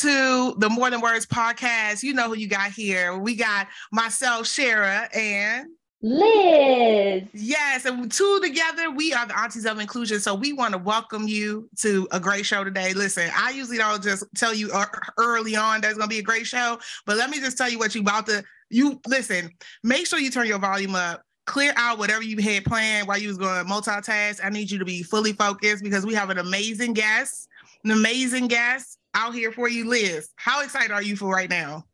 To 0.00 0.54
the 0.56 0.70
More 0.70 0.88
Than 0.90 1.02
Words 1.02 1.26
podcast. 1.26 2.02
You 2.02 2.14
know 2.14 2.28
who 2.28 2.34
you 2.34 2.48
got 2.48 2.70
here. 2.70 3.18
We 3.18 3.36
got 3.36 3.68
myself, 3.90 4.46
Shara, 4.46 5.14
and 5.14 5.68
Liz. 6.00 7.24
Yes, 7.34 7.84
and 7.84 8.10
two 8.10 8.40
together, 8.42 8.90
we 8.90 9.12
are 9.12 9.26
the 9.26 9.38
Aunties 9.38 9.66
of 9.66 9.78
Inclusion. 9.78 10.18
So 10.20 10.34
we 10.34 10.54
want 10.54 10.72
to 10.72 10.78
welcome 10.78 11.28
you 11.28 11.68
to 11.80 12.08
a 12.10 12.18
great 12.18 12.46
show 12.46 12.64
today. 12.64 12.94
Listen, 12.94 13.30
I 13.36 13.50
usually 13.50 13.76
don't 13.76 14.02
just 14.02 14.24
tell 14.34 14.54
you 14.54 14.70
early 15.18 15.56
on 15.56 15.82
there's 15.82 15.98
going 15.98 16.08
to 16.08 16.14
be 16.14 16.20
a 16.20 16.22
great 16.22 16.46
show, 16.46 16.78
but 17.04 17.18
let 17.18 17.28
me 17.28 17.38
just 17.38 17.58
tell 17.58 17.68
you 17.68 17.78
what 17.78 17.94
you 17.94 18.00
about 18.00 18.26
to. 18.28 18.42
You 18.70 18.98
listen. 19.06 19.50
Make 19.84 20.06
sure 20.06 20.18
you 20.18 20.30
turn 20.30 20.46
your 20.46 20.58
volume 20.58 20.94
up. 20.94 21.22
Clear 21.44 21.74
out 21.76 21.98
whatever 21.98 22.22
you 22.22 22.40
had 22.40 22.64
planned 22.64 23.06
while 23.06 23.18
you 23.18 23.28
was 23.28 23.36
going 23.36 23.62
to 23.62 23.70
multitask. 23.70 24.40
I 24.42 24.48
need 24.48 24.70
you 24.70 24.78
to 24.78 24.86
be 24.86 25.02
fully 25.02 25.34
focused 25.34 25.84
because 25.84 26.06
we 26.06 26.14
have 26.14 26.30
an 26.30 26.38
amazing 26.38 26.94
guest, 26.94 27.46
an 27.84 27.90
amazing 27.90 28.46
guest 28.46 28.98
out 29.14 29.34
here 29.34 29.52
for 29.52 29.68
you, 29.68 29.88
Liz. 29.88 30.30
How 30.36 30.62
excited 30.62 30.90
are 30.90 31.02
you 31.02 31.16
for 31.16 31.28
right 31.28 31.50
now? 31.50 31.84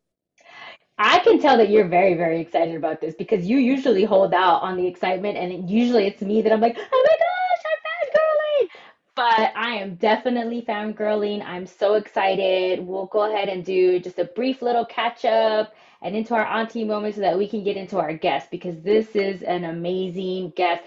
I 0.97 1.19
can 1.19 1.39
tell 1.39 1.57
that 1.57 1.69
you're 1.69 1.87
very, 1.87 2.15
very 2.15 2.41
excited 2.41 2.75
about 2.75 2.99
this 2.99 3.15
because 3.15 3.45
you 3.45 3.57
usually 3.57 4.03
hold 4.03 4.33
out 4.33 4.61
on 4.61 4.75
the 4.75 4.85
excitement, 4.85 5.37
and 5.37 5.69
usually 5.69 6.05
it's 6.07 6.21
me 6.21 6.41
that 6.41 6.51
I'm 6.51 6.59
like, 6.59 6.77
oh 6.77 7.07
my 7.07 7.15
gosh, 7.17 7.63
I'm 7.71 8.67
fangirling. 8.67 8.69
But 9.15 9.53
I 9.55 9.75
am 9.75 9.95
definitely 9.95 10.61
fangirling. 10.61 11.41
I'm 11.45 11.65
so 11.65 11.93
excited. 11.93 12.85
We'll 12.85 13.05
go 13.05 13.31
ahead 13.31 13.47
and 13.47 13.63
do 13.63 13.99
just 13.99 14.19
a 14.19 14.25
brief 14.25 14.61
little 14.61 14.85
catch 14.85 15.23
up 15.23 15.73
and 16.01 16.15
into 16.15 16.33
our 16.33 16.45
auntie 16.45 16.83
moment 16.83 17.15
so 17.15 17.21
that 17.21 17.37
we 17.37 17.47
can 17.47 17.63
get 17.63 17.77
into 17.77 17.97
our 17.97 18.13
guest 18.13 18.51
because 18.51 18.81
this 18.81 19.15
is 19.15 19.41
an 19.41 19.63
amazing 19.65 20.51
guest. 20.55 20.83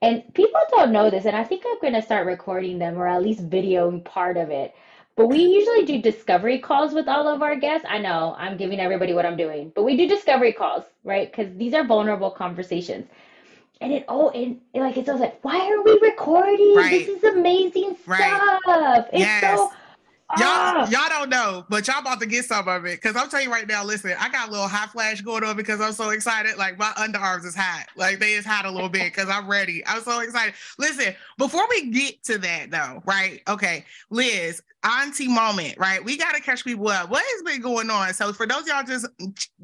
And 0.00 0.22
people 0.34 0.60
don't 0.70 0.92
know 0.92 1.10
this, 1.10 1.24
and 1.24 1.36
I 1.36 1.42
think 1.42 1.64
I'm 1.66 1.80
going 1.80 1.94
to 1.94 2.02
start 2.02 2.26
recording 2.26 2.78
them 2.78 2.96
or 2.98 3.08
at 3.08 3.22
least 3.22 3.50
videoing 3.50 4.04
part 4.04 4.36
of 4.36 4.50
it 4.50 4.74
but 5.16 5.28
we 5.28 5.38
usually 5.38 5.84
do 5.86 6.00
discovery 6.00 6.58
calls 6.58 6.92
with 6.92 7.08
all 7.08 7.26
of 7.26 7.42
our 7.42 7.56
guests. 7.56 7.86
I 7.88 7.98
know 7.98 8.36
I'm 8.38 8.58
giving 8.58 8.80
everybody 8.80 9.14
what 9.14 9.24
I'm 9.24 9.36
doing, 9.36 9.72
but 9.74 9.82
we 9.82 9.96
do 9.96 10.06
discovery 10.06 10.52
calls, 10.52 10.84
right? 11.04 11.30
Because 11.30 11.56
these 11.56 11.72
are 11.72 11.84
vulnerable 11.84 12.30
conversations. 12.30 13.06
And 13.80 13.92
it 13.92 14.04
oh 14.08 14.30
and 14.30 14.60
like 14.74 14.96
it's 14.96 15.08
always 15.08 15.20
like, 15.20 15.42
why 15.42 15.58
are 15.58 15.82
we 15.82 15.98
recording? 16.02 16.74
Right. 16.76 16.90
This 16.90 17.08
is 17.08 17.24
amazing 17.24 17.96
right. 18.06 18.60
stuff. 18.62 19.06
It's 19.12 19.20
yes. 19.20 19.58
so 19.58 19.72
Y'all, 20.38 20.40
ah. 20.48 20.88
y'all 20.90 21.08
don't 21.08 21.30
know, 21.30 21.64
but 21.68 21.86
y'all 21.86 22.00
about 22.00 22.18
to 22.18 22.26
get 22.26 22.44
some 22.44 22.66
of 22.66 22.84
it. 22.84 23.00
Cause 23.00 23.14
I'm 23.14 23.28
telling 23.28 23.46
you 23.46 23.52
right 23.52 23.66
now, 23.66 23.84
listen, 23.84 24.12
I 24.18 24.28
got 24.28 24.48
a 24.48 24.50
little 24.50 24.66
hot 24.66 24.90
flash 24.90 25.20
going 25.20 25.44
on 25.44 25.56
because 25.56 25.80
I'm 25.80 25.92
so 25.92 26.10
excited. 26.10 26.56
Like 26.56 26.76
my 26.78 26.90
underarms 26.96 27.44
is 27.44 27.54
hot. 27.54 27.86
Like 27.94 28.18
they 28.18 28.32
is 28.32 28.44
hot 28.44 28.64
a 28.64 28.70
little 28.70 28.88
bit 28.88 29.12
because 29.14 29.28
I'm 29.28 29.48
ready. 29.48 29.86
I'm 29.86 30.02
so 30.02 30.18
excited. 30.18 30.54
Listen, 30.78 31.14
before 31.38 31.64
we 31.70 31.90
get 31.90 32.24
to 32.24 32.38
that 32.38 32.72
though, 32.72 33.04
right? 33.06 33.40
Okay, 33.48 33.84
Liz, 34.10 34.60
auntie 34.82 35.28
moment, 35.28 35.78
right? 35.78 36.04
We 36.04 36.16
got 36.16 36.34
to 36.34 36.42
catch 36.42 36.64
people 36.64 36.88
up. 36.88 37.08
What 37.08 37.24
has 37.24 37.42
been 37.42 37.62
going 37.62 37.88
on? 37.88 38.12
So 38.12 38.32
for 38.32 38.48
those 38.48 38.66
y'all 38.66 38.82
just 38.82 39.06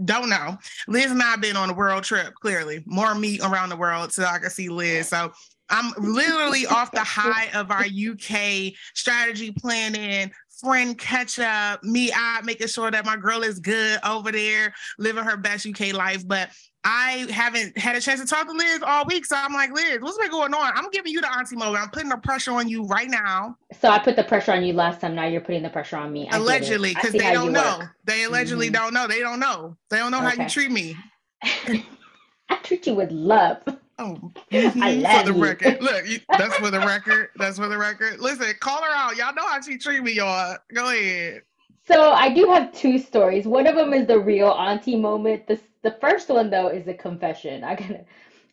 don't 0.05 0.29
know, 0.29 0.57
Liz 0.87 1.11
and 1.11 1.21
I 1.21 1.33
have 1.33 1.41
been 1.41 1.57
on 1.57 1.71
a 1.71 1.75
world 1.75 2.05
trip, 2.05 2.35
clearly. 2.35 2.85
More 2.87 3.17
meat 3.17 3.41
around 3.43 3.71
the 3.71 3.77
world 3.77 4.13
so 4.13 4.23
I 4.23 4.39
can 4.39 4.51
see 4.51 4.69
Liz. 4.69 5.09
So 5.09 5.33
I'm 5.73 5.93
literally 5.97 6.67
off 6.67 6.93
the 6.93 7.01
high 7.01 7.49
of 7.55 7.71
our 7.71 7.85
UK 7.85 8.75
strategy 8.95 9.53
planning, 9.53 10.31
friend 10.63 10.97
catch 10.97 11.39
up, 11.39 11.83
me 11.83 12.13
out 12.15 12.45
making 12.45 12.69
sure 12.69 12.91
that 12.91 13.05
my 13.05 13.17
girl 13.17 13.43
is 13.43 13.59
good 13.59 13.99
over 14.05 14.31
there, 14.33 14.75
living 14.99 15.25
her 15.25 15.37
best 15.37 15.67
UK 15.67 15.93
life. 15.93 16.27
But 16.27 16.51
I 16.85 17.27
haven't 17.31 17.79
had 17.79 17.95
a 17.95 18.01
chance 18.01 18.21
to 18.21 18.27
talk 18.27 18.47
to 18.47 18.53
Liz 18.53 18.83
all 18.85 19.05
week. 19.07 19.25
So 19.25 19.37
I'm 19.37 19.53
like, 19.53 19.73
Liz, 19.73 19.99
what's 20.01 20.19
been 20.19 20.31
going 20.31 20.53
on? 20.53 20.73
I'm 20.75 20.91
giving 20.91 21.13
you 21.13 21.21
the 21.21 21.33
auntie 21.33 21.57
mode. 21.57 21.77
I'm 21.77 21.91
putting 21.91 22.09
the 22.09 22.17
pressure 22.17 22.53
on 22.53 22.69
you 22.69 22.85
right 22.85 23.09
now. 23.09 23.57
So 23.81 23.89
I 23.89 23.99
put 23.99 24.17
the 24.17 24.25
pressure 24.25 24.53
on 24.53 24.65
you 24.65 24.73
last 24.73 25.01
time. 25.01 25.15
Now 25.15 25.27
you're 25.27 25.41
putting 25.41 25.63
the 25.63 25.71
pressure 25.71 25.97
on 25.97 26.13
me. 26.13 26.29
I 26.29 26.39
allegedly, 26.39 26.95
because 26.95 27.13
they 27.13 27.33
don't 27.33 27.53
know. 27.53 27.79
Work. 27.79 27.91
They 28.05 28.25
allegedly 28.25 28.67
mm-hmm. 28.67 28.75
don't 28.75 28.95
know. 28.95 29.07
They 29.07 29.21
don't 29.21 29.39
know. 29.39 29.77
They 29.91 29.99
don't 29.99 30.11
know 30.11 30.27
okay. 30.27 30.37
how 30.37 30.43
you 30.43 30.49
treat 30.49 30.71
me. 30.71 30.97
I 31.43 32.57
treat 32.63 32.87
you 32.87 32.95
with 32.95 33.11
love. 33.13 33.63
Oh, 34.03 34.33
mm-hmm, 34.51 35.19
for 35.19 35.33
the 35.33 35.37
you. 35.37 35.43
record. 35.43 35.81
Look, 35.81 36.09
you, 36.09 36.19
that's 36.29 36.57
for 36.57 36.71
the 36.71 36.81
record. 36.81 37.29
That's 37.37 37.57
for 37.57 37.69
the 37.69 37.79
record. 37.79 38.19
Listen, 38.19 38.53
call 38.59 38.83
her 38.83 38.91
out. 38.93 39.17
Y'all 39.17 39.33
know 39.35 39.47
how 39.47 39.61
she 39.61 39.79
treat 39.79 40.03
me, 40.03 40.13
y'all. 40.13 40.57
Go 40.75 40.91
ahead. 40.91 41.43
So 41.87 42.11
I 42.11 42.33
do 42.33 42.47
have 42.47 42.73
two 42.73 42.99
stories. 42.99 43.47
One 43.47 43.67
of 43.67 43.77
them 43.77 43.93
is 43.93 44.09
the 44.09 44.19
real 44.19 44.49
auntie 44.49 44.97
moment. 44.97 45.47
The 45.47 45.61
the 45.83 45.97
first 46.01 46.29
one 46.29 46.51
though 46.51 46.69
is 46.69 46.89
a 46.89 46.95
confession. 46.95 47.63
I 47.63 47.77
gotta 47.77 48.05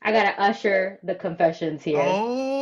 I 0.04 0.12
gotta 0.12 0.40
usher 0.40 1.00
the 1.04 1.16
confessions 1.16 1.84
here. 1.84 2.02
Oh, 2.04 2.59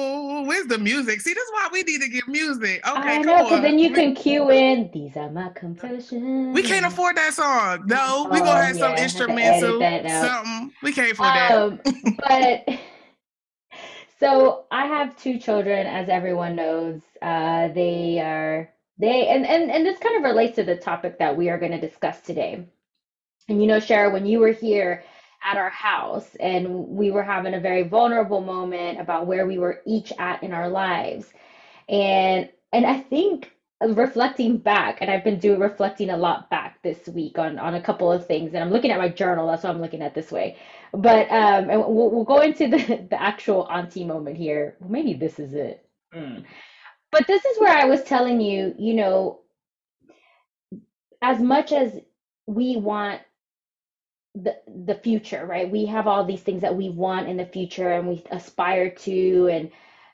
where's 0.47 0.67
the 0.67 0.77
music? 0.77 1.21
See, 1.21 1.33
that's 1.33 1.51
why 1.51 1.69
we 1.71 1.83
need 1.83 2.01
to 2.01 2.09
get 2.09 2.27
music. 2.27 2.87
Okay, 2.87 2.99
I 2.99 3.17
know, 3.19 3.43
because 3.43 3.61
then 3.61 3.79
you 3.79 3.91
can 3.91 4.15
cue 4.15 4.49
in. 4.51 4.89
These 4.93 5.15
are 5.17 5.29
my 5.29 5.49
confessions. 5.49 6.55
We 6.55 6.63
can't 6.63 6.85
afford 6.85 7.17
that 7.17 7.33
song. 7.33 7.83
No, 7.85 8.27
we 8.31 8.39
gonna 8.39 8.61
have 8.61 8.75
oh, 8.75 8.79
yeah, 8.79 8.95
some 8.95 8.95
instrumental, 8.95 9.79
something. 9.81 10.73
We 10.81 10.93
can't 10.93 11.11
afford 11.11 11.29
um, 11.29 11.79
that. 11.83 12.65
but 12.67 12.79
so 14.19 14.65
I 14.71 14.85
have 14.85 15.17
two 15.17 15.37
children, 15.37 15.85
as 15.87 16.09
everyone 16.09 16.55
knows. 16.55 17.01
Uh, 17.21 17.67
they 17.69 18.19
are 18.19 18.69
they 18.97 19.27
and, 19.27 19.45
and 19.45 19.69
and 19.69 19.85
this 19.85 19.99
kind 19.99 20.17
of 20.17 20.23
relates 20.23 20.55
to 20.55 20.63
the 20.63 20.75
topic 20.75 21.19
that 21.19 21.37
we 21.37 21.49
are 21.49 21.59
going 21.59 21.71
to 21.71 21.81
discuss 21.81 22.21
today. 22.21 22.65
And 23.49 23.61
you 23.61 23.67
know, 23.67 23.77
Shara, 23.77 24.11
when 24.11 24.25
you 24.25 24.39
were 24.39 24.51
here 24.51 25.03
at 25.47 25.57
our 25.57 25.69
house 25.69 26.35
and 26.39 26.67
we 26.89 27.09
were 27.11 27.23
having 27.23 27.53
a 27.53 27.59
very 27.59 27.83
vulnerable 27.83 28.41
moment 28.41 28.99
about 28.99 29.27
where 29.27 29.47
we 29.47 29.57
were 29.57 29.81
each 29.85 30.11
at 30.19 30.43
in 30.43 30.53
our 30.53 30.69
lives. 30.69 31.25
And 31.87 32.49
and 32.73 32.85
I 32.85 32.99
think 32.99 33.51
reflecting 33.81 34.57
back, 34.57 34.97
and 35.01 35.09
I've 35.09 35.23
been 35.23 35.39
doing 35.39 35.59
reflecting 35.59 36.09
a 36.09 36.17
lot 36.17 36.49
back 36.49 36.81
this 36.83 37.07
week 37.07 37.37
on 37.39 37.59
on 37.59 37.75
a 37.75 37.81
couple 37.81 38.11
of 38.11 38.27
things. 38.27 38.53
And 38.53 38.63
I'm 38.63 38.71
looking 38.71 38.91
at 38.91 38.97
my 38.97 39.09
journal, 39.09 39.47
that's 39.47 39.63
why 39.63 39.69
I'm 39.69 39.81
looking 39.81 40.01
at 40.01 40.13
this 40.13 40.31
way. 40.31 40.57
But 40.91 41.31
um, 41.31 41.69
and 41.69 41.79
we'll, 41.79 42.11
we'll 42.11 42.23
go 42.25 42.41
into 42.41 42.67
the 42.67 43.07
the 43.09 43.21
actual 43.21 43.67
auntie 43.69 44.05
moment 44.05 44.37
here. 44.37 44.75
Well, 44.79 44.89
maybe 44.89 45.13
this 45.13 45.39
is 45.39 45.53
it. 45.53 45.87
Mm. 46.13 46.43
But 47.11 47.25
this 47.27 47.45
is 47.45 47.59
where 47.59 47.75
I 47.75 47.85
was 47.85 48.03
telling 48.03 48.41
you, 48.41 48.75
you 48.77 48.93
know, 48.95 49.39
as 51.21 51.39
much 51.39 51.71
as 51.71 51.93
we 52.47 52.75
want 52.75 53.21
the 54.43 54.55
the 54.85 54.95
future, 54.95 55.45
right? 55.45 55.69
We 55.71 55.85
have 55.87 56.07
all 56.07 56.25
these 56.25 56.41
things 56.43 56.61
that 56.61 56.75
we 56.75 56.89
want 56.89 57.29
in 57.29 57.37
the 57.37 57.45
future 57.45 57.91
and 57.91 58.07
we 58.07 58.23
aspire 58.31 58.89
to 58.91 59.47
and 59.51 59.71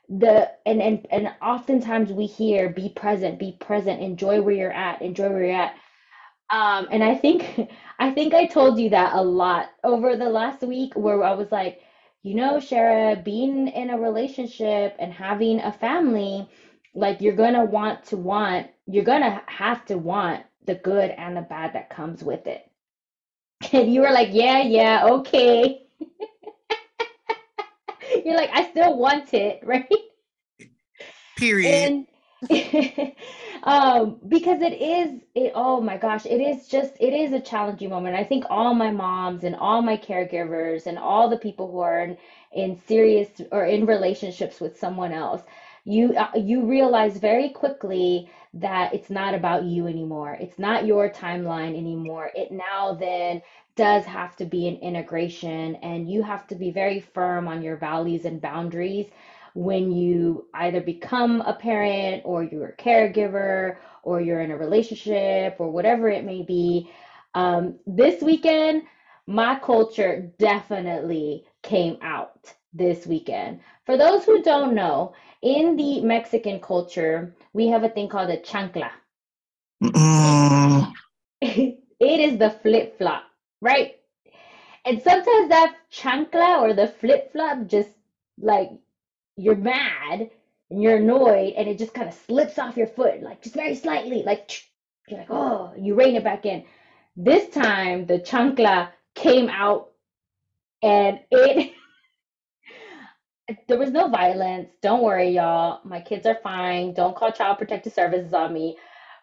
the 0.10 0.52
and 0.66 0.82
and 0.82 1.08
and 1.12 1.34
oftentimes 1.42 2.12
we 2.12 2.28
hear 2.28 2.70
be 2.70 2.90
present, 2.90 3.40
be 3.40 3.54
present, 3.60 4.02
enjoy 4.02 4.42
where 4.42 4.56
you're 4.56 4.72
at, 4.74 5.02
enjoy 5.02 5.30
where 5.30 5.46
you're 5.46 5.56
at. 5.56 5.76
Um, 6.52 6.88
and 6.92 7.04
I 7.04 7.16
think 7.16 7.70
I 8.00 8.12
think 8.12 8.34
I 8.34 8.46
told 8.48 8.80
you 8.80 8.90
that 8.92 9.14
a 9.16 9.22
lot 9.24 9.70
over 9.84 10.16
the 10.18 10.30
last 10.30 10.62
week 10.62 10.94
where 10.96 11.24
I 11.24 11.34
was 11.34 11.52
like, 11.52 11.80
you 12.24 12.36
know, 12.36 12.58
Shara, 12.58 13.24
being 13.24 13.68
in 13.70 13.90
a 13.90 14.00
relationship 14.00 14.96
and 15.00 15.14
having 15.14 15.60
a 15.62 15.72
family, 15.74 16.48
like 16.96 17.22
you're 17.22 17.36
gonna 17.36 17.66
want 17.66 18.04
to 18.06 18.18
want, 18.18 18.68
you're 18.88 19.04
gonna 19.06 19.42
have 19.48 19.86
to 19.88 19.98
want 19.98 20.44
the 20.66 20.76
good 20.76 21.12
and 21.12 21.36
the 21.38 21.42
bad 21.42 21.74
that 21.74 21.90
comes 21.90 22.24
with 22.24 22.48
it. 22.48 22.64
And 23.72 23.94
you 23.94 24.02
were 24.02 24.12
like, 24.12 24.30
yeah, 24.32 24.62
yeah, 24.62 25.06
okay. 25.06 25.82
You're 28.26 28.36
like, 28.36 28.50
I 28.54 28.70
still 28.70 28.98
want 28.98 29.34
it, 29.34 29.62
right? 29.66 29.88
Period. 31.38 31.92
And 31.92 32.08
um, 33.64 34.20
because 34.28 34.62
it 34.62 34.74
is 34.74 35.22
it 35.36 35.54
oh 35.56 35.82
my 35.82 35.98
gosh, 35.98 36.26
it 36.26 36.42
is 36.42 36.68
just 36.68 36.94
it 37.00 37.14
is 37.14 37.34
a 37.34 37.40
challenging 37.40 37.90
moment. 37.90 38.16
I 38.16 38.24
think 38.24 38.46
all 38.50 38.74
my 38.74 38.92
moms 38.92 39.44
and 39.44 39.56
all 39.56 39.82
my 39.82 39.98
caregivers 39.98 40.88
and 40.88 40.98
all 40.98 41.30
the 41.30 41.38
people 41.38 41.72
who 41.72 41.80
are 41.80 42.04
in, 42.04 42.18
in 42.54 42.78
serious 42.88 43.30
or 43.52 43.66
in 43.66 43.86
relationships 43.86 44.60
with 44.60 44.78
someone 44.78 45.14
else, 45.14 45.42
you 45.86 46.14
uh, 46.16 46.32
you 46.36 46.66
realize 46.66 47.18
very 47.18 47.50
quickly 47.50 48.30
that 48.54 48.94
it's 48.94 49.10
not 49.10 49.34
about 49.34 49.64
you 49.64 49.88
anymore. 49.88 50.38
It's 50.40 50.60
not 50.60 50.86
your 50.86 51.10
timeline 51.10 51.78
anymore. 51.78 52.32
It 52.36 52.52
now 52.52 52.94
then 52.94 53.42
does 53.76 54.06
have 54.06 54.36
to 54.38 54.46
be 54.46 54.68
an 54.68 54.78
integration, 54.78 55.76
and 55.78 56.10
you 56.10 56.22
have 56.24 56.48
to 56.48 56.56
be 56.56 56.72
very 56.72 57.00
firm 57.00 57.48
on 57.48 57.62
your 57.62 57.78
values 57.78 58.26
and 58.26 58.42
boundaries 58.42 59.08
when 59.54 59.92
you 59.92 60.48
either 60.54 60.82
become 60.82 61.42
a 61.42 61.54
parent 61.54 62.24
or 62.26 62.44
you're 62.44 62.70
a 62.70 62.76
caregiver 62.78 63.78
or 64.04 64.20
you're 64.20 64.42
in 64.42 64.52
a 64.52 64.58
relationship 64.58 65.56
or 65.60 65.72
whatever 65.72 66.10
it 66.10 66.26
may 66.26 66.44
be. 66.44 66.90
Um, 67.36 67.80
this 67.86 68.22
weekend, 68.22 68.84
my 69.28 69.58
culture 69.60 70.32
definitely 70.40 71.46
came 71.62 71.98
out 72.02 72.54
this 72.74 73.06
weekend. 73.06 73.62
For 73.86 73.98
those 73.98 74.26
who 74.26 74.42
don't 74.44 74.76
know, 74.76 75.14
in 75.42 75.76
the 75.76 76.02
Mexican 76.02 76.60
culture, 76.60 77.36
we 77.54 77.68
have 77.68 77.84
a 77.84 77.90
thing 77.90 78.10
called 78.10 78.30
a 78.30 78.38
chancla. 78.38 78.90
it 81.42 81.80
is 82.00 82.38
the 82.40 82.50
flip 82.50 82.98
flop, 82.98 83.24
right? 83.64 83.96
And 84.86 85.02
sometimes 85.02 85.50
that 85.50 85.76
chancla 85.92 86.62
or 86.62 86.74
the 86.74 86.88
flip 86.88 87.32
flop 87.34 87.68
just 87.68 87.90
like 88.40 88.72
you're 89.38 89.56
mad 89.56 90.30
and 90.72 90.84
you're 90.84 90.98
annoyed 90.98 91.54
and 91.58 91.68
it 91.70 91.80
just 91.80 91.94
kind 91.94 92.08
of 92.10 92.16
slips 92.16 92.60
off 92.60 92.78
your 92.78 92.88
foot, 92.88 93.22
like 93.24 93.42
just 93.44 93.56
very 93.56 93.76
slightly, 93.76 94.24
like 94.24 94.52
You're 95.08 95.20
like, 95.22 95.32
oh, 95.32 95.74
you 95.78 95.96
rein 95.96 96.16
it 96.18 96.24
back 96.24 96.46
in. 96.46 96.66
This 97.16 97.50
time 97.50 98.08
the 98.08 98.20
chancla 98.20 98.92
came 99.16 99.50
out 99.50 99.92
and 100.84 101.20
it 101.32 101.74
there 103.68 103.78
was 103.80 103.92
no 103.92 104.10
violence. 104.10 104.70
Don't 104.82 105.04
worry, 105.04 105.32
y'all. 105.32 105.82
My 105.84 106.02
kids 106.02 106.26
are 106.28 106.40
fine. 106.44 106.94
Don't 106.94 107.16
call 107.16 107.32
child 107.32 107.58
protective 107.60 107.94
services 107.94 108.34
on 108.34 108.54
me. 108.54 108.78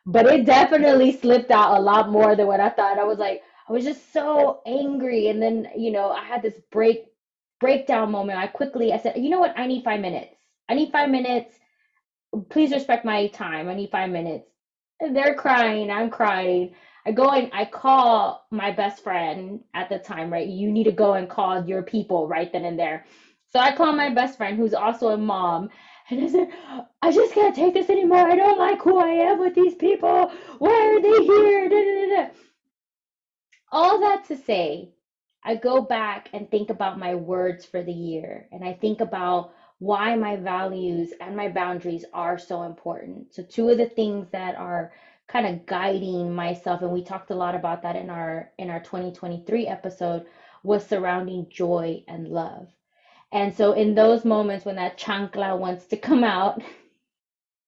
But 0.06 0.26
it 0.26 0.46
definitely 0.46 1.12
slipped 1.12 1.50
out 1.50 1.78
a 1.78 1.80
lot 1.80 2.10
more 2.10 2.36
than 2.36 2.46
what 2.46 2.60
I 2.60 2.70
thought. 2.70 2.98
I 2.98 3.04
was 3.04 3.18
like, 3.18 3.42
I 3.70 3.72
was 3.72 3.84
just 3.84 4.12
so 4.12 4.62
angry. 4.66 5.28
And 5.28 5.40
then, 5.40 5.68
you 5.76 5.92
know, 5.92 6.10
I 6.10 6.24
had 6.24 6.42
this 6.42 6.58
break 6.72 7.04
breakdown 7.60 8.10
moment. 8.10 8.38
I 8.38 8.48
quickly 8.48 8.92
I 8.92 8.98
said, 8.98 9.16
you 9.16 9.30
know 9.30 9.38
what? 9.38 9.56
I 9.56 9.68
need 9.68 9.84
five 9.84 10.00
minutes. 10.00 10.34
I 10.68 10.74
need 10.74 10.90
five 10.90 11.08
minutes. 11.08 11.54
Please 12.48 12.72
respect 12.72 13.04
my 13.04 13.28
time. 13.28 13.68
I 13.68 13.74
need 13.74 13.90
five 13.92 14.10
minutes. 14.10 14.48
And 14.98 15.14
they're 15.14 15.36
crying. 15.36 15.88
I'm 15.88 16.10
crying. 16.10 16.74
I 17.06 17.12
go 17.12 17.30
and 17.30 17.48
I 17.52 17.64
call 17.64 18.44
my 18.50 18.72
best 18.72 19.04
friend 19.04 19.60
at 19.72 19.88
the 19.88 20.00
time, 20.00 20.32
right? 20.32 20.48
You 20.48 20.72
need 20.72 20.84
to 20.84 20.92
go 20.92 21.14
and 21.14 21.30
call 21.30 21.64
your 21.64 21.84
people 21.84 22.26
right 22.26 22.52
then 22.52 22.64
and 22.64 22.78
there. 22.78 23.04
So 23.52 23.60
I 23.60 23.74
call 23.76 23.92
my 23.92 24.12
best 24.12 24.36
friend, 24.36 24.56
who's 24.56 24.74
also 24.74 25.08
a 25.08 25.16
mom, 25.16 25.70
and 26.10 26.24
I 26.24 26.28
said, 26.28 26.48
I 27.02 27.12
just 27.12 27.34
can't 27.34 27.54
take 27.54 27.74
this 27.74 27.88
anymore. 27.88 28.30
I 28.30 28.36
don't 28.36 28.58
like 28.58 28.82
who 28.82 28.98
I 28.98 29.10
am 29.10 29.38
with 29.38 29.54
these 29.54 29.74
people. 29.76 30.32
Why 30.58 30.70
are 30.70 31.00
they 31.00 31.24
here? 31.24 31.68
Da, 31.68 31.84
da, 31.84 32.16
da, 32.16 32.30
All 33.72 34.00
that 34.00 34.24
to 34.26 34.36
say, 34.36 34.90
I 35.44 35.54
go 35.54 35.80
back 35.80 36.28
and 36.32 36.50
think 36.50 36.70
about 36.70 36.98
my 36.98 37.14
words 37.14 37.64
for 37.64 37.82
the 37.82 37.92
year, 37.92 38.46
and 38.52 38.64
I 38.64 38.74
think 38.74 39.00
about 39.00 39.52
why 39.78 40.14
my 40.16 40.36
values 40.36 41.12
and 41.20 41.36
my 41.36 41.48
boundaries 41.48 42.04
are 42.12 42.38
so 42.38 42.64
important. 42.64 43.32
So, 43.34 43.42
two 43.42 43.68
of 43.70 43.78
the 43.78 43.86
things 43.86 44.28
that 44.32 44.56
are 44.56 44.92
kind 45.30 45.46
of 45.46 45.64
guiding 45.66 46.34
myself 46.34 46.82
and 46.82 46.90
we 46.90 47.02
talked 47.02 47.30
a 47.30 47.34
lot 47.34 47.54
about 47.54 47.82
that 47.82 47.94
in 47.94 48.10
our 48.10 48.50
in 48.58 48.68
our 48.68 48.80
2023 48.80 49.66
episode 49.66 50.26
was 50.64 50.84
surrounding 50.84 51.46
joy 51.50 52.02
and 52.08 52.26
love 52.26 52.66
and 53.30 53.54
so 53.54 53.72
in 53.72 53.94
those 53.94 54.24
moments 54.24 54.64
when 54.64 54.74
that 54.74 54.98
chancla 54.98 55.56
wants 55.56 55.86
to 55.86 55.96
come 55.96 56.24
out 56.24 56.60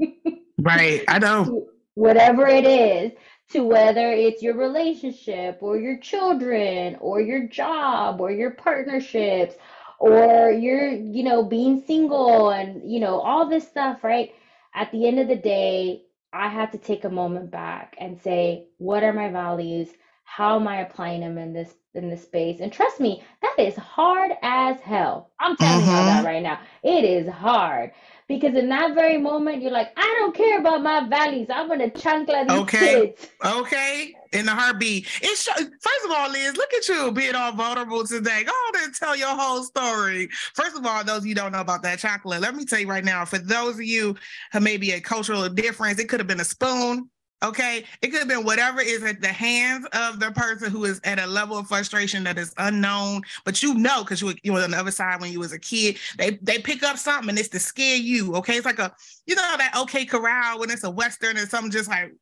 right 0.58 1.04
i 1.06 1.18
know 1.20 1.68
whatever 1.94 2.48
it 2.48 2.66
is 2.66 3.12
to 3.50 3.62
whether 3.64 4.10
it's 4.10 4.42
your 4.42 4.56
relationship 4.56 5.58
or 5.60 5.78
your 5.78 5.98
children 5.98 6.96
or 7.00 7.20
your 7.20 7.46
job 7.48 8.20
or 8.20 8.30
your 8.30 8.50
partnerships 8.52 9.54
or 9.98 10.50
you're 10.50 10.90
you 10.90 11.22
know 11.22 11.44
being 11.44 11.82
single 11.86 12.50
and 12.50 12.90
you 12.90 13.00
know 13.00 13.20
all 13.20 13.48
this 13.48 13.66
stuff 13.66 14.02
right 14.02 14.32
at 14.74 14.90
the 14.92 15.06
end 15.06 15.18
of 15.18 15.28
the 15.28 15.36
day 15.36 16.02
I 16.32 16.48
had 16.48 16.72
to 16.72 16.78
take 16.78 17.04
a 17.04 17.10
moment 17.10 17.50
back 17.50 17.94
and 17.98 18.18
say, 18.18 18.68
what 18.78 19.02
are 19.02 19.12
my 19.12 19.28
values? 19.28 19.88
How 20.24 20.56
am 20.56 20.66
I 20.66 20.80
applying 20.80 21.20
them 21.20 21.36
in 21.36 21.52
this 21.52 21.74
in 21.94 22.08
this 22.08 22.22
space? 22.22 22.60
And 22.60 22.72
trust 22.72 23.00
me, 23.00 23.22
that 23.42 23.54
is 23.58 23.76
hard 23.76 24.32
as 24.42 24.80
hell. 24.80 25.30
I'm 25.38 25.56
telling 25.56 25.84
mm-hmm. 25.84 25.90
you 25.90 26.04
that 26.04 26.24
right 26.24 26.42
now. 26.42 26.58
It 26.82 27.04
is 27.04 27.28
hard 27.28 27.92
because 28.28 28.54
in 28.54 28.68
that 28.70 28.94
very 28.94 29.18
moment, 29.18 29.60
you're 29.62 29.72
like, 29.72 29.92
I 29.96 30.16
don't 30.18 30.34
care 30.34 30.58
about 30.58 30.82
my 30.82 31.06
values. 31.06 31.48
I'm 31.52 31.68
gonna 31.68 31.90
chancla 31.90 32.48
these 32.48 32.58
okay. 32.60 33.14
kids. 33.14 33.28
Okay. 33.44 34.14
In 34.32 34.46
the 34.46 34.52
heartbeat. 34.52 35.06
It's 35.20 35.46
first 35.46 36.04
of 36.06 36.10
all, 36.10 36.30
Liz, 36.30 36.56
look 36.56 36.72
at 36.72 36.88
you 36.88 37.12
being 37.12 37.34
all 37.34 37.52
vulnerable 37.52 38.06
today. 38.06 38.44
Go 38.44 38.52
on 38.52 38.84
and 38.84 38.94
tell 38.94 39.14
your 39.14 39.36
whole 39.36 39.62
story. 39.62 40.28
First 40.54 40.76
of 40.76 40.86
all, 40.86 41.04
those 41.04 41.18
of 41.18 41.26
you 41.26 41.34
don't 41.34 41.52
know 41.52 41.60
about 41.60 41.82
that 41.82 41.98
chancla, 41.98 42.40
let 42.40 42.54
me 42.54 42.64
tell 42.64 42.80
you 42.80 42.88
right 42.88 43.04
now. 43.04 43.26
For 43.26 43.38
those 43.38 43.74
of 43.74 43.82
you 43.82 44.16
who 44.52 44.60
may 44.60 44.78
be 44.78 44.92
a 44.92 45.00
cultural 45.00 45.46
difference, 45.50 45.98
it 45.98 46.08
could 46.08 46.20
have 46.20 46.26
been 46.26 46.40
a 46.40 46.44
spoon. 46.44 47.10
Okay. 47.42 47.84
It 48.00 48.08
could 48.08 48.20
have 48.20 48.28
been 48.28 48.44
whatever 48.44 48.80
is 48.80 49.02
at 49.02 49.20
the 49.20 49.28
hands 49.28 49.86
of 49.92 50.20
the 50.20 50.30
person 50.30 50.70
who 50.70 50.84
is 50.84 51.00
at 51.04 51.18
a 51.18 51.26
level 51.26 51.58
of 51.58 51.66
frustration 51.66 52.22
that 52.24 52.38
is 52.38 52.54
unknown, 52.58 53.22
but 53.44 53.62
you 53.62 53.74
know, 53.74 54.02
because 54.02 54.20
you, 54.20 54.28
were, 54.28 54.34
you 54.42 54.52
were 54.52 54.62
on 54.62 54.70
the 54.70 54.78
other 54.78 54.90
side 54.90 55.20
when 55.20 55.32
you 55.32 55.40
was 55.40 55.52
a 55.52 55.58
kid, 55.58 55.96
they 56.18 56.38
they 56.42 56.58
pick 56.58 56.82
up 56.82 56.96
something 56.98 57.28
and 57.30 57.38
it's 57.38 57.48
to 57.48 57.58
scare 57.58 57.96
you. 57.96 58.34
Okay. 58.36 58.56
It's 58.56 58.66
like 58.66 58.78
a, 58.78 58.94
you 59.26 59.34
know, 59.34 59.42
that 59.56 59.74
OK 59.76 60.04
Corral 60.04 60.60
when 60.60 60.70
it's 60.70 60.84
a 60.84 60.90
Western 60.90 61.36
and 61.36 61.48
something 61.48 61.70
just 61.70 61.88
like, 61.88 62.12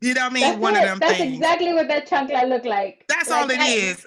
you 0.00 0.14
know 0.14 0.22
what 0.22 0.30
I 0.30 0.34
mean? 0.34 0.42
That's 0.42 0.58
One 0.58 0.76
it. 0.76 0.82
of 0.82 0.88
them 0.88 0.98
That's 0.98 1.18
things. 1.18 1.34
exactly 1.36 1.72
what 1.72 1.88
that 1.88 2.08
chancla 2.08 2.48
look 2.48 2.64
like. 2.64 3.04
That's 3.08 3.30
like, 3.30 3.42
all 3.42 3.50
it 3.50 3.60
is. 3.60 4.06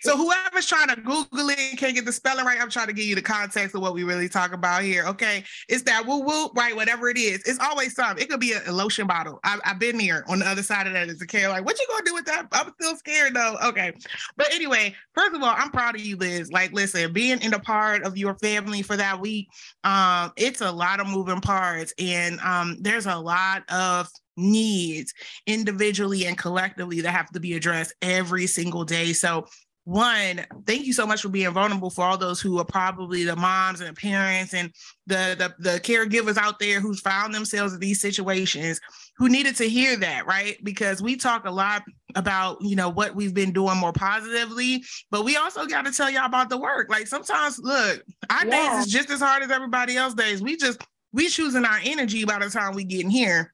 So 0.00 0.16
whoever's 0.16 0.66
trying 0.66 0.88
to 0.88 0.96
Google 0.96 1.50
it 1.50 1.78
can't 1.78 1.94
get 1.94 2.04
the 2.04 2.12
spelling 2.12 2.44
right, 2.46 2.60
I'm 2.60 2.70
trying 2.70 2.86
to 2.86 2.92
give 2.92 3.04
you 3.04 3.14
the 3.14 3.22
context 3.22 3.74
of 3.74 3.82
what 3.82 3.92
we 3.92 4.02
really 4.02 4.28
talk 4.28 4.52
about 4.52 4.82
here. 4.82 5.04
Okay, 5.06 5.44
it's 5.68 5.82
that 5.82 6.06
woo 6.06 6.20
woo, 6.20 6.50
right? 6.54 6.74
Whatever 6.74 7.08
it 7.08 7.18
is, 7.18 7.42
it's 7.44 7.58
always 7.58 7.94
something. 7.94 8.22
It 8.22 8.30
could 8.30 8.40
be 8.40 8.52
a, 8.52 8.62
a 8.66 8.72
lotion 8.72 9.06
bottle. 9.06 9.40
I, 9.44 9.58
have 9.64 9.78
been 9.78 9.98
there 9.98 10.24
on 10.28 10.38
the 10.38 10.46
other 10.46 10.62
side 10.62 10.86
of 10.86 10.94
that 10.94 11.08
as 11.08 11.20
a 11.20 11.26
kid. 11.26 11.48
Like, 11.48 11.64
what 11.64 11.78
you 11.78 11.86
gonna 11.88 12.04
do 12.04 12.14
with 12.14 12.24
that? 12.26 12.46
I'm 12.52 12.72
still 12.80 12.96
scared 12.96 13.34
though. 13.34 13.56
Okay, 13.64 13.92
but 14.36 14.52
anyway, 14.52 14.94
first 15.14 15.34
of 15.34 15.42
all, 15.42 15.54
I'm 15.56 15.70
proud 15.70 15.94
of 15.94 16.00
you, 16.00 16.16
Liz. 16.16 16.50
Like, 16.50 16.72
listen, 16.72 17.12
being 17.12 17.40
in 17.42 17.50
the 17.50 17.60
part 17.60 18.02
of 18.02 18.16
your 18.16 18.34
family 18.36 18.82
for 18.82 18.96
that 18.96 19.20
week, 19.20 19.48
um, 19.84 20.32
it's 20.36 20.60
a 20.60 20.72
lot 20.72 21.00
of 21.00 21.08
moving 21.08 21.40
parts, 21.40 21.92
and 21.98 22.40
um, 22.40 22.78
there's 22.80 23.06
a 23.06 23.16
lot 23.16 23.70
of 23.70 24.08
needs 24.36 25.12
individually 25.46 26.24
and 26.24 26.38
collectively 26.38 27.02
that 27.02 27.10
have 27.10 27.30
to 27.30 27.40
be 27.40 27.54
addressed 27.54 27.92
every 28.00 28.46
single 28.46 28.84
day. 28.84 29.12
So 29.12 29.46
one, 29.90 30.46
thank 30.66 30.86
you 30.86 30.92
so 30.92 31.04
much 31.04 31.22
for 31.22 31.30
being 31.30 31.50
vulnerable 31.50 31.90
for 31.90 32.04
all 32.04 32.16
those 32.16 32.40
who 32.40 32.60
are 32.60 32.64
probably 32.64 33.24
the 33.24 33.34
moms 33.34 33.80
and 33.80 33.88
the 33.88 34.00
parents 34.00 34.54
and 34.54 34.70
the, 35.08 35.34
the, 35.36 35.70
the 35.70 35.80
caregivers 35.80 36.36
out 36.36 36.60
there 36.60 36.80
who 36.80 36.94
found 36.94 37.34
themselves 37.34 37.74
in 37.74 37.80
these 37.80 38.00
situations 38.00 38.80
who 39.16 39.28
needed 39.28 39.56
to 39.56 39.68
hear 39.68 39.96
that, 39.96 40.26
right? 40.26 40.62
Because 40.62 41.02
we 41.02 41.16
talk 41.16 41.44
a 41.44 41.50
lot 41.50 41.82
about, 42.14 42.58
you 42.60 42.76
know, 42.76 42.88
what 42.88 43.16
we've 43.16 43.34
been 43.34 43.52
doing 43.52 43.78
more 43.78 43.92
positively, 43.92 44.84
but 45.10 45.24
we 45.24 45.36
also 45.36 45.66
got 45.66 45.84
to 45.86 45.92
tell 45.92 46.08
y'all 46.08 46.24
about 46.24 46.50
the 46.50 46.58
work. 46.58 46.88
Like 46.88 47.08
sometimes, 47.08 47.58
look, 47.58 48.04
our 48.30 48.46
yeah. 48.46 48.76
days 48.76 48.86
is 48.86 48.92
just 48.92 49.10
as 49.10 49.18
hard 49.18 49.42
as 49.42 49.50
everybody 49.50 49.96
else 49.96 50.14
days. 50.14 50.40
We 50.40 50.56
just 50.56 50.80
we 51.12 51.28
choosing 51.28 51.64
our 51.64 51.80
energy 51.82 52.24
by 52.24 52.38
the 52.38 52.48
time 52.48 52.76
we 52.76 52.84
get 52.84 53.04
in 53.04 53.10
here. 53.10 53.52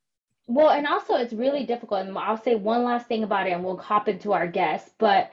Well, 0.48 0.68
and 0.68 0.86
also 0.86 1.14
it's 1.14 1.32
really 1.32 1.64
difficult. 1.64 2.06
And 2.06 2.18
I'll 2.18 2.36
say 2.36 2.56
one 2.56 2.84
last 2.84 3.06
thing 3.06 3.24
about 3.24 3.46
it 3.46 3.52
and 3.52 3.64
we'll 3.64 3.78
hop 3.78 4.06
into 4.06 4.34
our 4.34 4.46
guests, 4.46 4.90
but 4.98 5.32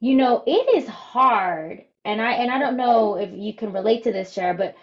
you 0.00 0.14
know, 0.14 0.42
it 0.46 0.82
is 0.82 0.88
hard. 0.88 1.84
And 2.04 2.20
I 2.20 2.32
and 2.32 2.50
I 2.50 2.58
don't 2.58 2.76
know 2.76 3.16
if 3.16 3.30
you 3.32 3.54
can 3.54 3.72
relate 3.72 4.04
to 4.04 4.12
this, 4.12 4.32
Cher, 4.32 4.54
but 4.54 4.74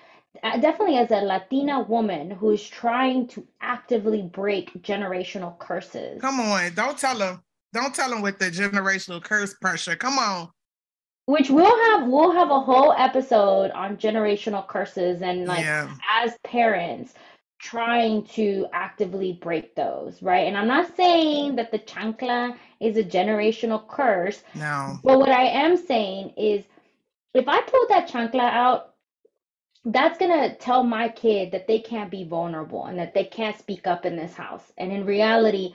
uh, 0.43 0.57
definitely 0.59 0.97
as 0.97 1.09
a 1.09 1.21
Latina 1.21 1.81
woman 1.81 2.29
who 2.29 2.51
is 2.51 2.67
trying 2.67 3.27
to 3.29 3.45
actively 3.59 4.21
break 4.21 4.71
generational 4.83 5.57
curses. 5.57 6.21
Come 6.21 6.39
on, 6.39 6.73
don't 6.75 6.97
tell 6.97 7.17
them. 7.17 7.43
Don't 7.73 7.93
tell 7.93 8.09
them 8.09 8.21
with 8.21 8.37
the 8.37 8.45
generational 8.45 9.21
curse 9.21 9.55
pressure. 9.55 9.95
Come 9.95 10.19
on. 10.19 10.49
Which 11.25 11.49
we'll 11.49 11.65
have 11.85 12.07
we'll 12.07 12.31
have 12.31 12.51
a 12.51 12.59
whole 12.59 12.93
episode 12.93 13.71
on 13.71 13.97
generational 13.97 14.65
curses 14.65 15.21
and 15.21 15.45
like 15.45 15.65
yeah. 15.65 15.93
as 16.21 16.37
parents 16.45 17.13
trying 17.59 18.23
to 18.23 18.67
actively 18.71 19.33
break 19.33 19.75
those, 19.75 20.21
right? 20.21 20.47
And 20.47 20.57
I'm 20.57 20.67
not 20.67 20.95
saying 20.95 21.55
that 21.55 21.71
the 21.71 21.79
chancla 21.79 22.55
is 22.79 22.97
a 22.97 23.03
generational 23.03 23.87
curse. 23.87 24.43
No. 24.55 24.99
But 25.03 25.19
what 25.19 25.29
I 25.29 25.45
am 25.45 25.75
saying 25.77 26.33
is 26.37 26.65
if 27.33 27.47
I 27.47 27.61
pull 27.61 27.87
that 27.89 28.09
chancla 28.09 28.41
out, 28.41 28.93
that's 29.85 30.19
going 30.19 30.31
to 30.31 30.55
tell 30.55 30.83
my 30.83 31.07
kid 31.09 31.51
that 31.51 31.67
they 31.67 31.79
can't 31.79 32.11
be 32.11 32.25
vulnerable 32.25 32.85
and 32.85 32.99
that 32.99 33.13
they 33.13 33.23
can't 33.23 33.57
speak 33.57 33.87
up 33.87 34.05
in 34.05 34.17
this 34.17 34.33
house. 34.33 34.71
And 34.77 34.91
in 34.91 35.05
reality, 35.05 35.73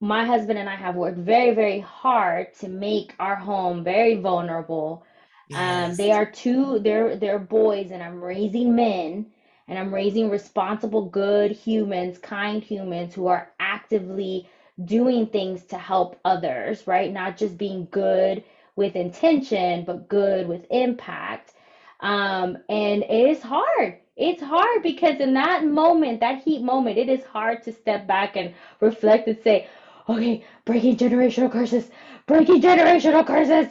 my 0.00 0.24
husband 0.24 0.58
and 0.58 0.68
I 0.68 0.76
have 0.76 0.94
worked 0.94 1.18
very, 1.18 1.54
very 1.54 1.80
hard 1.80 2.54
to 2.60 2.68
make 2.68 3.14
our 3.18 3.36
home 3.36 3.82
very 3.82 4.16
vulnerable. 4.16 5.04
Yes. 5.48 5.90
Um, 5.90 5.96
they 5.96 6.12
are 6.12 6.30
two, 6.30 6.78
they're 6.78 7.16
they're 7.16 7.38
boys, 7.38 7.90
and 7.90 8.02
I'm 8.02 8.22
raising 8.22 8.76
men 8.76 9.26
and 9.70 9.78
I'm 9.78 9.94
raising 9.94 10.30
responsible, 10.30 11.06
good 11.06 11.52
humans, 11.52 12.18
kind 12.18 12.62
humans 12.62 13.14
who 13.14 13.28
are 13.28 13.52
actively 13.60 14.48
doing 14.84 15.28
things 15.28 15.62
to 15.66 15.78
help 15.78 16.18
others, 16.24 16.88
right? 16.88 17.12
Not 17.12 17.36
just 17.36 17.56
being 17.56 17.86
good 17.92 18.42
with 18.74 18.96
intention, 18.96 19.84
but 19.84 20.08
good 20.08 20.48
with 20.48 20.66
impact. 20.70 21.54
Um, 22.00 22.58
and 22.68 23.04
it 23.04 23.30
is 23.30 23.42
hard. 23.42 23.98
It's 24.16 24.42
hard 24.42 24.82
because 24.82 25.20
in 25.20 25.34
that 25.34 25.64
moment, 25.64 26.18
that 26.18 26.42
heat 26.42 26.62
moment, 26.62 26.98
it 26.98 27.08
is 27.08 27.24
hard 27.24 27.62
to 27.62 27.72
step 27.72 28.08
back 28.08 28.36
and 28.36 28.52
reflect 28.80 29.28
and 29.28 29.38
say, 29.44 29.68
okay, 30.08 30.44
breaking 30.64 30.96
generational 30.96 31.50
curses, 31.50 31.88
breaking 32.26 32.60
generational 32.60 33.24
curses 33.24 33.68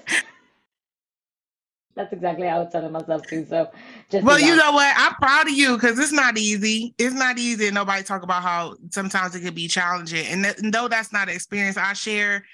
that's 2.00 2.14
exactly 2.14 2.48
how 2.48 2.56
I 2.56 2.60
was 2.60 2.72
telling 2.72 2.94
myself 2.94 3.28
too. 3.28 3.46
So 3.46 3.70
just 4.10 4.24
well, 4.24 4.40
you 4.40 4.56
know 4.56 4.72
what? 4.72 4.94
I'm 4.98 5.16
proud 5.16 5.48
of 5.48 5.54
you 5.54 5.76
because 5.76 6.00
it's 6.00 6.14
not 6.14 6.38
easy. 6.38 6.94
It's 6.98 7.14
not 7.14 7.38
easy. 7.38 7.66
And 7.66 7.76
nobody 7.76 8.04
talk 8.04 8.24
about 8.24 8.42
how 8.42 8.78
sometimes 8.90 9.36
it 9.36 9.42
can 9.42 9.54
be 9.54 9.68
challenging. 9.68 10.26
And, 10.28 10.46
th- 10.46 10.60
and 10.60 10.74
though 10.74 10.88
that's 10.88 11.12
not 11.12 11.28
an 11.28 11.36
experience 11.36 11.76
I 11.76 11.92
share, 11.92 12.46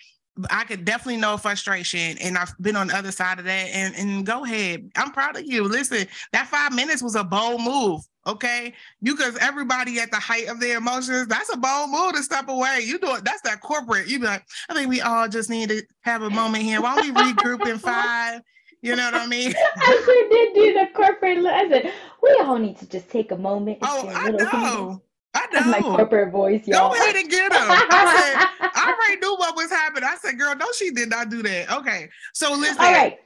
I 0.49 0.63
could 0.63 0.83
definitely 0.83 1.21
know 1.21 1.37
frustration, 1.37 2.17
and 2.17 2.37
I've 2.37 2.53
been 2.59 2.75
on 2.75 2.87
the 2.87 2.97
other 2.97 3.11
side 3.11 3.39
of 3.39 3.45
that. 3.45 3.69
And 3.71 3.95
and 3.95 4.25
go 4.25 4.43
ahead, 4.43 4.89
I'm 4.97 5.11
proud 5.11 5.37
of 5.37 5.45
you. 5.45 5.63
Listen, 5.63 6.07
that 6.33 6.47
five 6.47 6.73
minutes 6.73 7.01
was 7.03 7.15
a 7.15 7.23
bold 7.23 7.61
move. 7.61 8.01
Okay, 8.27 8.73
you 8.99 9.15
because 9.15 9.37
everybody 9.37 9.99
at 9.99 10.11
the 10.11 10.19
height 10.19 10.47
of 10.47 10.59
their 10.59 10.79
emotions, 10.79 11.27
that's 11.27 11.53
a 11.53 11.57
bold 11.57 11.91
move 11.91 12.13
to 12.13 12.23
step 12.23 12.49
away. 12.49 12.81
You 12.83 12.99
do 12.99 13.15
it, 13.15 13.23
that's 13.23 13.43
that 13.43 13.61
corporate. 13.61 14.07
You 14.07 14.19
be 14.19 14.25
like, 14.25 14.43
I 14.67 14.73
think 14.73 14.89
we 14.89 14.99
all 15.01 15.29
just 15.29 15.51
need 15.51 15.69
to 15.69 15.83
have 16.01 16.23
a 16.23 16.29
moment 16.31 16.63
here. 16.63 16.81
Why 16.81 16.95
don't 16.95 17.15
we 17.15 17.31
regroup 17.33 17.65
in 17.65 17.77
five? 17.77 18.41
You 18.85 18.95
know 18.95 19.05
what 19.05 19.15
I 19.15 19.25
mean? 19.25 19.51
I 19.77 20.01
sure 20.05 20.29
did 20.29 20.53
do 20.53 20.73
the 20.73 20.85
corporate. 20.93 21.39
I 21.43 21.67
said, 21.69 21.91
we 22.21 22.29
all 22.39 22.59
need 22.59 22.77
to 22.77 22.87
just 22.87 23.09
take 23.09 23.31
a 23.31 23.35
moment. 23.35 23.79
Oh, 23.81 24.07
I 24.13 24.29
know. 24.29 25.01
I 25.33 25.47
know. 25.51 25.71
my 25.71 25.81
corporate 25.81 26.31
voice, 26.31 26.67
y'all. 26.67 26.89
Go 26.89 26.95
ahead 26.95 27.15
and 27.15 27.27
get 27.27 27.51
him. 27.51 27.67
I 27.67 28.47
said, 28.59 28.69
I 28.75 28.93
already 28.93 29.19
knew 29.19 29.35
what 29.37 29.55
was 29.55 29.71
happening. 29.71 30.07
I 30.07 30.17
said, 30.17 30.37
girl, 30.37 30.55
no, 30.55 30.67
she 30.77 30.91
did 30.91 31.09
not 31.09 31.29
do 31.29 31.41
that. 31.41 31.71
Okay. 31.79 32.09
So 32.33 32.53
listen. 32.53 32.77
All 32.77 32.91
right. 32.91 33.17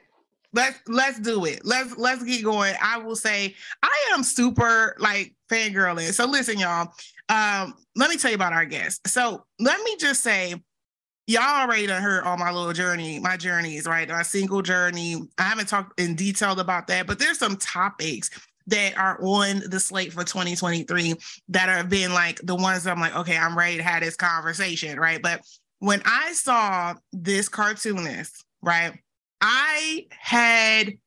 Let's 0.54 0.80
let's 0.88 1.20
do 1.20 1.44
it. 1.44 1.66
Let's 1.66 1.96
let's 1.98 2.24
get 2.24 2.42
going. 2.42 2.74
I 2.82 2.98
will 2.98 3.18
say 3.18 3.54
I 3.84 4.12
am 4.14 4.24
super 4.24 4.96
like 4.98 5.36
fangirling. 5.52 6.14
So 6.14 6.26
listen, 6.26 6.58
y'all. 6.58 6.94
Um, 7.28 7.76
let 7.96 8.10
me 8.10 8.18
tell 8.18 8.32
you 8.32 8.36
about 8.36 8.54
our 8.54 8.66
guest. 8.66 9.08
So 9.08 9.44
let 9.60 9.80
me 9.84 9.98
just 9.98 10.24
say 10.24 10.56
y'all 11.30 11.62
already 11.62 11.86
done 11.86 12.02
heard 12.02 12.24
all 12.24 12.38
my 12.38 12.52
little 12.52 12.74
journey, 12.74 13.20
my 13.20 13.38
journeys, 13.38 13.86
right? 13.86 14.10
My 14.10 14.24
single 14.24 14.64
journey. 14.64 15.16
I 15.38 15.44
haven't 15.44 15.68
talked 15.68 16.00
in 16.00 16.16
detail 16.16 16.60
about 16.60 16.88
that, 16.88 17.06
but 17.06 17.20
there's 17.20 17.38
some 17.38 17.56
topics 17.58 18.32
that 18.66 18.98
are 18.98 19.20
on 19.22 19.62
the 19.68 19.80
slate 19.80 20.12
for 20.12 20.24
2023 20.24 21.14
that 21.50 21.70
have 21.70 21.88
been 21.88 22.14
like 22.14 22.40
the 22.44 22.56
ones 22.56 22.88
I'm 22.88 23.00
like, 23.00 23.16
okay, 23.16 23.38
I'm 23.38 23.56
ready 23.56 23.78
to 23.78 23.84
have 23.84 24.02
this 24.02 24.16
conversation, 24.16 25.00
right? 25.00 25.22
But 25.22 25.42
when 25.78 26.02
I 26.04 26.34
saw 26.34 26.96
this 27.14 27.48
cartoonist, 27.48 28.44
right, 28.64 29.00
I 29.40 30.08
had 30.10 30.98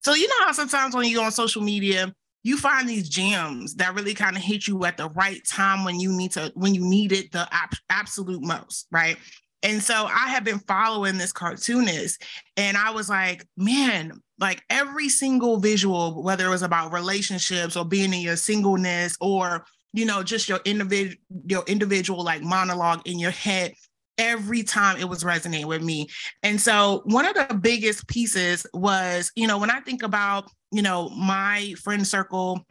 so 0.00 0.14
you 0.14 0.28
know 0.28 0.46
how 0.46 0.52
sometimes 0.52 0.94
when 0.94 1.06
you 1.06 1.16
go 1.16 1.24
on 1.24 1.32
social 1.32 1.62
media, 1.62 2.14
you 2.46 2.56
find 2.56 2.88
these 2.88 3.08
gems 3.08 3.74
that 3.74 3.92
really 3.96 4.14
kind 4.14 4.36
of 4.36 4.42
hit 4.42 4.68
you 4.68 4.84
at 4.84 4.96
the 4.96 5.08
right 5.10 5.44
time 5.48 5.82
when 5.82 5.98
you 5.98 6.12
need 6.12 6.30
to 6.30 6.52
when 6.54 6.76
you 6.76 6.88
need 6.88 7.10
it 7.10 7.32
the 7.32 7.48
ab- 7.50 7.74
absolute 7.90 8.40
most, 8.40 8.86
right? 8.92 9.16
And 9.64 9.82
so 9.82 10.04
I 10.04 10.28
have 10.28 10.44
been 10.44 10.60
following 10.60 11.18
this 11.18 11.32
cartoonist 11.32 12.22
and 12.56 12.76
I 12.76 12.90
was 12.90 13.08
like, 13.08 13.44
man, 13.56 14.12
like 14.38 14.62
every 14.70 15.08
single 15.08 15.58
visual, 15.58 16.22
whether 16.22 16.46
it 16.46 16.50
was 16.50 16.62
about 16.62 16.92
relationships 16.92 17.76
or 17.76 17.84
being 17.84 18.14
in 18.14 18.20
your 18.20 18.36
singleness 18.36 19.16
or, 19.20 19.64
you 19.92 20.04
know, 20.04 20.22
just 20.22 20.48
your 20.48 20.60
individual, 20.64 21.16
your 21.48 21.64
individual 21.66 22.22
like 22.22 22.42
monologue 22.42 23.02
in 23.06 23.18
your 23.18 23.32
head, 23.32 23.72
every 24.18 24.62
time 24.62 24.98
it 24.98 25.08
was 25.08 25.24
resonating 25.24 25.66
with 25.66 25.82
me. 25.82 26.06
And 26.44 26.60
so 26.60 27.02
one 27.06 27.26
of 27.26 27.34
the 27.34 27.54
biggest 27.54 28.06
pieces 28.06 28.66
was, 28.72 29.32
you 29.34 29.48
know, 29.48 29.58
when 29.58 29.70
I 29.70 29.80
think 29.80 30.04
about, 30.04 30.48
you 30.72 30.82
know, 30.82 31.08
my 31.10 31.74
friend 31.82 32.06
circle 32.06 32.64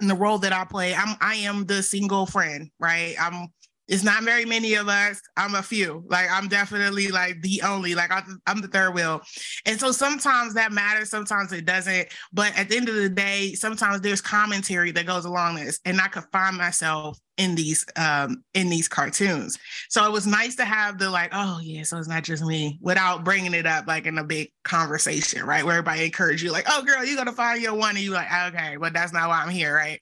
and 0.00 0.10
the 0.10 0.14
role 0.14 0.38
that 0.38 0.52
I 0.52 0.64
play, 0.64 0.94
I'm 0.94 1.16
I 1.20 1.36
am 1.36 1.66
the 1.66 1.82
single 1.82 2.26
friend, 2.26 2.70
right? 2.78 3.14
I'm 3.20 3.48
it's 3.88 4.02
not 4.02 4.24
very 4.24 4.44
many 4.44 4.74
of 4.74 4.88
us. 4.88 5.20
I'm 5.36 5.54
a 5.54 5.62
few. 5.62 6.04
Like 6.08 6.28
I'm 6.30 6.48
definitely 6.48 7.08
like 7.08 7.40
the 7.42 7.62
only. 7.62 7.94
Like 7.94 8.10
I'm 8.46 8.60
the 8.60 8.68
third 8.68 8.94
wheel, 8.94 9.22
and 9.64 9.78
so 9.78 9.92
sometimes 9.92 10.54
that 10.54 10.72
matters. 10.72 11.10
Sometimes 11.10 11.52
it 11.52 11.64
doesn't. 11.64 12.08
But 12.32 12.56
at 12.58 12.68
the 12.68 12.76
end 12.76 12.88
of 12.88 12.96
the 12.96 13.08
day, 13.08 13.52
sometimes 13.54 14.00
there's 14.00 14.20
commentary 14.20 14.90
that 14.92 15.06
goes 15.06 15.24
along 15.24 15.56
this, 15.56 15.80
and 15.84 16.00
I 16.00 16.08
could 16.08 16.24
find 16.32 16.56
myself 16.56 17.18
in 17.36 17.54
these 17.54 17.84
um 17.96 18.42
in 18.54 18.68
these 18.70 18.88
cartoons. 18.88 19.58
So 19.88 20.04
it 20.04 20.12
was 20.12 20.26
nice 20.26 20.56
to 20.56 20.64
have 20.64 20.98
the 20.98 21.10
like, 21.10 21.30
oh 21.32 21.60
yeah, 21.62 21.82
so 21.84 21.98
it's 21.98 22.08
not 22.08 22.24
just 22.24 22.44
me, 22.44 22.78
without 22.82 23.24
bringing 23.24 23.54
it 23.54 23.66
up 23.66 23.86
like 23.86 24.06
in 24.06 24.18
a 24.18 24.24
big 24.24 24.50
conversation, 24.64 25.44
right? 25.44 25.64
Where 25.64 25.74
everybody 25.74 26.04
encourage 26.04 26.42
you, 26.42 26.50
like, 26.50 26.66
oh 26.68 26.82
girl, 26.82 27.04
you 27.04 27.14
gotta 27.14 27.32
find 27.32 27.62
your 27.62 27.74
one, 27.74 27.90
and 27.90 28.00
you 28.00 28.10
like, 28.10 28.28
okay, 28.48 28.76
but 28.80 28.92
that's 28.92 29.12
not 29.12 29.28
why 29.28 29.42
I'm 29.42 29.50
here, 29.50 29.74
right? 29.74 30.00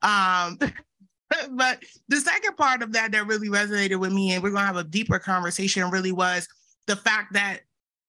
Um. 0.00 0.58
but 1.50 1.82
the 2.08 2.20
second 2.20 2.56
part 2.56 2.82
of 2.82 2.92
that 2.92 3.12
that 3.12 3.26
really 3.26 3.48
resonated 3.48 3.98
with 3.98 4.12
me, 4.12 4.32
and 4.32 4.42
we're 4.42 4.50
gonna 4.50 4.66
have 4.66 4.76
a 4.76 4.84
deeper 4.84 5.18
conversation, 5.18 5.90
really 5.90 6.12
was 6.12 6.46
the 6.86 6.96
fact 6.96 7.32
that 7.32 7.60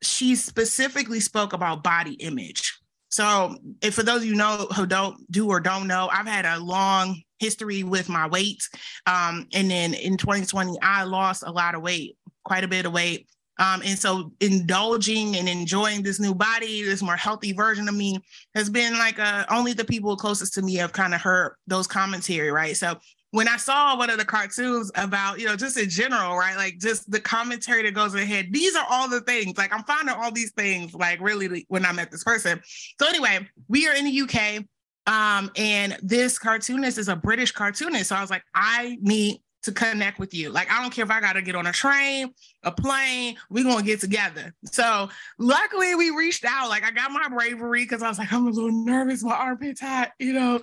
she 0.01 0.35
specifically 0.35 1.19
spoke 1.19 1.53
about 1.53 1.83
body 1.83 2.13
image. 2.13 2.79
So, 3.09 3.57
if 3.81 3.95
for 3.95 4.03
those 4.03 4.21
of 4.21 4.25
you 4.25 4.35
know 4.35 4.67
who 4.75 4.85
don't 4.85 5.19
do 5.31 5.47
or 5.47 5.59
don't 5.59 5.87
know, 5.87 6.09
I've 6.11 6.27
had 6.27 6.45
a 6.45 6.59
long 6.59 7.21
history 7.39 7.83
with 7.83 8.09
my 8.09 8.27
weight, 8.27 8.61
um, 9.05 9.47
and 9.53 9.71
then 9.71 9.93
in 9.93 10.17
2020, 10.17 10.77
I 10.81 11.03
lost 11.03 11.43
a 11.45 11.51
lot 11.51 11.75
of 11.75 11.81
weight, 11.81 12.17
quite 12.43 12.63
a 12.63 12.67
bit 12.67 12.85
of 12.85 12.93
weight. 12.93 13.27
Um, 13.59 13.81
and 13.83 13.97
so 13.97 14.31
indulging 14.39 15.35
and 15.35 15.49
enjoying 15.49 16.03
this 16.03 16.19
new 16.19 16.35
body, 16.35 16.83
this 16.83 17.01
more 17.01 17.15
healthy 17.15 17.53
version 17.53 17.89
of 17.89 17.95
me 17.95 18.19
has 18.55 18.69
been 18.69 18.93
like 18.93 19.19
uh, 19.19 19.45
only 19.49 19.73
the 19.73 19.85
people 19.85 20.15
closest 20.15 20.53
to 20.55 20.61
me 20.61 20.75
have 20.75 20.93
kind 20.93 21.13
of 21.13 21.21
heard 21.21 21.55
those 21.65 21.87
commentary, 21.87 22.51
right? 22.51 22.77
So 22.77 22.97
when 23.31 23.47
I 23.47 23.57
saw 23.57 23.97
one 23.97 24.09
of 24.09 24.17
the 24.17 24.25
cartoons 24.25 24.91
about, 24.95 25.39
you 25.39 25.45
know, 25.45 25.55
just 25.55 25.77
in 25.77 25.89
general, 25.89 26.37
right? 26.37 26.55
Like 26.55 26.77
just 26.79 27.09
the 27.11 27.19
commentary 27.19 27.83
that 27.83 27.93
goes 27.93 28.15
ahead, 28.15 28.47
these 28.51 28.75
are 28.75 28.85
all 28.89 29.09
the 29.09 29.21
things. 29.21 29.57
Like 29.57 29.73
I'm 29.73 29.83
finding 29.83 30.15
all 30.15 30.31
these 30.31 30.51
things 30.51 30.93
like 30.93 31.19
really 31.19 31.65
when 31.67 31.85
I 31.85 31.91
met 31.91 32.11
this 32.11 32.23
person. 32.23 32.61
So 32.99 33.07
anyway, 33.07 33.47
we 33.67 33.87
are 33.87 33.95
in 33.95 34.05
the 34.05 34.21
UK. 34.21 34.65
Um, 35.07 35.51
and 35.55 35.97
this 36.01 36.37
cartoonist 36.37 36.97
is 36.97 37.07
a 37.07 37.15
British 37.15 37.51
cartoonist. 37.51 38.09
So 38.09 38.15
I 38.15 38.21
was 38.21 38.29
like, 38.29 38.43
I 38.53 38.97
need 39.01 39.39
to 39.63 39.71
connect 39.71 40.19
with 40.19 40.33
you. 40.33 40.49
Like, 40.49 40.71
I 40.71 40.81
don't 40.81 40.91
care 40.91 41.05
if 41.05 41.11
I 41.11 41.19
got 41.19 41.33
to 41.33 41.41
get 41.41 41.55
on 41.55 41.67
a 41.67 41.71
train, 41.71 42.33
a 42.63 42.71
plane, 42.71 43.35
we're 43.49 43.63
going 43.63 43.79
to 43.79 43.83
get 43.83 43.99
together. 43.99 44.53
So, 44.65 45.09
luckily, 45.39 45.95
we 45.95 46.11
reached 46.11 46.45
out. 46.45 46.69
Like, 46.69 46.83
I 46.83 46.91
got 46.91 47.11
my 47.11 47.27
bravery 47.29 47.83
because 47.83 48.01
I 48.01 48.09
was 48.09 48.19
like, 48.19 48.31
I'm 48.31 48.47
a 48.47 48.51
little 48.51 48.71
nervous, 48.71 49.23
my 49.23 49.35
armpit's 49.35 49.81
hot, 49.81 50.11
you 50.19 50.33
know. 50.33 50.61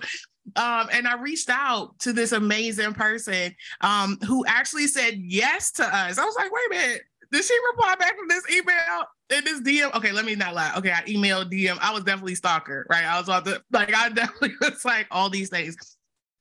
Um, 0.55 0.87
and 0.91 1.07
I 1.07 1.19
reached 1.19 1.49
out 1.49 1.97
to 1.99 2.13
this 2.13 2.31
amazing 2.31 2.93
person 2.93 3.55
um, 3.81 4.17
who 4.25 4.45
actually 4.45 4.87
said 4.87 5.15
yes 5.17 5.71
to 5.73 5.83
us. 5.83 6.17
I 6.17 6.23
was 6.25 6.35
like, 6.35 6.51
wait 6.51 6.67
a 6.67 6.69
minute, 6.69 7.01
did 7.31 7.43
she 7.43 7.57
reply 7.71 7.95
back 7.95 8.15
from 8.17 8.27
this 8.27 8.43
email 8.49 9.05
in 9.31 9.43
this 9.43 9.61
DM? 9.61 9.93
Okay, 9.95 10.11
let 10.11 10.25
me 10.25 10.35
not 10.35 10.53
lie. 10.53 10.71
Okay, 10.77 10.91
I 10.91 11.01
emailed 11.01 11.51
DM. 11.51 11.77
I 11.81 11.91
was 11.93 12.03
definitely 12.03 12.35
stalker, 12.35 12.85
right? 12.89 13.03
I 13.03 13.19
was 13.19 13.27
on 13.27 13.43
the 13.43 13.61
like, 13.71 13.93
I 13.93 14.09
definitely 14.09 14.53
was 14.61 14.85
like 14.85 15.07
all 15.11 15.29
these 15.29 15.49
things. 15.49 15.75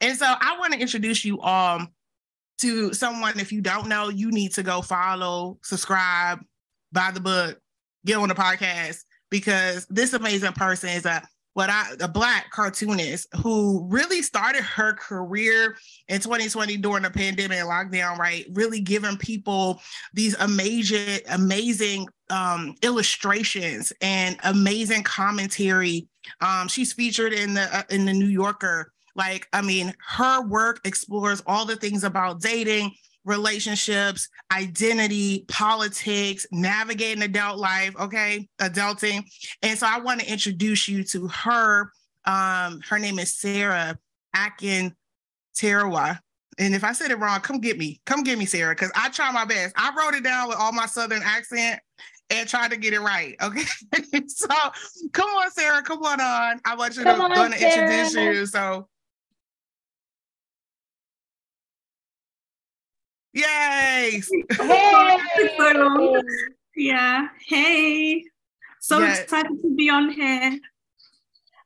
And 0.00 0.16
so 0.16 0.26
I 0.26 0.56
want 0.58 0.73
to 0.75 0.78
introduce 0.78 1.25
you 1.25 1.40
all 1.40 1.87
to 2.61 2.92
someone, 2.92 3.38
if 3.38 3.52
you 3.52 3.61
don't 3.61 3.88
know, 3.88 4.08
you 4.08 4.30
need 4.30 4.52
to 4.54 4.62
go 4.62 4.82
follow, 4.82 5.58
subscribe, 5.62 6.40
buy 6.92 7.11
the 7.12 7.20
book, 7.20 7.58
get 8.06 8.16
on 8.16 8.28
the 8.28 8.34
podcast 8.34 9.02
because 9.30 9.87
this 9.87 10.12
amazing 10.12 10.52
person 10.52 10.90
is 10.90 11.06
a 11.06 11.23
what 11.54 11.70
I 11.70 11.87
a 12.00 12.08
black 12.08 12.50
cartoonist 12.50 13.28
who 13.42 13.87
really 13.88 14.23
started 14.23 14.62
her 14.62 14.92
career 14.94 15.76
in 16.08 16.20
2020 16.20 16.76
during 16.78 17.04
the 17.04 17.11
pandemic 17.11 17.58
and 17.58 17.68
lockdown, 17.68 18.18
right? 18.18 18.44
Really 18.52 18.80
giving 18.80 19.16
people 19.16 19.80
these 20.12 20.37
amazing, 20.40 21.20
amazing 21.30 22.08
um, 22.28 22.75
illustrations 22.82 23.92
and 24.00 24.37
amazing 24.42 25.04
commentary. 25.04 26.08
Um, 26.40 26.66
she's 26.66 26.92
featured 26.92 27.32
in 27.32 27.54
the 27.54 27.62
uh, 27.76 27.82
in 27.88 28.04
the 28.04 28.12
New 28.12 28.26
Yorker 28.26 28.92
like, 29.14 29.47
I 29.52 29.62
mean, 29.62 29.94
her 30.09 30.47
work 30.47 30.80
explores 30.85 31.42
all 31.47 31.64
the 31.64 31.76
things 31.76 32.04
about 32.04 32.40
dating, 32.40 32.92
relationships, 33.25 34.28
identity, 34.52 35.44
politics, 35.49 36.47
navigating 36.52 37.23
adult 37.23 37.59
life, 37.59 37.94
okay, 37.99 38.49
adulting. 38.61 39.25
And 39.62 39.78
so 39.78 39.87
I 39.88 40.00
want 40.00 40.21
to 40.21 40.30
introduce 40.30 40.88
you 40.88 41.04
to 41.04 41.28
her. 41.28 41.92
Um, 42.26 42.80
her 42.88 42.99
name 42.99 43.18
is 43.18 43.35
Sarah 43.35 43.99
Akin 44.35 44.94
Tarawa. 45.56 46.18
And 46.59 46.75
if 46.75 46.85
I 46.85 46.92
said 46.92 47.11
it 47.11 47.18
wrong, 47.18 47.40
come 47.40 47.61
get 47.61 47.78
me. 47.78 48.00
Come 48.06 48.23
get 48.23 48.38
me, 48.38 48.47
Sarah, 48.47 48.75
because 48.75 48.92
I 48.94 49.11
try 49.11 49.30
my 49.33 49.44
best. 49.44 49.75
I 49.76 49.92
wrote 49.97 50.14
it 50.14 50.23
down 50.23 50.49
with 50.49 50.56
all 50.59 50.73
my 50.73 50.87
Southern 50.87 51.23
accent 51.25 51.80
and 52.30 52.49
tried 52.49 52.71
to 52.71 52.76
get 52.76 52.92
it 52.92 53.00
right. 53.00 53.37
Okay. 53.42 53.64
so 54.26 54.49
come 55.12 55.28
on, 55.28 55.50
Sarah. 55.50 55.83
Come 55.83 56.02
on 56.02 56.21
on. 56.21 56.61
I 56.64 56.76
want 56.76 56.97
you 56.97 57.04
to, 57.04 57.11
on, 57.11 57.50
to 57.50 57.64
introduce 57.64 58.14
you. 58.14 58.47
So 58.47 58.88
Yay! 63.34 64.22
Hey! 64.48 65.18
yeah. 66.76 67.28
Hey. 67.44 68.22
So 68.78 69.00
yes. 69.00 69.20
excited 69.20 69.60
to 69.60 69.74
be 69.74 69.90
on 69.90 70.10
here. 70.10 70.58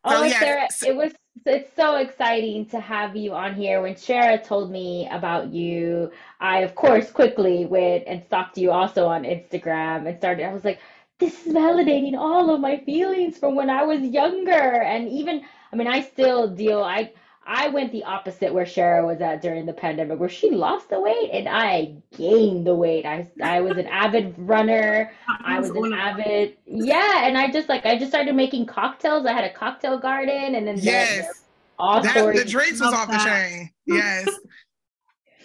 Oh, 0.02 0.22
oh 0.22 0.24
yes. 0.24 0.40
Sarah, 0.40 0.68
it 0.86 0.96
was 0.96 1.12
it's 1.44 1.74
so 1.76 1.96
exciting 1.96 2.66
to 2.66 2.80
have 2.80 3.16
you 3.16 3.34
on 3.34 3.54
here. 3.54 3.82
When 3.82 3.94
Shara 3.94 4.42
told 4.42 4.70
me 4.70 5.08
about 5.10 5.52
you, 5.52 6.10
I 6.40 6.60
of 6.60 6.74
course 6.74 7.10
quickly 7.10 7.66
went 7.66 8.04
and 8.06 8.22
stalked 8.24 8.56
you 8.56 8.70
also 8.70 9.06
on 9.06 9.24
Instagram 9.24 10.08
and 10.08 10.16
started. 10.16 10.46
I 10.46 10.54
was 10.54 10.64
like, 10.64 10.80
this 11.18 11.46
is 11.46 11.52
validating 11.52 12.16
all 12.16 12.48
of 12.54 12.60
my 12.60 12.78
feelings 12.78 13.36
from 13.36 13.54
when 13.54 13.68
I 13.68 13.82
was 13.82 14.00
younger, 14.00 14.52
and 14.82 15.06
even 15.08 15.42
I 15.70 15.76
mean, 15.76 15.86
I 15.86 16.00
still 16.00 16.48
deal. 16.48 16.82
I 16.82 17.12
I 17.50 17.68
went 17.68 17.92
the 17.92 18.04
opposite 18.04 18.52
where 18.52 18.66
Shara 18.66 19.06
was 19.06 19.22
at 19.22 19.40
during 19.40 19.64
the 19.64 19.72
pandemic, 19.72 20.20
where 20.20 20.28
she 20.28 20.50
lost 20.50 20.90
the 20.90 21.00
weight 21.00 21.30
and 21.32 21.48
I 21.48 21.94
gained 22.14 22.66
the 22.66 22.74
weight. 22.74 23.06
I 23.06 23.26
I 23.42 23.62
was 23.62 23.78
an 23.78 23.86
avid 23.86 24.34
runner. 24.36 25.10
I 25.26 25.58
was 25.58 25.70
an 25.70 25.94
avid 25.94 26.58
yeah, 26.66 27.26
and 27.26 27.38
I 27.38 27.50
just 27.50 27.70
like 27.70 27.86
I 27.86 27.98
just 27.98 28.10
started 28.10 28.34
making 28.34 28.66
cocktails. 28.66 29.24
I 29.24 29.32
had 29.32 29.44
a 29.44 29.52
cocktail 29.52 29.98
garden, 29.98 30.56
and 30.56 30.66
then 30.66 30.78
yes. 30.78 31.44
All 31.78 32.02
that. 32.02 32.34
The 32.34 32.44
drinks 32.44 32.80
was 32.80 32.92
off 32.92 33.08
that. 33.08 33.24
the 33.24 33.30
chain. 33.30 33.70
Yes. 33.86 34.28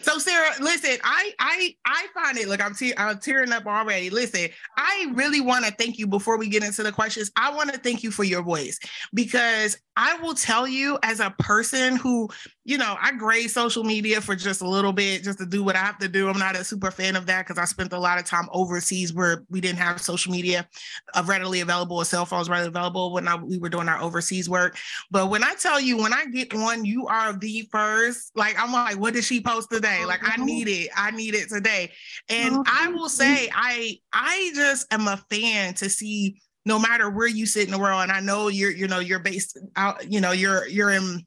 So 0.03 0.17
Sarah, 0.17 0.51
listen, 0.59 0.97
I 1.01 1.31
I 1.39 1.75
I 1.85 2.07
find 2.13 2.37
it. 2.37 2.49
Look, 2.49 2.63
I'm 2.63 2.75
te- 2.75 2.93
I'm 2.97 3.19
tearing 3.19 3.53
up 3.53 3.65
already. 3.65 4.09
Listen, 4.09 4.49
I 4.75 5.09
really 5.13 5.39
want 5.39 5.63
to 5.65 5.71
thank 5.71 5.97
you 5.97 6.07
before 6.07 6.37
we 6.37 6.49
get 6.49 6.61
into 6.61 6.83
the 6.83 6.91
questions. 6.91 7.31
I 7.37 7.55
want 7.55 7.71
to 7.71 7.79
thank 7.79 8.03
you 8.03 8.11
for 8.11 8.25
your 8.25 8.41
voice 8.41 8.79
because 9.13 9.77
I 9.95 10.15
will 10.21 10.33
tell 10.33 10.67
you, 10.67 10.97
as 11.03 11.19
a 11.19 11.29
person 11.39 11.95
who, 11.95 12.29
you 12.65 12.77
know, 12.77 12.95
I 12.99 13.11
grade 13.11 13.51
social 13.51 13.83
media 13.83 14.21
for 14.21 14.35
just 14.35 14.61
a 14.61 14.67
little 14.67 14.93
bit, 14.93 15.23
just 15.23 15.37
to 15.39 15.45
do 15.45 15.63
what 15.63 15.75
I 15.75 15.79
have 15.79 15.99
to 15.99 16.07
do. 16.07 16.29
I'm 16.29 16.39
not 16.39 16.55
a 16.55 16.63
super 16.63 16.89
fan 16.89 17.15
of 17.15 17.25
that 17.27 17.45
because 17.45 17.59
I 17.59 17.65
spent 17.65 17.93
a 17.93 17.99
lot 17.99 18.17
of 18.17 18.25
time 18.25 18.47
overseas 18.51 19.13
where 19.13 19.43
we 19.49 19.61
didn't 19.61 19.79
have 19.79 20.01
social 20.01 20.31
media 20.31 20.67
uh, 21.13 21.23
readily 21.27 21.61
available, 21.61 21.97
or 21.97 22.05
cell 22.05 22.25
phones 22.25 22.49
readily 22.49 22.69
available 22.69 23.13
when 23.13 23.27
I, 23.27 23.35
we 23.35 23.59
were 23.59 23.69
doing 23.69 23.87
our 23.87 24.01
overseas 24.01 24.49
work. 24.49 24.77
But 25.11 25.29
when 25.29 25.43
I 25.43 25.53
tell 25.55 25.79
you, 25.79 25.97
when 25.97 26.13
I 26.13 26.25
get 26.25 26.53
one, 26.53 26.85
you 26.85 27.07
are 27.07 27.33
the 27.33 27.67
first. 27.71 28.31
Like 28.35 28.59
I'm 28.59 28.73
like, 28.73 28.97
what 28.97 29.13
did 29.13 29.23
she 29.23 29.41
post 29.41 29.69
today? 29.69 30.05
Like 30.05 30.21
I 30.23 30.43
need 30.43 30.67
it. 30.67 30.89
I 30.95 31.11
need 31.11 31.35
it 31.35 31.49
today. 31.49 31.91
And 32.29 32.65
I 32.67 32.87
will 32.87 33.09
say, 33.09 33.49
I 33.53 33.99
I 34.11 34.51
just 34.55 34.91
am 34.91 35.07
a 35.07 35.17
fan 35.29 35.75
to 35.75 35.89
see 35.89 36.41
no 36.65 36.79
matter 36.79 37.09
where 37.09 37.27
you 37.27 37.45
sit 37.45 37.65
in 37.65 37.71
the 37.71 37.79
world 37.79 38.01
and 38.01 38.11
i 38.11 38.19
know 38.19 38.47
you're 38.47 38.71
you 38.71 38.87
know 38.87 38.99
you're 38.99 39.19
based 39.19 39.57
out 39.75 40.09
you 40.11 40.21
know 40.21 40.31
you're 40.31 40.67
you're 40.67 40.91
in 40.91 41.25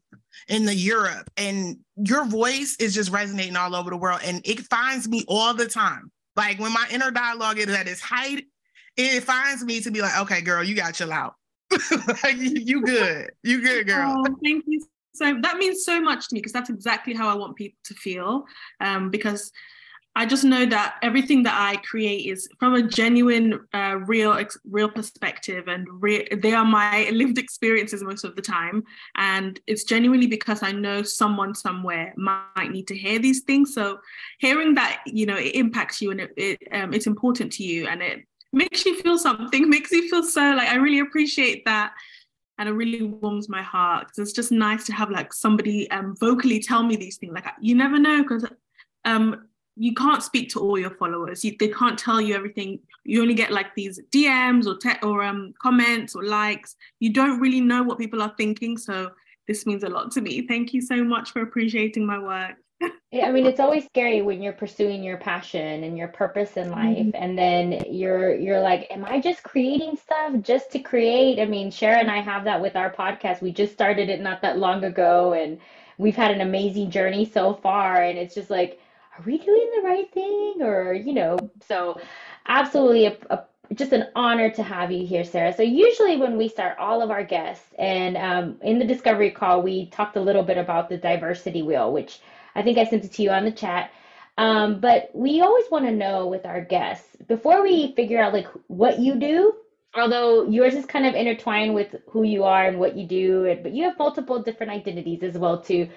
in 0.49 0.65
the 0.65 0.75
europe 0.75 1.31
and 1.37 1.79
your 1.97 2.27
voice 2.27 2.77
is 2.79 2.95
just 2.95 3.11
resonating 3.11 3.57
all 3.57 3.75
over 3.75 3.91
the 3.91 3.97
world 3.97 4.21
and 4.25 4.41
it 4.45 4.61
finds 4.61 5.09
me 5.09 5.25
all 5.29 5.55
the 5.55 5.67
time. 5.67 6.11
Like 6.37 6.59
when 6.59 6.73
my 6.73 6.87
inner 6.91 7.11
dialogue 7.11 7.59
is 7.59 7.69
at 7.69 7.89
its 7.89 8.01
height 8.01 8.45
it 8.97 9.23
finds 9.25 9.65
me 9.65 9.81
to 9.81 9.91
be 9.91 10.03
like 10.03 10.19
okay 10.21 10.41
girl 10.41 10.63
you 10.63 10.75
got 10.75 10.95
chill 10.95 11.13
out. 11.13 11.35
Like 12.23 12.37
you 12.37 12.83
good. 12.83 13.31
You 13.43 13.61
good 13.61 13.87
girl. 13.89 14.23
oh, 14.27 14.37
thank 14.43 14.65
you 14.67 14.81
so 15.15 15.39
that 15.41 15.57
means 15.57 15.85
so 15.85 16.01
much 16.01 16.29
to 16.29 16.35
me 16.35 16.41
because 16.41 16.53
that's 16.53 16.69
exactly 16.69 17.15
how 17.15 17.27
i 17.27 17.35
want 17.35 17.57
people 17.57 17.79
to 17.85 17.95
feel 17.95 18.45
um, 18.81 19.09
because 19.11 19.51
I 20.17 20.25
just 20.25 20.45
know 20.45 20.65
that 20.65 20.97
everything 21.03 21.43
that 21.43 21.61
I 21.61 21.77
create 21.77 22.25
is 22.25 22.49
from 22.59 22.75
a 22.75 22.83
genuine, 22.83 23.61
uh, 23.75 23.99
real, 24.07 24.43
real 24.65 24.89
perspective, 24.89 25.69
and 25.69 25.87
re- 25.91 26.27
they 26.35 26.55
are 26.55 26.65
my 26.65 27.11
lived 27.13 27.37
experiences 27.37 28.03
most 28.03 28.25
of 28.25 28.35
the 28.35 28.41
time. 28.41 28.83
And 29.17 29.61
it's 29.67 29.85
genuinely 29.85 30.27
because 30.27 30.63
I 30.63 30.73
know 30.73 31.03
someone 31.03 31.55
somewhere 31.55 32.15
might 32.17 32.71
need 32.71 32.89
to 32.89 32.97
hear 32.97 33.19
these 33.19 33.43
things. 33.43 33.75
So 33.75 33.99
hearing 34.39 34.75
that, 34.77 35.03
you 35.05 35.27
know, 35.27 35.37
it 35.37 35.55
impacts 35.55 36.01
you 36.01 36.11
and 36.13 36.23
it, 36.23 36.33
it 36.39 36.63
um, 36.73 36.95
it's 36.95 37.07
important 37.07 37.53
to 37.53 37.63
you, 37.63 37.87
and 37.87 38.01
it 38.01 38.25
makes 38.55 38.87
you 38.87 38.99
feel 39.03 39.19
something, 39.19 39.69
makes 39.77 39.93
you 39.93 40.09
feel 40.09 40.23
so 40.23 40.55
like 40.55 40.71
I 40.71 40.77
really 40.77 41.01
appreciate 41.01 41.67
that 41.67 41.93
and 42.59 42.71
it 42.71 42.73
really 42.73 43.03
warms 43.03 43.51
my 43.51 43.61
heart 43.61 44.07
because 44.07 44.19
it's 44.19 44.33
just 44.33 44.51
nice 44.51 44.87
to 44.87 44.95
have 44.95 45.11
like 45.11 45.31
somebody 45.31 45.91
um, 45.91 46.17
vocally 46.19 46.59
tell 46.59 46.83
me 46.83 46.97
these 46.97 47.19
things 47.19 47.35
like 47.35 47.45
you 47.61 47.75
never 47.75 47.99
know 47.99 48.23
because 48.23 48.47
um, 49.05 49.47
you 49.77 49.93
can't 49.95 50.23
speak 50.23 50.49
to 50.51 50.61
all 50.61 50.79
your 50.79 50.91
followers. 50.97 51.45
You, 51.45 51.55
they 51.59 51.69
can't 51.69 51.99
tell 51.99 52.21
you 52.21 52.35
everything. 52.35 52.81
You 53.05 53.21
only 53.21 53.35
get 53.35 53.53
like 53.53 53.75
these 53.75 54.01
DMs 54.11 54.67
or 54.67 54.79
te- 54.79 55.07
or 55.07 55.23
um, 55.23 55.53
comments 55.63 56.17
or 56.17 56.25
likes. 56.25 56.77
You 56.99 57.13
don't 57.13 57.41
really 57.41 57.61
know 57.61 57.83
what 57.83 57.99
people 57.99 58.23
are 58.23 58.35
thinking. 58.39 58.79
So 58.79 59.11
this 59.47 59.67
means 59.67 59.85
a 59.85 59.89
lot 59.89 60.11
to 60.13 60.23
me. 60.23 60.47
Thank 60.47 60.73
you 60.73 60.81
so 60.81 61.05
much 61.05 61.31
for 61.31 61.43
appreciating 61.43 62.07
my 62.07 62.19
work. 62.19 62.57
I 63.23 63.31
mean, 63.31 63.47
it's 63.47 63.61
always 63.61 63.85
scary 63.87 64.23
when 64.23 64.43
you're 64.43 64.53
pursuing 64.53 65.03
your 65.03 65.17
passion 65.17 65.85
and 65.85 65.97
your 65.97 66.09
purpose 66.09 66.57
in 66.57 66.71
life, 66.71 66.99
mm-hmm. 66.99 67.11
and 67.15 67.39
then 67.39 67.85
you're 67.89 68.35
you're 68.35 68.61
like, 68.61 68.87
"Am 68.91 69.05
I 69.05 69.21
just 69.21 69.43
creating 69.43 69.97
stuff 69.97 70.35
just 70.43 70.73
to 70.73 70.79
create?" 70.81 71.41
I 71.41 71.47
mean, 71.47 71.71
Shara 71.71 72.01
and 72.01 72.11
I 72.11 72.21
have 72.21 72.45
that 72.45 72.61
with 72.61 72.77
our 72.77 72.93
podcast. 72.93 73.41
We 73.41 73.53
just 73.53 73.73
started 73.73 74.11
it 74.11 74.21
not 74.21 74.43
that 74.43 74.59
long 74.59 74.85
ago, 74.85 75.33
and 75.33 75.59
we've 75.97 76.17
had 76.17 76.33
an 76.33 76.43
amazing 76.43 76.91
journey 76.91 77.25
so 77.25 77.55
far. 77.55 78.03
And 78.03 78.19
it's 78.19 78.35
just 78.35 78.51
like 78.51 78.79
are 79.17 79.23
we 79.25 79.39
doing 79.39 79.71
the 79.77 79.83
right 79.83 80.13
thing? 80.13 80.63
Or, 80.63 80.93
you 80.93 81.13
know, 81.13 81.39
so 81.67 81.99
absolutely 82.47 83.07
a, 83.07 83.17
a 83.31 83.45
just 83.75 83.93
an 83.93 84.07
honor 84.15 84.51
to 84.51 84.63
have 84.63 84.93
you 84.93 85.07
here, 85.07 85.25
Sarah. 85.25 85.53
So 85.53 85.63
usually 85.63 86.17
when 86.17 86.37
we 86.37 86.49
start 86.49 86.79
all 86.79 87.03
of 87.03 87.11
our 87.11 87.25
guests, 87.25 87.67
and 87.79 88.17
um, 88.17 88.59
in 88.63 88.79
the 88.79 88.85
discovery 88.85 89.31
call, 89.31 89.63
we 89.63 89.87
talked 89.87 90.17
a 90.17 90.21
little 90.21 90.45
bit 90.45 90.59
about 90.59 90.89
the 90.89 90.97
diversity 90.97 91.63
wheel, 91.63 91.93
which 91.93 92.21
I 92.55 92.63
think 92.63 92.79
I 92.79 92.85
sent 92.85 93.05
it 93.05 93.13
to 93.15 93.23
you 93.23 93.31
on 93.31 93.45
the 93.45 93.51
chat. 93.53 93.91
Um, 94.39 94.81
but 94.81 95.11
we 95.15 95.41
always 95.41 95.65
want 95.71 95.87
to 95.87 95.93
know 95.93 96.27
with 96.27 96.45
our 96.47 96.61
guests 96.61 97.17
before 97.27 97.63
we 97.63 97.95
figure 97.97 98.21
out 98.21 98.33
like 98.33 98.47
what 98.69 98.99
you 98.99 99.17
do. 99.17 99.55
Although 99.95 100.45
yours 100.45 100.75
is 100.75 100.85
kind 100.85 101.07
of 101.07 101.15
intertwined 101.15 101.75
with 101.75 101.97
who 102.11 102.23
you 102.23 102.45
are 102.45 102.67
and 102.67 102.79
what 102.79 102.97
you 102.97 103.07
do, 103.07 103.59
but 103.63 103.73
you 103.73 103.85
have 103.85 103.99
multiple 103.99 104.43
different 104.43 104.73
identities 104.73 105.23
as 105.23 105.39
well 105.39 105.63
too. 105.63 105.89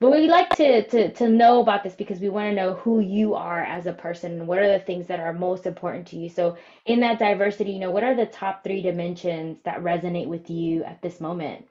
But 0.00 0.12
we 0.12 0.28
like 0.28 0.50
to, 0.50 0.86
to, 0.86 1.12
to 1.14 1.28
know 1.28 1.60
about 1.60 1.82
this 1.82 1.96
because 1.96 2.20
we 2.20 2.28
want 2.28 2.48
to 2.50 2.54
know 2.54 2.74
who 2.74 3.00
you 3.00 3.34
are 3.34 3.64
as 3.64 3.86
a 3.86 3.92
person 3.92 4.32
and 4.32 4.46
what 4.46 4.58
are 4.58 4.70
the 4.70 4.78
things 4.78 5.08
that 5.08 5.18
are 5.18 5.32
most 5.32 5.66
important 5.66 6.06
to 6.08 6.16
you. 6.16 6.28
So, 6.28 6.56
in 6.86 7.00
that 7.00 7.18
diversity, 7.18 7.72
you 7.72 7.80
know, 7.80 7.90
what 7.90 8.04
are 8.04 8.14
the 8.14 8.26
top 8.26 8.62
three 8.62 8.80
dimensions 8.80 9.58
that 9.64 9.82
resonate 9.82 10.28
with 10.28 10.48
you 10.48 10.84
at 10.84 11.02
this 11.02 11.20
moment? 11.20 11.66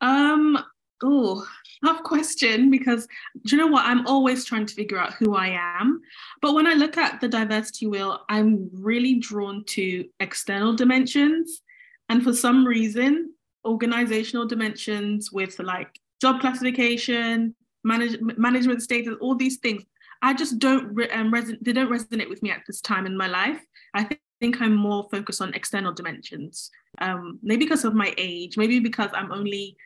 Um, 0.00 0.58
oh, 1.02 1.46
tough 1.84 2.02
question 2.02 2.70
because 2.70 3.06
do 3.44 3.56
you 3.56 3.58
know 3.58 3.70
what? 3.70 3.84
I'm 3.84 4.06
always 4.06 4.46
trying 4.46 4.64
to 4.64 4.74
figure 4.74 4.98
out 4.98 5.12
who 5.12 5.34
I 5.34 5.48
am. 5.48 6.00
But 6.40 6.54
when 6.54 6.66
I 6.66 6.72
look 6.72 6.96
at 6.96 7.20
the 7.20 7.28
diversity 7.28 7.88
wheel, 7.88 8.20
I'm 8.30 8.70
really 8.72 9.16
drawn 9.16 9.64
to 9.64 10.08
external 10.20 10.74
dimensions. 10.74 11.60
And 12.08 12.24
for 12.24 12.32
some 12.32 12.66
reason, 12.66 13.34
organizational 13.66 14.46
dimensions 14.46 15.30
with 15.30 15.58
like 15.58 16.00
job 16.20 16.40
classification, 16.40 17.54
manage, 17.84 18.20
management 18.20 18.82
status, 18.82 19.14
all 19.20 19.34
these 19.34 19.58
things. 19.58 19.82
I 20.22 20.34
just 20.34 20.58
don't 20.58 20.94
re- 20.94 21.10
um, 21.10 21.32
reson- 21.32 21.58
they 21.62 21.72
don't 21.72 21.90
resonate 21.90 22.28
with 22.28 22.42
me 22.42 22.50
at 22.50 22.62
this 22.66 22.80
time 22.80 23.06
in 23.06 23.16
my 23.16 23.26
life. 23.26 23.60
I 23.94 24.04
think, 24.04 24.20
think 24.40 24.60
I'm 24.60 24.74
more 24.74 25.06
focused 25.10 25.42
on 25.42 25.54
external 25.54 25.92
dimensions. 25.92 26.70
Um, 27.00 27.38
maybe 27.42 27.64
because 27.64 27.84
of 27.84 27.94
my 27.94 28.14
age, 28.16 28.56
maybe 28.56 28.80
because 28.80 29.10
I'm 29.12 29.32
only 29.32 29.76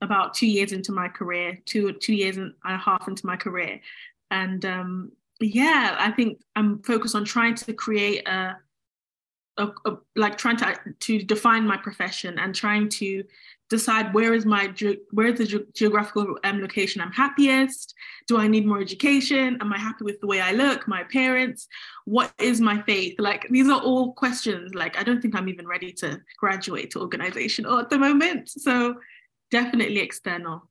about 0.00 0.34
two 0.34 0.46
years 0.46 0.72
into 0.72 0.92
my 0.92 1.08
career, 1.08 1.58
two 1.64 1.92
two 1.92 2.14
years 2.14 2.36
and 2.36 2.52
a 2.64 2.76
half 2.76 3.06
into 3.08 3.26
my 3.26 3.36
career, 3.36 3.80
and 4.30 4.64
um, 4.64 5.12
yeah, 5.40 5.96
I 5.98 6.10
think 6.10 6.40
I'm 6.56 6.82
focused 6.82 7.14
on 7.14 7.24
trying 7.24 7.54
to 7.56 7.72
create 7.72 8.26
a, 8.26 8.56
a, 9.58 9.68
a, 9.86 9.96
like 10.16 10.38
trying 10.38 10.56
to 10.58 10.78
to 11.00 11.22
define 11.22 11.66
my 11.66 11.76
profession 11.76 12.38
and 12.38 12.54
trying 12.54 12.88
to 12.88 13.24
decide 13.72 14.12
where 14.12 14.34
is 14.34 14.44
my 14.44 14.64
where 15.12 15.28
is 15.28 15.38
the 15.38 15.46
ge- 15.46 15.74
geographical 15.74 16.38
um, 16.44 16.60
location 16.60 17.00
I'm 17.00 17.10
happiest. 17.10 17.94
Do 18.28 18.36
I 18.36 18.46
need 18.46 18.66
more 18.66 18.80
education? 18.80 19.58
Am 19.62 19.72
I 19.72 19.78
happy 19.78 20.04
with 20.04 20.20
the 20.20 20.26
way 20.26 20.40
I 20.40 20.52
look? 20.52 20.86
My 20.86 21.00
appearance? 21.00 21.66
What 22.04 22.32
is 22.38 22.60
my 22.60 22.82
faith? 22.82 23.14
Like 23.18 23.48
these 23.48 23.68
are 23.68 23.80
all 23.80 24.12
questions. 24.12 24.74
Like 24.74 24.98
I 25.00 25.02
don't 25.02 25.20
think 25.22 25.34
I'm 25.34 25.48
even 25.48 25.66
ready 25.66 25.90
to 26.02 26.20
graduate 26.38 26.90
to 26.90 27.00
organizational 27.00 27.78
at 27.78 27.88
the 27.88 27.98
moment. 27.98 28.50
So 28.50 28.96
definitely 29.50 30.00
external 30.00 30.68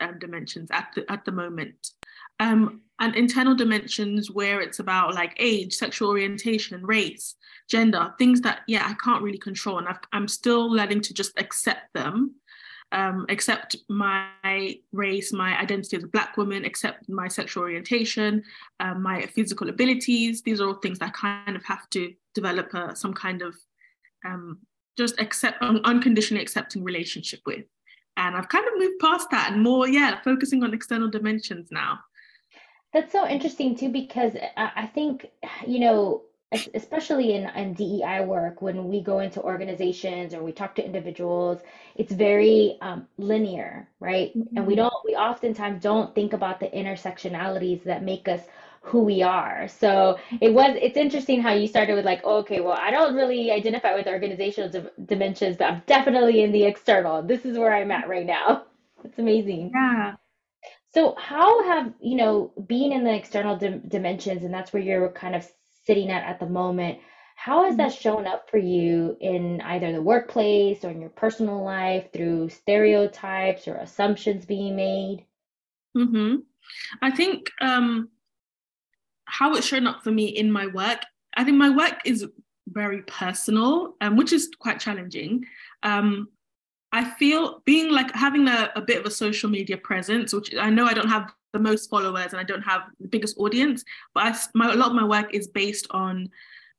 um, 0.00 0.18
dimensions 0.20 0.68
at 0.70 0.86
the 0.94 1.10
at 1.10 1.24
the 1.24 1.32
moment. 1.32 1.80
Um, 2.40 2.82
and 3.00 3.14
internal 3.16 3.54
dimensions 3.54 4.30
where 4.30 4.60
it's 4.60 4.78
about 4.78 5.14
like 5.14 5.34
age, 5.38 5.74
sexual 5.74 6.08
orientation, 6.08 6.84
race, 6.86 7.34
gender, 7.68 8.14
things 8.18 8.40
that 8.42 8.60
yeah 8.68 8.84
I 8.86 8.94
can't 9.04 9.22
really 9.22 9.38
control, 9.38 9.78
and 9.78 9.88
i 9.88 9.96
am 10.12 10.28
still 10.28 10.70
learning 10.70 11.00
to 11.02 11.14
just 11.14 11.32
accept 11.38 11.92
them 11.94 12.36
um, 12.94 13.26
accept 13.28 13.76
my 13.88 14.78
race, 14.92 15.32
my 15.32 15.58
identity 15.60 15.96
as 15.96 16.04
a 16.04 16.08
Black 16.08 16.36
woman, 16.36 16.64
accept 16.64 17.08
my 17.08 17.28
sexual 17.28 17.64
orientation, 17.64 18.42
um, 18.80 19.02
my 19.02 19.22
physical 19.26 19.68
abilities. 19.68 20.42
These 20.42 20.60
are 20.60 20.68
all 20.68 20.74
things 20.74 21.00
that 21.00 21.12
kind 21.12 21.56
of 21.56 21.64
have 21.64 21.90
to 21.90 22.14
develop 22.34 22.72
a, 22.72 22.94
some 22.94 23.12
kind 23.12 23.42
of 23.42 23.54
um, 24.24 24.58
just 24.96 25.20
accept, 25.20 25.60
unconditionally 25.62 26.42
accepting 26.42 26.84
relationship 26.84 27.40
with. 27.46 27.64
And 28.16 28.36
I've 28.36 28.48
kind 28.48 28.64
of 28.66 28.78
moved 28.78 29.00
past 29.00 29.28
that 29.32 29.52
and 29.52 29.60
more, 29.60 29.88
yeah, 29.88 30.20
focusing 30.22 30.62
on 30.62 30.72
external 30.72 31.10
dimensions 31.10 31.68
now. 31.72 31.98
That's 32.92 33.10
so 33.10 33.26
interesting 33.26 33.76
too, 33.76 33.88
because 33.88 34.36
I 34.56 34.88
think, 34.94 35.26
you 35.66 35.80
know, 35.80 36.22
especially 36.52 37.34
in, 37.34 37.48
in 37.50 37.74
DEI 37.74 38.24
work, 38.24 38.62
when 38.62 38.88
we 38.88 39.00
go 39.00 39.20
into 39.20 39.42
organizations 39.42 40.34
or 40.34 40.42
we 40.42 40.52
talk 40.52 40.74
to 40.76 40.84
individuals, 40.84 41.60
it's 41.96 42.12
very 42.12 42.78
um, 42.80 43.06
linear, 43.18 43.88
right? 44.00 44.36
Mm-hmm. 44.36 44.56
And 44.56 44.66
we 44.66 44.74
mm-hmm. 44.74 44.82
don't, 44.82 44.94
we 45.04 45.16
oftentimes 45.16 45.82
don't 45.82 46.14
think 46.14 46.32
about 46.32 46.60
the 46.60 46.66
intersectionalities 46.66 47.82
that 47.84 48.02
make 48.02 48.28
us 48.28 48.42
who 48.82 49.02
we 49.02 49.22
are. 49.22 49.66
So 49.66 50.18
it 50.40 50.52
was, 50.52 50.76
it's 50.80 50.96
interesting 50.96 51.40
how 51.40 51.54
you 51.54 51.66
started 51.66 51.94
with 51.94 52.04
like, 52.04 52.20
oh, 52.24 52.38
okay, 52.38 52.60
well, 52.60 52.78
I 52.78 52.90
don't 52.90 53.14
really 53.14 53.50
identify 53.50 53.94
with 53.94 54.06
organizational 54.06 54.70
di- 54.70 54.90
dimensions, 55.06 55.56
but 55.56 55.64
I'm 55.64 55.82
definitely 55.86 56.42
in 56.42 56.52
the 56.52 56.64
external. 56.64 57.22
This 57.22 57.46
is 57.46 57.56
where 57.56 57.74
I'm 57.74 57.90
at 57.90 58.08
right 58.08 58.26
now. 58.26 58.64
It's 59.06 59.18
amazing. 59.18 59.70
Yeah. 59.74 60.14
So 60.94 61.14
how 61.18 61.62
have, 61.64 61.92
you 62.00 62.16
know, 62.16 62.52
being 62.66 62.92
in 62.92 63.04
the 63.04 63.14
external 63.14 63.54
di- 63.54 63.82
dimensions, 63.86 64.44
and 64.44 64.54
that's 64.54 64.72
where 64.72 64.82
you're 64.82 65.10
kind 65.10 65.34
of 65.34 65.46
sitting 65.86 66.10
at 66.10 66.24
at 66.24 66.40
the 66.40 66.46
moment 66.46 66.98
How 67.36 67.64
has 67.64 67.76
that 67.76 67.92
shown 67.92 68.26
up 68.26 68.48
for 68.48 68.58
you 68.58 69.16
in 69.20 69.60
either 69.62 69.92
the 69.92 70.02
workplace 70.02 70.84
or 70.84 70.90
in 70.90 71.00
your 71.00 71.10
personal 71.10 71.62
life 71.64 72.12
through 72.12 72.48
stereotypes 72.50 73.66
or 73.68 73.76
assumptions 73.76 74.46
being 74.46 74.76
made? 74.76 75.24
Mm-hmm. 75.96 76.36
I 77.02 77.10
think 77.10 77.50
um, 77.60 78.08
how 79.26 79.54
it's 79.54 79.66
shown 79.66 79.86
up 79.86 80.02
for 80.02 80.10
me 80.10 80.26
in 80.26 80.50
my 80.50 80.66
work, 80.68 81.02
I 81.36 81.44
think 81.44 81.56
my 81.56 81.70
work 81.70 82.00
is 82.04 82.26
very 82.68 83.02
personal, 83.02 83.96
um, 84.00 84.16
which 84.16 84.32
is 84.32 84.50
quite 84.58 84.80
challenging. 84.80 85.44
Um, 85.82 86.28
I 86.92 87.04
feel 87.04 87.62
being 87.64 87.90
like 87.90 88.14
having 88.14 88.48
a, 88.48 88.70
a, 88.76 88.80
bit 88.80 89.00
of 89.00 89.06
a 89.06 89.10
social 89.10 89.50
media 89.50 89.76
presence, 89.76 90.32
which 90.32 90.54
I 90.54 90.70
know 90.70 90.86
I 90.86 90.94
don't 90.94 91.08
have 91.08 91.32
the 91.54 91.58
most 91.58 91.88
followers 91.88 92.32
and 92.32 92.40
I 92.40 92.44
don't 92.44 92.62
have 92.62 92.82
the 93.00 93.08
biggest 93.08 93.38
audience, 93.38 93.82
but 94.12 94.24
I, 94.24 94.36
my, 94.54 94.72
a 94.72 94.76
lot 94.76 94.90
of 94.90 94.94
my 94.94 95.04
work 95.04 95.32
is 95.32 95.48
based 95.48 95.86
on 95.90 96.28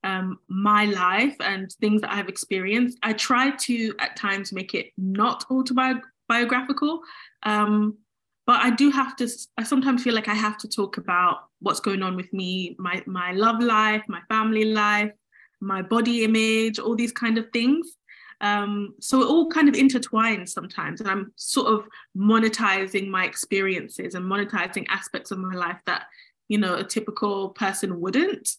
um, 0.04 0.38
my 0.48 0.86
life 0.86 1.36
and 1.40 1.72
things 1.82 2.02
that 2.02 2.14
I've 2.14 2.30
experienced. 2.30 3.00
I 3.02 3.14
try 3.14 3.50
to 3.50 3.94
at 3.98 4.16
times 4.16 4.54
make 4.54 4.76
it 4.76 4.92
not 4.98 5.46
autobiographical, 5.50 7.02
um, 7.44 7.98
but 8.46 8.64
I 8.64 8.70
do 8.70 8.92
have 8.92 9.16
to. 9.16 9.28
I 9.58 9.64
sometimes 9.64 10.04
feel 10.04 10.14
like 10.14 10.28
I 10.28 10.36
have 10.36 10.60
to 10.60 10.68
talk 10.68 10.98
about 10.98 11.46
what's 11.62 11.80
going 11.80 12.04
on 12.04 12.16
with 12.16 12.32
me, 12.32 12.76
my 12.78 13.02
my 13.08 13.32
love 13.32 13.60
life, 13.60 14.04
my 14.08 14.22
family 14.30 14.66
life, 14.66 15.12
my 15.60 15.82
body 15.82 16.24
image, 16.24 16.78
all 16.78 16.96
these 16.96 17.12
kind 17.12 17.40
of 17.40 17.50
things. 17.52 17.98
Um, 18.42 18.96
so 19.00 19.22
it 19.22 19.28
all 19.28 19.50
kind 19.50 19.70
of 19.70 19.76
intertwines 19.76 20.50
sometimes, 20.50 21.02
and 21.02 21.10
I'm 21.10 21.32
sort 21.36 21.68
of 21.68 21.88
monetizing 22.18 23.08
my 23.08 23.26
experiences 23.26 24.16
and 24.16 24.26
monetizing 24.26 24.86
aspects 24.90 25.32
of 25.32 25.40
my 25.40 25.54
life 25.54 25.80
that 25.86 26.04
you 26.48 26.58
know 26.58 26.76
a 26.76 26.84
typical 26.84 27.50
person 27.50 28.00
wouldn't. 28.00 28.50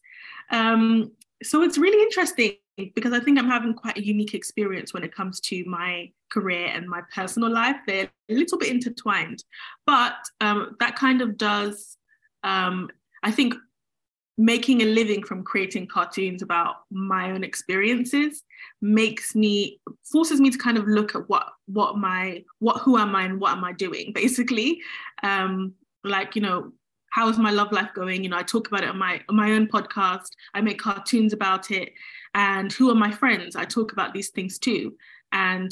Um, 0.50 1.12
so 1.42 1.62
it's 1.62 1.78
really 1.78 2.02
interesting 2.02 2.56
because 2.94 3.12
I 3.12 3.20
think 3.20 3.38
I'm 3.38 3.48
having 3.48 3.74
quite 3.74 3.96
a 3.96 4.04
unique 4.04 4.34
experience 4.34 4.92
when 4.92 5.02
it 5.02 5.14
comes 5.14 5.40
to 5.40 5.64
my 5.66 6.10
career 6.30 6.66
and 6.66 6.86
my 6.86 7.02
personal 7.14 7.50
life. 7.50 7.76
They're 7.86 8.08
a 8.28 8.34
little 8.34 8.58
bit 8.58 8.70
intertwined, 8.70 9.44
but 9.86 10.16
um, 10.40 10.76
that 10.80 10.96
kind 10.96 11.22
of 11.22 11.36
does, 11.36 11.96
um, 12.42 12.90
I 13.22 13.30
think, 13.30 13.54
making 14.38 14.82
a 14.82 14.84
living 14.84 15.22
from 15.22 15.42
creating 15.42 15.86
cartoons 15.86 16.42
about 16.42 16.76
my 16.90 17.30
own 17.30 17.42
experiences 17.42 18.42
makes 18.82 19.34
me 19.34 19.80
forces 20.04 20.40
me 20.40 20.50
to 20.50 20.58
kind 20.58 20.76
of 20.76 20.86
look 20.86 21.14
at 21.14 21.28
what 21.28 21.48
what 21.66 21.96
my 21.96 22.44
what 22.58 22.80
who 22.82 22.98
am 22.98 23.16
I 23.16 23.24
and 23.24 23.40
what 23.40 23.52
am 23.52 23.64
I 23.64 23.72
doing 23.72 24.12
basically. 24.14 24.80
Um 25.22 25.74
like 26.04 26.36
you 26.36 26.42
know 26.42 26.72
how 27.10 27.28
is 27.28 27.38
my 27.38 27.50
love 27.50 27.72
life 27.72 27.90
going? 27.94 28.22
You 28.22 28.28
know 28.28 28.36
i 28.36 28.42
talk 28.42 28.68
about 28.68 28.82
it 28.82 28.90
on 28.90 28.98
my 28.98 29.22
on 29.28 29.36
my 29.36 29.52
own 29.52 29.68
podcast. 29.68 30.28
I 30.54 30.60
make 30.60 30.78
cartoons 30.78 31.32
about 31.32 31.70
it. 31.70 31.92
And 32.34 32.70
who 32.72 32.90
are 32.90 32.94
my 32.94 33.10
friends? 33.10 33.56
I 33.56 33.64
talk 33.64 33.92
about 33.92 34.12
these 34.12 34.30
things 34.30 34.58
too. 34.58 34.94
And 35.32 35.70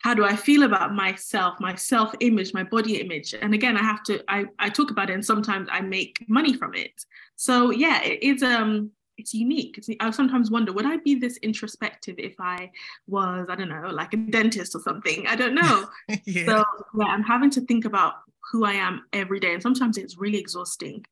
how 0.00 0.14
do 0.14 0.24
i 0.24 0.34
feel 0.34 0.62
about 0.64 0.94
myself 0.94 1.58
my 1.60 1.74
self 1.74 2.14
image 2.20 2.52
my 2.54 2.64
body 2.64 3.00
image 3.00 3.34
and 3.34 3.54
again 3.54 3.76
i 3.76 3.82
have 3.82 4.02
to 4.02 4.22
i, 4.28 4.44
I 4.58 4.68
talk 4.68 4.90
about 4.90 5.10
it 5.10 5.14
and 5.14 5.24
sometimes 5.24 5.68
i 5.70 5.80
make 5.80 6.24
money 6.28 6.54
from 6.54 6.74
it 6.74 6.92
so 7.36 7.70
yeah 7.70 8.02
it 8.02 8.22
is 8.22 8.42
um 8.42 8.90
it's 9.20 9.34
unique. 9.34 9.78
It's, 9.78 9.88
I 10.00 10.10
sometimes 10.10 10.50
wonder, 10.50 10.72
would 10.72 10.86
I 10.86 10.96
be 10.96 11.14
this 11.14 11.36
introspective 11.38 12.16
if 12.18 12.34
I 12.40 12.70
was, 13.06 13.46
I 13.48 13.54
don't 13.54 13.68
know, 13.68 13.90
like 13.90 14.12
a 14.14 14.16
dentist 14.16 14.74
or 14.74 14.80
something? 14.80 15.26
I 15.28 15.36
don't 15.36 15.54
know. 15.54 15.88
yeah. 16.24 16.46
So 16.46 16.64
yeah, 16.98 17.06
I'm 17.06 17.22
having 17.22 17.50
to 17.50 17.60
think 17.60 17.84
about 17.84 18.14
who 18.50 18.64
I 18.64 18.72
am 18.72 19.04
every 19.12 19.38
day. 19.38 19.52
And 19.52 19.62
sometimes 19.62 19.96
it's 19.98 20.18
really 20.18 20.38
exhausting. 20.38 21.04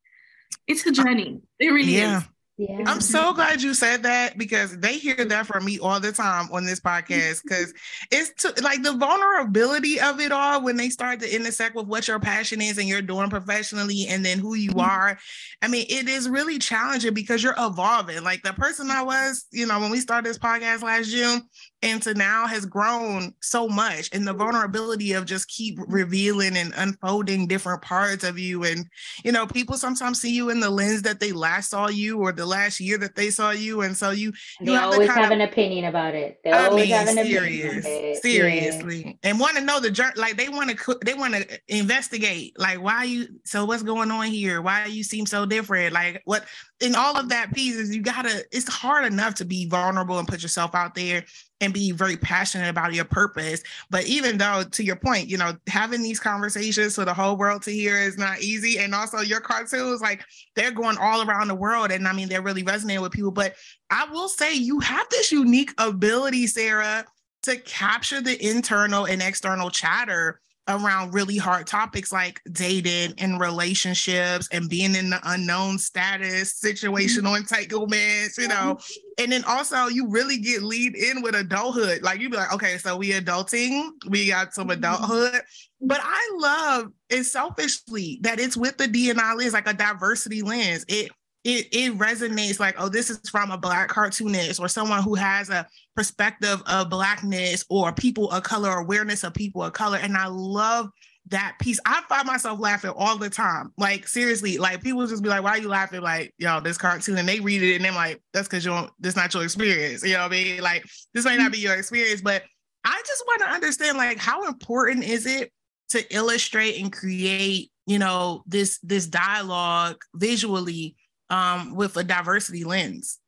It's 0.67 0.87
a 0.87 0.91
journey. 0.91 1.41
It 1.61 1.69
really 1.69 1.97
yeah. 1.97 2.19
is. 2.19 2.25
Yeah. 2.59 2.83
I'm 2.87 3.01
so 3.01 3.33
glad 3.33 3.63
you 3.63 3.73
said 3.73 4.03
that 4.03 4.37
because 4.37 4.77
they 4.79 4.99
hear 4.99 5.25
that 5.25 5.47
from 5.47 5.65
me 5.65 5.79
all 5.79 6.01
the 6.01 6.11
time 6.11 6.49
on 6.51 6.67
this 6.67 6.81
podcast 6.81 7.45
because 7.45 7.73
it's 8.11 8.33
to, 8.43 8.63
like 8.65 8.83
the 8.83 8.95
vulnerability 8.95 10.01
of 10.01 10.19
it 10.19 10.33
all 10.33 10.65
when 10.65 10.77
they 10.77 10.89
start 10.89 11.21
to 11.21 11.33
intersect 11.33 11.77
with 11.77 11.87
what 11.87 12.09
your 12.09 12.19
passion 12.19 12.61
is 12.61 12.77
and 12.77 12.89
you're 12.89 13.01
doing 13.01 13.31
professionally 13.31 14.07
and 14.09 14.25
then 14.25 14.41
who 14.41 14.55
you 14.55 14.71
mm-hmm. 14.71 14.81
are. 14.81 15.19
I 15.63 15.69
mean, 15.69 15.87
it 15.89 16.09
is 16.09 16.29
really 16.29 16.59
challenging 16.59 17.15
because 17.15 17.45
you're 17.45 17.55
evolving. 17.57 18.25
Like 18.25 18.43
the 18.43 18.53
person 18.55 18.91
I 18.91 19.03
was, 19.03 19.47
you 19.53 19.65
know, 19.65 19.79
when 19.79 19.93
we 19.93 20.01
started 20.01 20.29
this 20.29 20.39
podcast 20.39 20.83
last 20.83 21.11
June, 21.11 21.43
into 21.83 22.13
now 22.15 22.47
has 22.47 22.67
grown 22.67 23.33
so 23.41 23.69
much 23.69 24.11
and 24.13 24.27
the 24.27 24.33
vulnerability 24.33 25.13
of 25.13 25.25
just 25.25 25.47
keep 25.49 25.79
revealing 25.87 26.57
and 26.57 26.73
unfolding 26.77 27.47
different 27.47 27.81
parts 27.83 28.25
of 28.25 28.37
you 28.37 28.65
and 28.65 28.85
you 29.25 29.31
know 29.31 29.47
people 29.47 29.77
sometimes 29.77 30.21
see 30.21 30.35
you 30.35 30.51
in 30.51 30.59
the 30.59 30.69
lens 30.69 31.03
that 31.03 31.21
they 31.21 31.31
last 31.31 31.71
saw 31.71 31.89
you 31.89 32.19
or 32.19 32.33
the 32.33 32.45
last 32.49 32.81
year 32.81 32.99
that 32.99 33.15
they 33.15 33.31
saw 33.31 33.51
you 33.51 33.83
and 33.83 33.97
so 33.97 34.11
you 34.11 34.33
you 34.61 34.73
have 34.73 34.93
always 34.93 35.09
have 35.09 35.27
of, 35.27 35.31
an 35.31 35.43
opinion 35.43 35.85
about 35.85 36.15
it. 36.15 36.41
They 36.43 36.51
I 36.51 36.67
always 36.67 36.87
mean, 36.87 36.95
have 36.95 37.09
an 37.09 37.25
serious, 37.25 37.85
opinion 37.85 38.15
seriously. 38.17 39.05
Yeah. 39.07 39.31
and 39.31 39.41
want 39.41 39.57
to 39.57 39.63
know 39.63 39.81
the 39.81 39.91
journey 39.91 40.13
like 40.17 40.37
they 40.37 40.49
want 40.49 40.71
to 40.71 40.99
they 41.05 41.15
want 41.15 41.35
to 41.35 41.61
investigate 41.69 42.59
like 42.59 42.81
why 42.83 43.05
you 43.05 43.29
so 43.45 43.65
what's 43.65 43.83
going 43.83 44.11
on 44.11 44.27
here? 44.27 44.63
Why 44.63 44.87
you 44.87 45.05
seem 45.05 45.27
so 45.27 45.47
different? 45.47 45.93
Like 45.93 46.23
what 46.25 46.45
in 46.81 46.95
all 46.95 47.17
of 47.17 47.29
that 47.29 47.53
pieces 47.53 47.95
you 47.95 48.03
gotta 48.03 48.45
it's 48.53 48.69
hard 48.69 49.05
enough 49.05 49.35
to 49.37 49.45
be 49.45 49.67
vulnerable 49.67 50.19
and 50.19 50.29
put 50.29 50.43
yourself 50.43 50.75
out 50.75 50.95
there 50.95 51.25
and 51.61 51.75
be 51.75 51.91
very 51.91 52.17
passionate 52.17 52.69
about 52.69 52.95
your 52.95 53.05
purpose. 53.05 53.63
But 53.91 54.07
even 54.07 54.39
though, 54.39 54.63
to 54.63 54.85
your 54.85 54.97
point, 54.97 55.29
you 55.29 55.37
know, 55.37 55.57
having 55.67 56.03
these 56.03 56.21
conversations 56.21 56.95
for 56.95 57.05
the 57.05 57.15
whole 57.15 57.37
world 57.37 57.63
to 57.63 57.73
hear 57.73 57.99
is 57.99 58.17
not 58.17 58.41
easy. 58.41 58.79
And 58.79 58.95
also, 58.95 59.19
your 59.19 59.41
cartoons, 59.41 60.01
like 60.01 60.25
they're 60.55 60.71
going 60.71 60.99
all 60.99 61.29
around 61.29 61.49
the 61.49 61.55
world. 61.55 61.91
And 61.91 62.07
I 62.07 62.13
mean, 62.13 62.29
they're 62.29 62.43
really 62.43 62.63
resonating 62.63 63.03
with 63.03 63.13
people. 63.13 63.33
But 63.33 63.55
I 63.91 64.07
will 64.11 64.29
say, 64.29 64.55
you 64.55 64.81
have 64.81 65.09
this 65.11 65.33
unique 65.33 65.73
ability, 65.79 66.47
Sarah, 66.47 67.05
to 67.43 67.57
capture 67.57 68.21
the 68.21 68.45
internal 68.47 69.07
and 69.07 69.23
external 69.23 69.71
chatter 69.71 70.41
around 70.69 71.15
really 71.15 71.37
hard 71.37 71.67
topics 71.67 72.13
like 72.13 72.41
dating 72.53 73.15
and 73.19 73.41
relationships 73.41 74.49
and 74.53 74.69
being 74.69 74.95
in 74.95 75.11
the 75.11 75.21
unknown 75.25 75.79
status, 75.79 76.61
situational 76.63 77.35
mm-hmm. 77.35 77.37
entanglements, 77.37 78.37
you 78.39 78.49
know. 78.49 78.79
And 79.19 79.33
then 79.33 79.45
also 79.45 79.87
you 79.87 80.09
really 80.09 80.39
get 80.39 80.63
lead 80.63 80.95
in 80.95 81.23
with 81.23 81.35
adulthood. 81.35 82.03
Like 82.03 82.21
you'd 82.21 82.31
be 82.31 82.37
like, 82.37 82.53
okay, 82.53 82.79
so 82.79 82.97
we 82.97 83.13
adulting, 83.13 83.91
we 84.09 84.29
got 84.29 84.55
some 84.55 84.69
mm-hmm. 84.69 84.79
adulthood. 84.79 85.41
But 85.81 86.01
I 86.03 86.31
love 86.37 86.93
it 87.09 87.25
selfishly 87.25 88.19
that 88.23 88.39
it's 88.39 88.57
with 88.57 88.77
the 88.79 88.87
DNI 88.87 89.37
lens, 89.37 89.55
like 89.55 89.69
a 89.69 89.75
diversity 89.75 90.43
lens. 90.43 90.85
It 90.89 91.11
it 91.45 91.69
it 91.73 91.97
resonates 91.99 92.59
like 92.59 92.75
oh 92.79 92.89
this 92.89 93.11
is 93.11 93.21
from 93.31 93.51
a 93.51 93.59
black 93.59 93.89
cartoonist 93.89 94.61
or 94.61 94.69
someone 94.69 95.03
who 95.03 95.15
has 95.15 95.51
a 95.51 95.67
perspective 95.95 96.63
of 96.67 96.91
blackness 96.91 97.65
or 97.71 97.93
people 97.93 98.31
of 98.31 98.43
color 98.43 98.73
awareness 98.73 99.25
of 99.25 99.35
people 99.35 99.63
of 99.63 99.73
color. 99.73 99.99
And 99.99 100.17
i 100.17 100.27
love 100.27 100.91
that 101.31 101.57
piece. 101.61 101.79
I 101.85 102.01
find 102.09 102.27
myself 102.27 102.59
laughing 102.59 102.93
all 102.97 103.19
the 103.19 103.29
time. 103.29 103.71
Like 103.77 104.09
seriously 104.09 104.57
like 104.57 104.83
people 104.83 105.07
just 105.07 105.23
be 105.23 105.29
like 105.29 105.43
why 105.43 105.51
are 105.51 105.59
you 105.59 105.69
laughing? 105.69 106.01
Like 106.01 106.35
yo 106.39 106.61
this 106.61 106.79
cartoon 106.79 107.19
and 107.19 107.29
they 107.29 107.41
read 107.41 107.63
it 107.63 107.77
and 107.77 107.85
they're 107.85 107.93
like 107.93 108.23
that's 108.33 108.49
because 108.49 108.65
you 108.65 108.71
don't 108.71 108.91
this 108.99 109.17
not 109.17 109.33
your 109.35 109.45
experience. 109.45 110.05
You 110.05 110.15
know 110.15 110.21
what 110.21 110.33
i 110.33 110.43
mean? 110.43 110.61
Like 110.61 110.85
this 111.15 111.25
may 111.25 111.37
not 111.37 111.53
be 111.53 111.59
your 111.59 111.75
experience 111.75 112.21
but 112.21 112.43
i 112.85 113.03
just 113.07 113.25
want 113.27 113.41
to 113.43 113.49
understand 113.49 113.99
like 113.99 114.19
how 114.19 114.47
important 114.47 115.05
is 115.05 115.27
it 115.27 115.53
to 115.91 116.15
illustrate 116.15 116.81
and 116.81 116.93
create 116.93 117.71
you 117.87 117.99
know 117.99 118.43
this 118.47 118.79
this 118.83 119.07
dialogue 119.07 119.97
visually 120.15 120.95
um, 121.31 121.75
with 121.75 121.97
a 121.97 122.05
diversity 122.05 122.65
lens? 122.65 123.19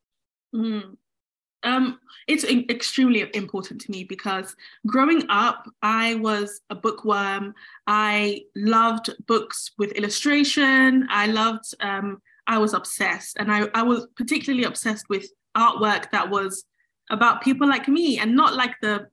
Mm. 0.54 0.96
Um, 1.62 1.98
it's 2.26 2.44
extremely 2.44 3.28
important 3.34 3.82
to 3.82 3.90
me 3.90 4.04
because 4.04 4.56
growing 4.86 5.24
up, 5.28 5.68
I 5.82 6.14
was 6.14 6.60
a 6.70 6.74
bookworm. 6.74 7.54
I 7.86 8.42
loved 8.56 9.10
books 9.26 9.72
with 9.76 9.92
illustration. 9.92 11.06
I 11.10 11.26
loved, 11.26 11.64
um, 11.80 12.22
I 12.46 12.58
was 12.58 12.72
obsessed. 12.72 13.36
And 13.38 13.52
I, 13.52 13.68
I 13.74 13.82
was 13.82 14.06
particularly 14.16 14.64
obsessed 14.64 15.06
with 15.10 15.30
artwork 15.56 16.10
that 16.12 16.30
was 16.30 16.64
about 17.10 17.42
people 17.42 17.68
like 17.68 17.88
me 17.88 18.18
and 18.18 18.34
not 18.34 18.54
like 18.54 18.74
the 18.80 19.08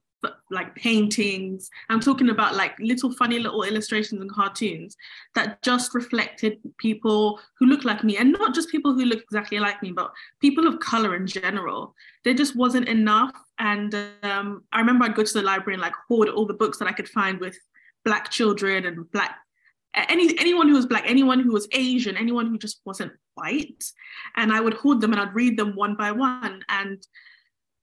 like 0.49 0.75
paintings. 0.75 1.69
I'm 1.89 1.99
talking 1.99 2.30
about 2.30 2.56
like 2.56 2.77
little 2.80 3.13
funny 3.13 3.39
little 3.39 3.63
illustrations 3.63 4.21
and 4.21 4.32
cartoons 4.32 4.95
that 5.36 5.62
just 5.62 5.93
reflected 5.93 6.60
people 6.77 7.39
who 7.60 7.67
look 7.67 7.86
like 7.86 8.03
me 8.03 8.17
and 8.17 8.32
not 8.32 8.56
just 8.56 8.69
people 8.69 8.93
who 8.93 9.06
look 9.06 9.21
exactly 9.21 9.60
like 9.60 9.82
me, 9.82 9.91
but 9.91 10.12
people 10.41 10.67
of 10.67 10.80
color 10.80 11.15
in 11.15 11.27
general. 11.27 11.93
There 12.23 12.34
just 12.34 12.56
wasn't 12.56 12.88
enough. 12.88 13.32
And 13.60 13.93
um, 14.23 14.63
I 14.71 14.80
remember 14.80 15.06
I'd 15.06 15.15
go 15.15 15.23
to 15.23 15.34
the 15.34 15.41
library 15.41 15.75
and 15.75 15.82
like 15.82 15.95
hoard 16.08 16.30
all 16.30 16.45
the 16.45 16.53
books 16.53 16.80
that 16.80 16.88
I 16.88 16.93
could 16.93 17.10
find 17.10 17.39
with 17.39 17.58
black 18.03 18.30
children 18.30 18.86
and 18.86 19.10
black 19.12 19.38
any 19.93 20.38
anyone 20.39 20.67
who 20.67 20.75
was 20.75 20.86
black, 20.86 21.03
anyone 21.08 21.39
who 21.39 21.51
was 21.51 21.67
Asian, 21.71 22.17
anyone 22.17 22.47
who 22.47 22.58
just 22.58 22.82
wasn't 22.86 23.13
white, 23.34 23.84
and 24.36 24.51
I 24.51 24.60
would 24.60 24.75
hoard 24.75 25.01
them 25.01 25.12
and 25.12 25.21
I'd 25.21 25.34
read 25.34 25.58
them 25.58 25.75
one 25.75 25.95
by 25.95 26.12
one. 26.12 26.63
And 26.69 27.01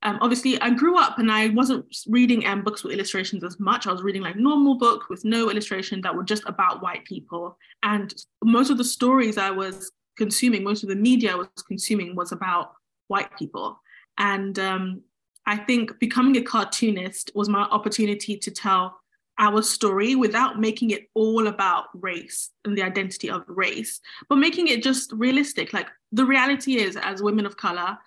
um, 0.05 0.19
obviously 0.21 0.61
I 0.61 0.71
grew 0.71 0.99
up 0.99 1.19
and 1.19 1.33
I 1.33 1.49
wasn't 1.49 1.87
reading 2.09 2.47
um, 2.47 2.63
books 2.63 2.85
with 2.85 2.93
illustrations 2.93 3.43
as 3.43 3.59
much. 3.59 3.87
I 3.87 3.93
was 3.93 4.03
reading 4.03 4.23
like 4.23 4.37
normal 4.37 4.77
book 4.77 5.09
with 5.09 5.25
no 5.25 5.51
illustration 5.51 6.03
that 6.03 6.15
were 6.15 6.23
just 6.23 6.43
about 6.47 6.83
white 6.83 7.05
people. 7.07 7.57
And 7.83 8.15
most 8.43 8.71
of 8.71 8.77
the 8.77 8.85
stories 8.85 9.39
I 9.39 9.51
was 9.51 9.91
consuming, 10.19 10.63
most 10.63 10.83
of 10.83 10.91
the 10.91 10.97
media 10.97 11.33
I 11.33 11.37
was 11.37 11.49
consuming 11.67 12.15
was 12.15 12.33
about 12.33 12.73
white 13.09 13.35
people. 13.39 13.81
And 14.19 14.59
um, 14.59 15.01
I 15.47 15.57
think 15.57 15.99
becoming 15.99 16.37
a 16.37 16.43
cartoonist 16.43 17.31
was 17.35 17.49
my 17.49 17.63
opportunity 17.63 18.37
to 18.37 18.51
tell 18.51 19.01
our 19.39 19.63
story 19.63 20.15
without 20.15 20.61
making 20.61 20.91
it 20.91 21.09
all 21.15 21.49
about 21.49 21.87
race 21.95 22.51
and 22.65 22.79
the 22.79 22.83
identity 22.83 23.29
of 23.31 23.43
race, 23.49 24.01
but 24.29 24.37
making 24.37 24.69
it 24.69 24.83
just 24.83 25.13
realistic. 25.13 25.73
Like 25.73 25.89
the 26.13 26.25
reality 26.25 26.77
is, 26.77 26.97
as 26.97 27.23
women 27.23 27.47
of 27.47 27.57
color, 27.57 27.99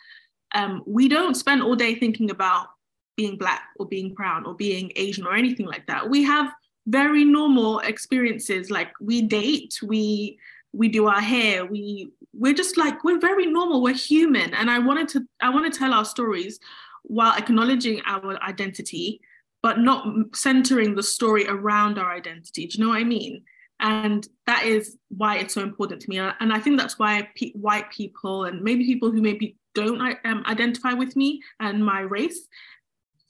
um, 0.55 0.83
we 0.85 1.07
don't 1.07 1.35
spend 1.35 1.61
all 1.61 1.75
day 1.75 1.95
thinking 1.95 2.31
about 2.31 2.67
being 3.15 3.37
black 3.37 3.63
or 3.77 3.85
being 3.85 4.13
brown 4.13 4.45
or 4.45 4.53
being 4.53 4.91
Asian 4.95 5.25
or 5.25 5.35
anything 5.35 5.65
like 5.65 5.85
that. 5.87 6.09
We 6.09 6.23
have 6.23 6.51
very 6.85 7.25
normal 7.25 7.79
experiences. 7.79 8.69
Like 8.71 8.91
we 9.01 9.21
date, 9.21 9.79
we 9.83 10.39
we 10.73 10.89
do 10.89 11.07
our 11.07 11.21
hair, 11.21 11.65
we 11.65 12.11
we're 12.33 12.53
just 12.53 12.77
like 12.77 13.03
we're 13.03 13.19
very 13.19 13.47
normal. 13.47 13.81
We're 13.81 13.95
human, 13.95 14.53
and 14.53 14.69
I 14.69 14.79
wanted 14.79 15.07
to 15.09 15.25
I 15.41 15.49
want 15.49 15.71
to 15.71 15.77
tell 15.77 15.93
our 15.93 16.05
stories 16.05 16.59
while 17.03 17.35
acknowledging 17.37 18.01
our 18.05 18.41
identity 18.43 19.21
but 19.63 19.79
not 19.79 20.07
centering 20.33 20.95
the 20.95 21.03
story 21.03 21.47
around 21.47 21.97
our 21.97 22.13
identity. 22.15 22.67
Do 22.67 22.77
you 22.77 22.83
know 22.83 22.91
what 22.91 22.99
I 22.99 23.03
mean? 23.03 23.43
And 23.79 24.27
that 24.45 24.63
is 24.63 24.97
why 25.09 25.37
it's 25.37 25.53
so 25.53 25.61
important 25.61 26.01
to 26.01 26.09
me. 26.09 26.17
And 26.19 26.53
I 26.53 26.59
think 26.59 26.79
that's 26.79 26.97
why 26.97 27.27
pe- 27.35 27.51
white 27.51 27.91
people 27.91 28.45
and 28.45 28.61
maybe 28.61 28.85
people 28.85 29.11
who 29.11 29.21
maybe 29.21 29.55
don't 29.77 30.17
um, 30.25 30.43
identify 30.47 30.93
with 30.93 31.15
me 31.15 31.41
and 31.59 31.85
my 31.85 32.01
race 32.01 32.47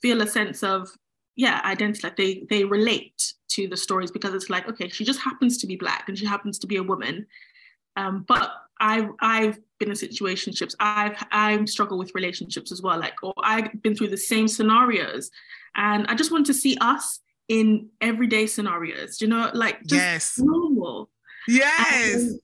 feel 0.02 0.22
a 0.22 0.26
sense 0.26 0.62
of 0.62 0.88
yeah 1.36 1.60
identity 1.64 2.00
like 2.06 2.16
they 2.16 2.46
they 2.50 2.64
relate 2.64 3.34
to 3.48 3.68
the 3.68 3.76
stories 3.76 4.10
because 4.10 4.34
it's 4.34 4.50
like 4.50 4.68
okay 4.68 4.88
she 4.88 5.04
just 5.04 5.20
happens 5.20 5.58
to 5.58 5.66
be 5.66 5.76
black 5.76 6.08
and 6.08 6.18
she 6.18 6.26
happens 6.26 6.58
to 6.58 6.66
be 6.66 6.76
a 6.76 6.82
woman 6.82 7.26
um, 7.98 8.24
but 8.28 8.52
I've 8.80 9.10
I've 9.20 9.58
been 9.78 9.90
in 9.90 9.96
situationships. 9.96 10.74
I've 10.78 11.16
I've 11.32 11.68
struggled 11.68 11.98
with 11.98 12.14
relationships 12.14 12.70
as 12.70 12.80
well. 12.80 12.98
Like, 12.98 13.14
or 13.22 13.34
I've 13.42 13.82
been 13.82 13.94
through 13.94 14.08
the 14.08 14.16
same 14.16 14.46
scenarios, 14.46 15.30
and 15.74 16.06
I 16.06 16.14
just 16.14 16.30
want 16.30 16.46
to 16.46 16.54
see 16.54 16.76
us 16.80 17.20
in 17.48 17.88
everyday 18.00 18.46
scenarios. 18.46 19.20
You 19.20 19.28
know, 19.28 19.50
like 19.52 19.80
just 19.80 19.94
yes. 19.94 20.38
normal. 20.38 21.10
Yes. 21.48 22.14
And, 22.14 22.40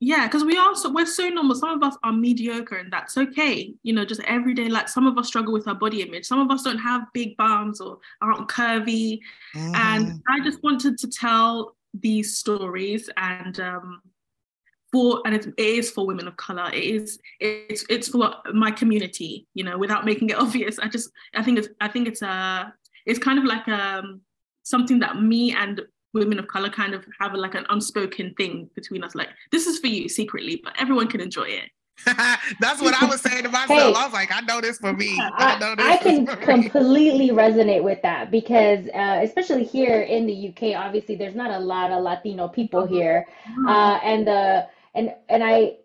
yeah, 0.00 0.26
because 0.26 0.44
we 0.44 0.56
are 0.56 0.74
so 0.74 0.92
we're 0.92 1.06
so 1.06 1.28
normal. 1.28 1.54
Some 1.54 1.70
of 1.70 1.82
us 1.82 1.96
are 2.02 2.12
mediocre, 2.12 2.76
and 2.76 2.92
that's 2.92 3.16
okay. 3.16 3.74
You 3.82 3.92
know, 3.94 4.04
just 4.04 4.20
everyday. 4.22 4.68
Like 4.68 4.88
some 4.88 5.06
of 5.06 5.16
us 5.16 5.28
struggle 5.28 5.52
with 5.52 5.66
our 5.68 5.74
body 5.74 6.02
image. 6.02 6.26
Some 6.26 6.40
of 6.40 6.50
us 6.50 6.62
don't 6.62 6.78
have 6.78 7.12
big 7.12 7.36
bums 7.36 7.80
or 7.80 7.98
aren't 8.20 8.48
curvy. 8.48 9.20
Mm. 9.54 9.74
And 9.74 10.22
I 10.28 10.40
just 10.44 10.62
wanted 10.62 10.98
to 10.98 11.08
tell 11.08 11.76
these 11.94 12.36
stories 12.36 13.08
and 13.16 13.60
um, 13.60 14.02
for 14.94 15.22
and 15.24 15.34
it 15.34 15.52
is 15.56 15.90
for 15.90 16.06
women 16.06 16.28
of 16.28 16.36
color 16.36 16.70
it 16.72 16.84
is 16.84 17.18
it's 17.40 17.84
it's 17.88 18.06
for 18.06 18.32
my 18.52 18.70
community 18.70 19.44
you 19.54 19.64
know 19.64 19.76
without 19.76 20.04
making 20.04 20.30
it 20.30 20.36
obvious 20.38 20.78
i 20.78 20.86
just 20.86 21.10
i 21.34 21.42
think 21.42 21.58
it's 21.58 21.66
i 21.80 21.88
think 21.88 22.06
it's 22.06 22.22
a 22.22 22.72
it's 23.04 23.18
kind 23.18 23.36
of 23.36 23.44
like 23.44 23.66
um 23.66 24.20
something 24.62 25.00
that 25.00 25.20
me 25.20 25.52
and 25.52 25.80
women 26.14 26.38
of 26.38 26.46
color 26.48 26.70
kind 26.70 26.94
of 26.94 27.04
have 27.20 27.34
like 27.34 27.54
an 27.54 27.66
unspoken 27.68 28.32
thing 28.34 28.70
between 28.74 29.04
us 29.04 29.14
like 29.14 29.28
this 29.52 29.66
is 29.66 29.78
for 29.78 29.88
you 29.88 30.08
secretly 30.08 30.60
but 30.64 30.72
everyone 30.80 31.08
can 31.08 31.20
enjoy 31.20 31.44
it 31.44 31.70
That's 32.60 32.82
what 32.82 33.00
I 33.00 33.06
was 33.06 33.20
saying 33.20 33.44
to 33.44 33.48
myself. 33.48 33.68
Hey, 33.68 33.80
I 33.80 34.04
was 34.04 34.12
like, 34.12 34.30
I 34.34 34.40
know 34.40 34.60
this 34.60 34.78
for 34.78 34.92
me. 34.92 35.16
I, 35.20 35.56
I, 35.78 35.92
I 35.92 35.96
can 35.96 36.26
completely 36.26 37.28
resonate 37.30 37.84
with 37.84 38.02
that 38.02 38.30
because, 38.32 38.88
uh, 38.88 39.20
especially 39.22 39.64
here 39.64 40.02
in 40.02 40.26
the 40.26 40.48
UK, 40.48 40.76
obviously 40.76 41.14
there's 41.14 41.36
not 41.36 41.50
a 41.50 41.58
lot 41.58 41.92
of 41.92 42.02
Latino 42.02 42.48
people 42.48 42.80
uh-huh. 42.80 42.92
here, 42.92 43.26
uh-huh. 43.46 43.70
uh, 43.70 44.00
and 44.02 44.26
the 44.26 44.66
and 44.94 45.14
and 45.28 45.44
I 45.44 45.76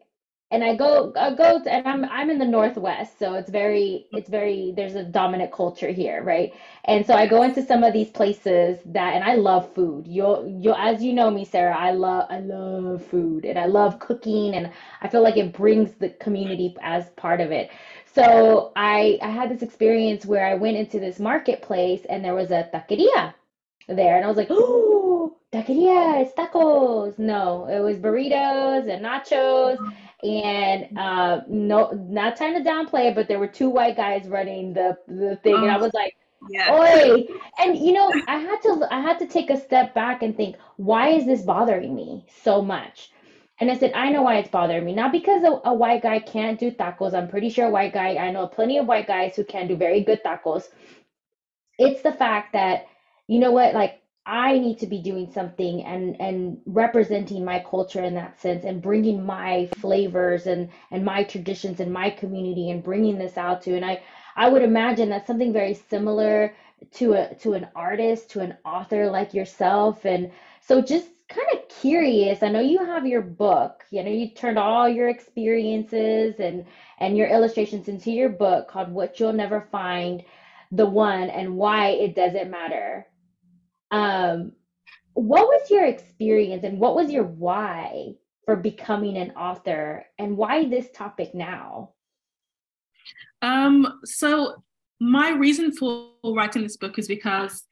and 0.52 0.64
I 0.64 0.76
go 0.76 1.14
I 1.16 1.34
go 1.36 1.62
to, 1.64 1.72
and 1.72 1.88
I'm 1.88 2.06
I'm 2.06 2.30
in 2.30 2.40
the 2.40 2.46
northwest, 2.46 3.20
so 3.20 3.36
it's 3.36 3.50
very 3.52 4.08
it's 4.12 4.30
very 4.30 4.74
there's 4.76 4.96
a 4.96 5.04
dominant 5.04 5.52
culture 5.52 5.90
here, 5.90 6.24
right? 6.24 6.54
And 6.86 7.06
so 7.06 7.14
I 7.14 7.28
go 7.28 7.44
into 7.44 7.62
some 7.64 7.84
of 7.84 7.94
these 7.94 8.10
places 8.10 8.80
that 8.86 9.14
and 9.16 9.24
I 9.24 9.36
love 9.36 9.72
food. 9.74 10.08
You'll 10.08 10.48
you 10.48 10.74
as 10.74 11.04
you 11.04 11.14
know 11.14 11.30
me, 11.32 11.46
Sarah, 11.46 11.76
I 11.78 11.92
love 11.92 12.26
I 12.30 12.40
love 12.40 13.04
food 13.06 13.46
and 13.46 13.60
I 13.60 13.66
love 13.66 14.00
cooking 14.00 14.56
and 14.56 14.72
I 15.02 15.08
feel 15.08 15.24
like 15.24 15.38
it 15.38 15.54
brings 15.54 15.94
the 15.96 16.10
community 16.10 16.76
as 16.82 17.10
part 17.12 17.42
of 17.42 17.52
it. 17.52 17.70
So 18.06 18.72
I 18.76 19.20
I 19.22 19.30
had 19.30 19.50
this 19.52 19.62
experience 19.62 20.26
where 20.26 20.46
I 20.46 20.56
went 20.56 20.78
into 20.78 21.00
this 21.00 21.20
marketplace 21.20 22.06
and 22.10 22.24
there 22.26 22.36
was 22.36 22.52
a 22.52 22.70
taqueria 22.74 23.34
there 23.88 24.16
and 24.18 24.26
I 24.26 24.28
was 24.28 24.38
like, 24.38 24.50
oh 24.52 25.38
taqueria, 25.54 26.22
it's 26.22 26.34
tacos. 26.34 27.18
No, 27.20 27.68
it 27.68 27.80
was 27.80 27.98
burritos 27.98 28.88
and 28.90 29.06
nachos. 29.06 29.80
And 30.22 30.98
uh, 30.98 31.42
no, 31.48 31.92
not 31.92 32.36
trying 32.36 32.62
to 32.62 32.70
downplay 32.70 33.10
it, 33.10 33.16
but 33.16 33.28
there 33.28 33.40
were 33.40 33.48
two 33.48 33.70
white 33.70 33.96
guys 33.96 34.28
running 34.28 34.74
the 34.74 34.98
the 35.08 35.38
thing, 35.38 35.56
oh, 35.56 35.64
and 35.64 35.72
I 35.72 35.78
oh, 35.78 35.82
was 35.82 35.94
like, 35.94 36.16
yeah. 36.50 36.74
Oi. 36.74 37.26
And 37.58 37.78
you 37.78 37.94
know, 37.94 38.12
I 38.28 38.38
had 38.38 38.62
to 38.64 38.88
I 38.92 39.00
had 39.00 39.20
to 39.20 39.28
take 39.28 39.50
a 39.50 39.60
step 39.60 39.94
back 39.94 40.22
and 40.22 40.36
think, 40.36 40.58
why 40.76 41.10
is 41.10 41.26
this 41.26 41.44
bothering 41.44 41.96
me 41.96 42.26
so 42.44 42.62
much? 42.62 43.12
And 43.60 43.70
I 43.70 43.78
said, 43.78 43.92
I 43.94 44.10
know 44.10 44.22
why 44.22 44.38
it's 44.38 44.50
bothering 44.50 44.86
me. 44.86 44.94
Not 44.94 45.12
because 45.12 45.44
a, 45.44 45.60
a, 45.68 45.74
white 45.74 46.02
guy 46.02 46.20
can't 46.20 46.58
do 46.58 46.72
tacos. 46.72 47.14
I'm 47.14 47.28
pretty 47.28 47.50
sure 47.50 47.68
a 47.68 47.70
white 47.70 47.94
guy, 47.94 48.16
I 48.16 48.32
know 48.32 48.48
plenty 48.48 48.78
of 48.78 48.86
white 48.86 49.06
guys 49.06 49.36
who 49.36 49.44
can 49.44 49.68
do 49.68 49.76
very 49.76 50.02
good 50.02 50.24
tacos. 50.24 50.70
It's 51.78 52.02
the 52.02 52.14
fact 52.14 52.54
that, 52.54 52.88
you 53.28 53.40
know 53.40 53.52
what, 53.52 53.74
like 53.74 53.99
I 54.30 54.60
need 54.60 54.78
to 54.80 54.88
be 54.88 55.02
doing 55.02 55.32
something 55.32 55.84
and 55.84 56.16
and 56.22 56.62
representing 56.68 57.44
my 57.44 57.66
culture 57.68 58.04
in 58.04 58.14
that 58.14 58.40
sense 58.40 58.64
and 58.64 58.80
bringing 58.80 59.26
my 59.26 59.68
flavors 59.78 60.46
and 60.46 60.70
and 60.92 61.04
my 61.04 61.24
traditions 61.24 61.80
and 61.80 61.92
my 61.92 62.12
community 62.12 62.70
and 62.70 62.84
bringing 62.84 63.18
this 63.18 63.38
out 63.38 63.64
to 63.64 63.76
and 63.76 63.84
I 63.84 64.04
I 64.36 64.48
would 64.48 64.62
imagine 64.62 65.10
that's 65.10 65.26
something 65.26 65.52
very 65.52 65.74
similar 65.74 66.54
to 66.94 67.14
a 67.14 67.34
to 67.38 67.54
an 67.54 67.70
artist 67.76 68.30
to 68.32 68.42
an 68.42 68.56
author 68.64 69.10
like 69.10 69.34
yourself. 69.34 70.06
And 70.06 70.32
so 70.62 70.80
just 70.80 71.08
kind 71.28 71.48
of 71.54 71.68
curious 71.68 72.44
I 72.44 72.50
know 72.50 72.60
you 72.60 72.86
have 72.86 73.08
your 73.08 73.22
book 73.22 73.84
you 73.90 74.04
know 74.04 74.12
you 74.12 74.30
turned 74.30 74.60
all 74.60 74.88
your 74.88 75.10
experiences 75.10 76.36
and 76.40 76.66
and 77.00 77.18
your 77.18 77.28
illustrations 77.28 77.88
into 77.88 78.12
your 78.12 78.30
book 78.30 78.68
called 78.68 78.92
What 78.92 79.20
You'll 79.20 79.34
Never 79.34 79.62
Find 79.72 80.24
the 80.72 80.86
One 80.86 81.30
and 81.32 81.56
Why 81.56 81.90
It 81.90 82.16
Doesn't 82.16 82.52
Matter 82.52 83.08
um, 83.92 84.54
what 85.14 85.48
was 85.48 85.70
your 85.70 85.86
experience 85.86 86.64
and 86.64 86.80
what 86.80 86.96
was 86.96 87.12
your 87.12 87.24
why 87.24 88.14
for 88.46 88.56
becoming 88.56 89.18
an 89.18 89.32
author 89.32 90.06
and 90.18 90.38
why 90.38 90.68
this 90.68 90.90
topic 90.94 91.34
now? 91.34 91.94
Um, 93.42 94.00
so 94.06 94.64
my 95.00 95.32
reason 95.32 95.72
for 95.72 96.12
writing 96.24 96.64
this 96.64 96.78
book 96.78 97.00
is 97.00 97.08
because 97.08 97.64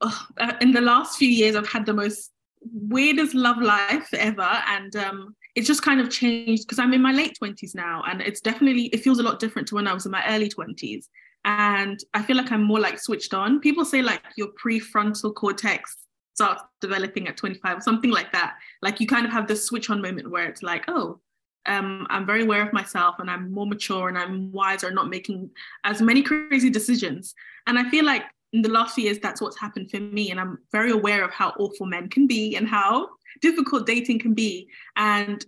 oh, 0.00 0.26
in 0.60 0.72
the 0.72 0.80
last 0.80 1.18
few 1.18 1.28
years 1.28 1.56
I've 1.56 1.68
had 1.68 1.86
the 1.86 1.94
most 1.94 2.30
weirdest 2.62 3.34
love 3.34 3.60
life 3.60 4.08
ever. 4.12 4.62
And 4.66 4.94
um, 4.96 5.36
it's 5.54 5.66
just 5.66 5.82
kind 5.82 6.00
of 6.00 6.10
changed 6.10 6.64
because 6.66 6.78
I'm 6.78 6.92
in 6.92 7.02
my 7.02 7.12
late 7.12 7.36
20s 7.42 7.74
now. 7.74 8.02
And 8.06 8.20
it's 8.20 8.40
definitely 8.40 8.86
it 8.86 9.00
feels 9.00 9.18
a 9.18 9.22
lot 9.22 9.40
different 9.40 9.68
to 9.68 9.74
when 9.74 9.86
I 9.86 9.94
was 9.94 10.06
in 10.06 10.12
my 10.12 10.24
early 10.28 10.48
20s 10.48 11.06
and 11.44 11.98
I 12.14 12.22
feel 12.22 12.36
like 12.36 12.52
I'm 12.52 12.62
more 12.62 12.80
like 12.80 13.00
switched 13.00 13.34
on. 13.34 13.60
People 13.60 13.84
say 13.84 14.02
like 14.02 14.22
your 14.36 14.48
prefrontal 14.62 15.34
cortex 15.34 15.96
starts 16.34 16.62
developing 16.80 17.28
at 17.28 17.36
25 17.36 17.78
or 17.78 17.80
something 17.80 18.10
like 18.10 18.32
that. 18.32 18.56
Like 18.82 19.00
you 19.00 19.06
kind 19.06 19.26
of 19.26 19.32
have 19.32 19.46
this 19.46 19.64
switch 19.64 19.90
on 19.90 20.02
moment 20.02 20.30
where 20.30 20.48
it's 20.48 20.62
like, 20.62 20.84
oh, 20.88 21.20
um, 21.66 22.06
I'm 22.10 22.26
very 22.26 22.42
aware 22.42 22.66
of 22.66 22.72
myself 22.72 23.16
and 23.18 23.30
I'm 23.30 23.52
more 23.52 23.66
mature 23.66 24.08
and 24.08 24.18
I'm 24.18 24.50
wiser, 24.52 24.90
not 24.90 25.08
making 25.08 25.50
as 25.84 26.00
many 26.00 26.22
crazy 26.22 26.70
decisions. 26.70 27.34
And 27.66 27.78
I 27.78 27.88
feel 27.90 28.04
like 28.04 28.24
in 28.52 28.62
the 28.62 28.68
last 28.68 28.94
few 28.94 29.04
years, 29.04 29.18
that's 29.18 29.40
what's 29.40 29.58
happened 29.58 29.90
for 29.90 30.00
me. 30.00 30.30
And 30.30 30.40
I'm 30.40 30.58
very 30.72 30.90
aware 30.90 31.24
of 31.24 31.32
how 31.32 31.50
awful 31.58 31.86
men 31.86 32.08
can 32.08 32.26
be 32.26 32.56
and 32.56 32.66
how 32.66 33.08
difficult 33.40 33.86
dating 33.86 34.20
can 34.20 34.34
be. 34.34 34.68
And 34.96 35.44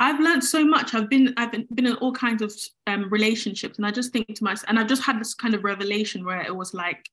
I've 0.00 0.20
learned 0.20 0.44
so 0.44 0.64
much. 0.64 0.94
I've 0.94 1.08
been 1.08 1.32
I've 1.36 1.52
been, 1.52 1.66
in 1.76 1.94
all 1.96 2.12
kinds 2.12 2.42
of 2.42 2.52
um, 2.86 3.08
relationships, 3.10 3.78
and 3.78 3.86
I 3.86 3.90
just 3.90 4.12
think 4.12 4.26
to 4.34 4.44
myself, 4.44 4.68
and 4.68 4.78
I've 4.78 4.88
just 4.88 5.02
had 5.02 5.20
this 5.20 5.34
kind 5.34 5.54
of 5.54 5.64
revelation 5.64 6.24
where 6.24 6.42
it 6.42 6.54
was 6.54 6.74
like, 6.74 7.08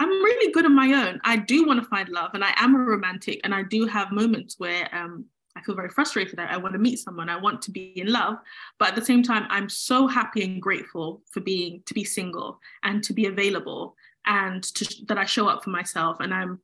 I'm 0.00 0.08
really 0.08 0.52
good 0.52 0.64
on 0.64 0.74
my 0.74 0.92
own. 0.92 1.20
I 1.24 1.36
do 1.36 1.66
want 1.66 1.82
to 1.82 1.88
find 1.88 2.08
love, 2.08 2.30
and 2.34 2.42
I 2.42 2.52
am 2.56 2.74
a 2.74 2.78
romantic, 2.78 3.40
and 3.44 3.54
I 3.54 3.62
do 3.62 3.86
have 3.86 4.12
moments 4.12 4.58
where 4.58 4.88
um, 4.94 5.26
I 5.54 5.60
feel 5.62 5.74
very 5.74 5.90
frustrated. 5.90 6.38
I, 6.38 6.54
I 6.54 6.56
want 6.56 6.72
to 6.72 6.78
meet 6.78 6.98
someone. 6.98 7.28
I 7.28 7.36
want 7.36 7.60
to 7.62 7.70
be 7.70 7.92
in 8.00 8.10
love, 8.10 8.36
but 8.78 8.88
at 8.88 8.96
the 8.96 9.04
same 9.04 9.22
time, 9.22 9.46
I'm 9.50 9.68
so 9.68 10.06
happy 10.06 10.42
and 10.42 10.60
grateful 10.60 11.22
for 11.30 11.40
being 11.40 11.82
to 11.86 11.94
be 11.94 12.04
single 12.04 12.58
and 12.82 13.04
to 13.04 13.12
be 13.12 13.26
available, 13.26 13.94
and 14.26 14.62
to, 14.62 15.04
that 15.06 15.18
I 15.18 15.26
show 15.26 15.48
up 15.48 15.64
for 15.64 15.70
myself, 15.70 16.16
and 16.20 16.32
I'm 16.32 16.60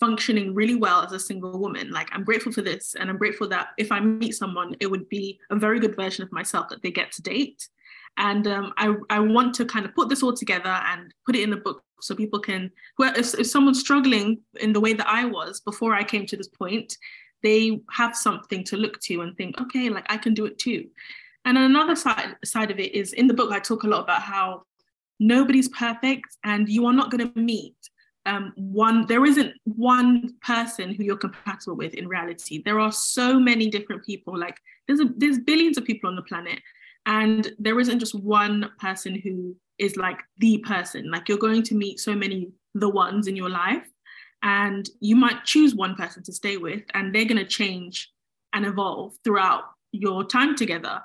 functioning 0.00 0.54
really 0.54 0.74
well 0.74 1.02
as 1.02 1.12
a 1.12 1.18
single 1.18 1.58
woman. 1.58 1.90
Like 1.90 2.08
I'm 2.12 2.24
grateful 2.24 2.52
for 2.52 2.62
this. 2.62 2.94
And 2.98 3.10
I'm 3.10 3.18
grateful 3.18 3.48
that 3.48 3.68
if 3.78 3.90
I 3.90 4.00
meet 4.00 4.34
someone, 4.34 4.76
it 4.80 4.86
would 4.86 5.08
be 5.08 5.38
a 5.50 5.56
very 5.56 5.80
good 5.80 5.96
version 5.96 6.24
of 6.24 6.32
myself 6.32 6.68
that 6.68 6.82
they 6.82 6.90
get 6.90 7.12
to 7.12 7.22
date. 7.22 7.68
And 8.16 8.46
um, 8.48 8.72
I, 8.76 8.94
I 9.10 9.20
want 9.20 9.54
to 9.56 9.64
kind 9.64 9.84
of 9.84 9.94
put 9.94 10.08
this 10.08 10.22
all 10.22 10.32
together 10.32 10.70
and 10.70 11.12
put 11.24 11.36
it 11.36 11.42
in 11.42 11.52
a 11.52 11.56
book 11.56 11.82
so 12.00 12.14
people 12.14 12.40
can, 12.40 12.70
if, 13.00 13.34
if 13.38 13.46
someone's 13.46 13.80
struggling 13.80 14.40
in 14.60 14.72
the 14.72 14.80
way 14.80 14.92
that 14.92 15.08
I 15.08 15.24
was 15.24 15.60
before 15.60 15.94
I 15.94 16.04
came 16.04 16.26
to 16.26 16.36
this 16.36 16.48
point, 16.48 16.96
they 17.42 17.80
have 17.92 18.16
something 18.16 18.64
to 18.64 18.76
look 18.76 19.00
to 19.02 19.20
and 19.20 19.36
think, 19.36 19.60
okay, 19.60 19.88
like 19.88 20.06
I 20.08 20.16
can 20.16 20.34
do 20.34 20.46
it 20.46 20.58
too. 20.58 20.88
And 21.44 21.56
another 21.56 21.94
side 21.94 22.36
side 22.44 22.70
of 22.70 22.78
it 22.78 22.94
is 22.94 23.12
in 23.12 23.26
the 23.26 23.34
book, 23.34 23.52
I 23.52 23.60
talk 23.60 23.84
a 23.84 23.88
lot 23.88 24.02
about 24.02 24.22
how 24.22 24.64
nobody's 25.20 25.68
perfect 25.68 26.36
and 26.44 26.68
you 26.68 26.86
are 26.86 26.92
not 26.92 27.10
going 27.10 27.32
to 27.32 27.40
meet 27.40 27.76
um, 28.28 28.52
one 28.56 29.06
there 29.06 29.24
isn't 29.24 29.54
one 29.64 30.34
person 30.42 30.92
who 30.92 31.02
you're 31.02 31.16
compatible 31.16 31.76
with 31.76 31.94
in 31.94 32.06
reality. 32.06 32.62
There 32.62 32.78
are 32.78 32.92
so 32.92 33.40
many 33.40 33.70
different 33.70 34.04
people. 34.04 34.38
Like 34.38 34.58
there's 34.86 35.00
a, 35.00 35.06
there's 35.16 35.38
billions 35.38 35.78
of 35.78 35.84
people 35.84 36.10
on 36.10 36.16
the 36.16 36.22
planet 36.22 36.60
and 37.06 37.50
there 37.58 37.80
isn't 37.80 38.00
just 38.00 38.14
one 38.14 38.70
person 38.78 39.18
who 39.18 39.56
is 39.78 39.96
like 39.96 40.18
the 40.38 40.58
person. 40.58 41.10
Like 41.10 41.28
you're 41.28 41.38
going 41.38 41.62
to 41.64 41.74
meet 41.74 42.00
so 42.00 42.14
many 42.14 42.50
the 42.74 42.88
ones 42.88 43.28
in 43.28 43.34
your 43.34 43.48
life 43.48 43.88
and 44.42 44.88
you 45.00 45.16
might 45.16 45.44
choose 45.44 45.74
one 45.74 45.94
person 45.94 46.22
to 46.24 46.32
stay 46.32 46.58
with 46.58 46.82
and 46.92 47.14
they're 47.14 47.24
going 47.24 47.38
to 47.38 47.46
change 47.46 48.10
and 48.52 48.66
evolve 48.66 49.14
throughout 49.24 49.64
your 49.92 50.22
time 50.22 50.54
together. 50.54 51.00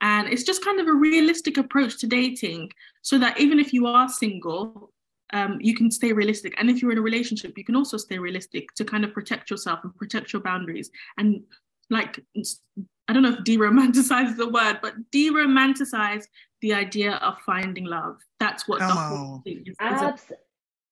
And 0.00 0.28
it's 0.28 0.42
just 0.42 0.64
kind 0.64 0.80
of 0.80 0.88
a 0.88 0.92
realistic 0.92 1.56
approach 1.56 1.98
to 2.00 2.08
dating 2.08 2.72
so 3.02 3.16
that 3.18 3.38
even 3.38 3.60
if 3.60 3.72
you 3.72 3.86
are 3.86 4.08
single 4.08 4.90
um, 5.32 5.58
you 5.60 5.74
can 5.74 5.90
stay 5.90 6.12
realistic. 6.12 6.54
And 6.58 6.68
if 6.70 6.82
you're 6.82 6.92
in 6.92 6.98
a 6.98 7.02
relationship, 7.02 7.56
you 7.56 7.64
can 7.64 7.76
also 7.76 7.96
stay 7.96 8.18
realistic 8.18 8.74
to 8.74 8.84
kind 8.84 9.04
of 9.04 9.12
protect 9.12 9.50
yourself 9.50 9.80
and 9.82 9.94
protect 9.96 10.32
your 10.32 10.42
boundaries. 10.42 10.90
And 11.18 11.42
like, 11.90 12.20
I 13.08 13.12
don't 13.12 13.22
know 13.22 13.32
if 13.32 13.44
de-romanticize 13.44 14.30
is 14.30 14.36
the 14.44 14.48
word, 14.48 14.78
but 14.82 14.94
de-romanticize 15.10 16.24
the 16.60 16.74
idea 16.74 17.14
of 17.16 17.38
finding 17.40 17.84
love. 17.84 18.18
That's 18.40 18.68
what 18.68 18.80
Come 18.80 18.88
the 18.88 18.94
on. 18.94 19.08
whole 19.08 19.42
thing 19.44 19.64
is. 19.66 19.76
Abs- 19.80 20.32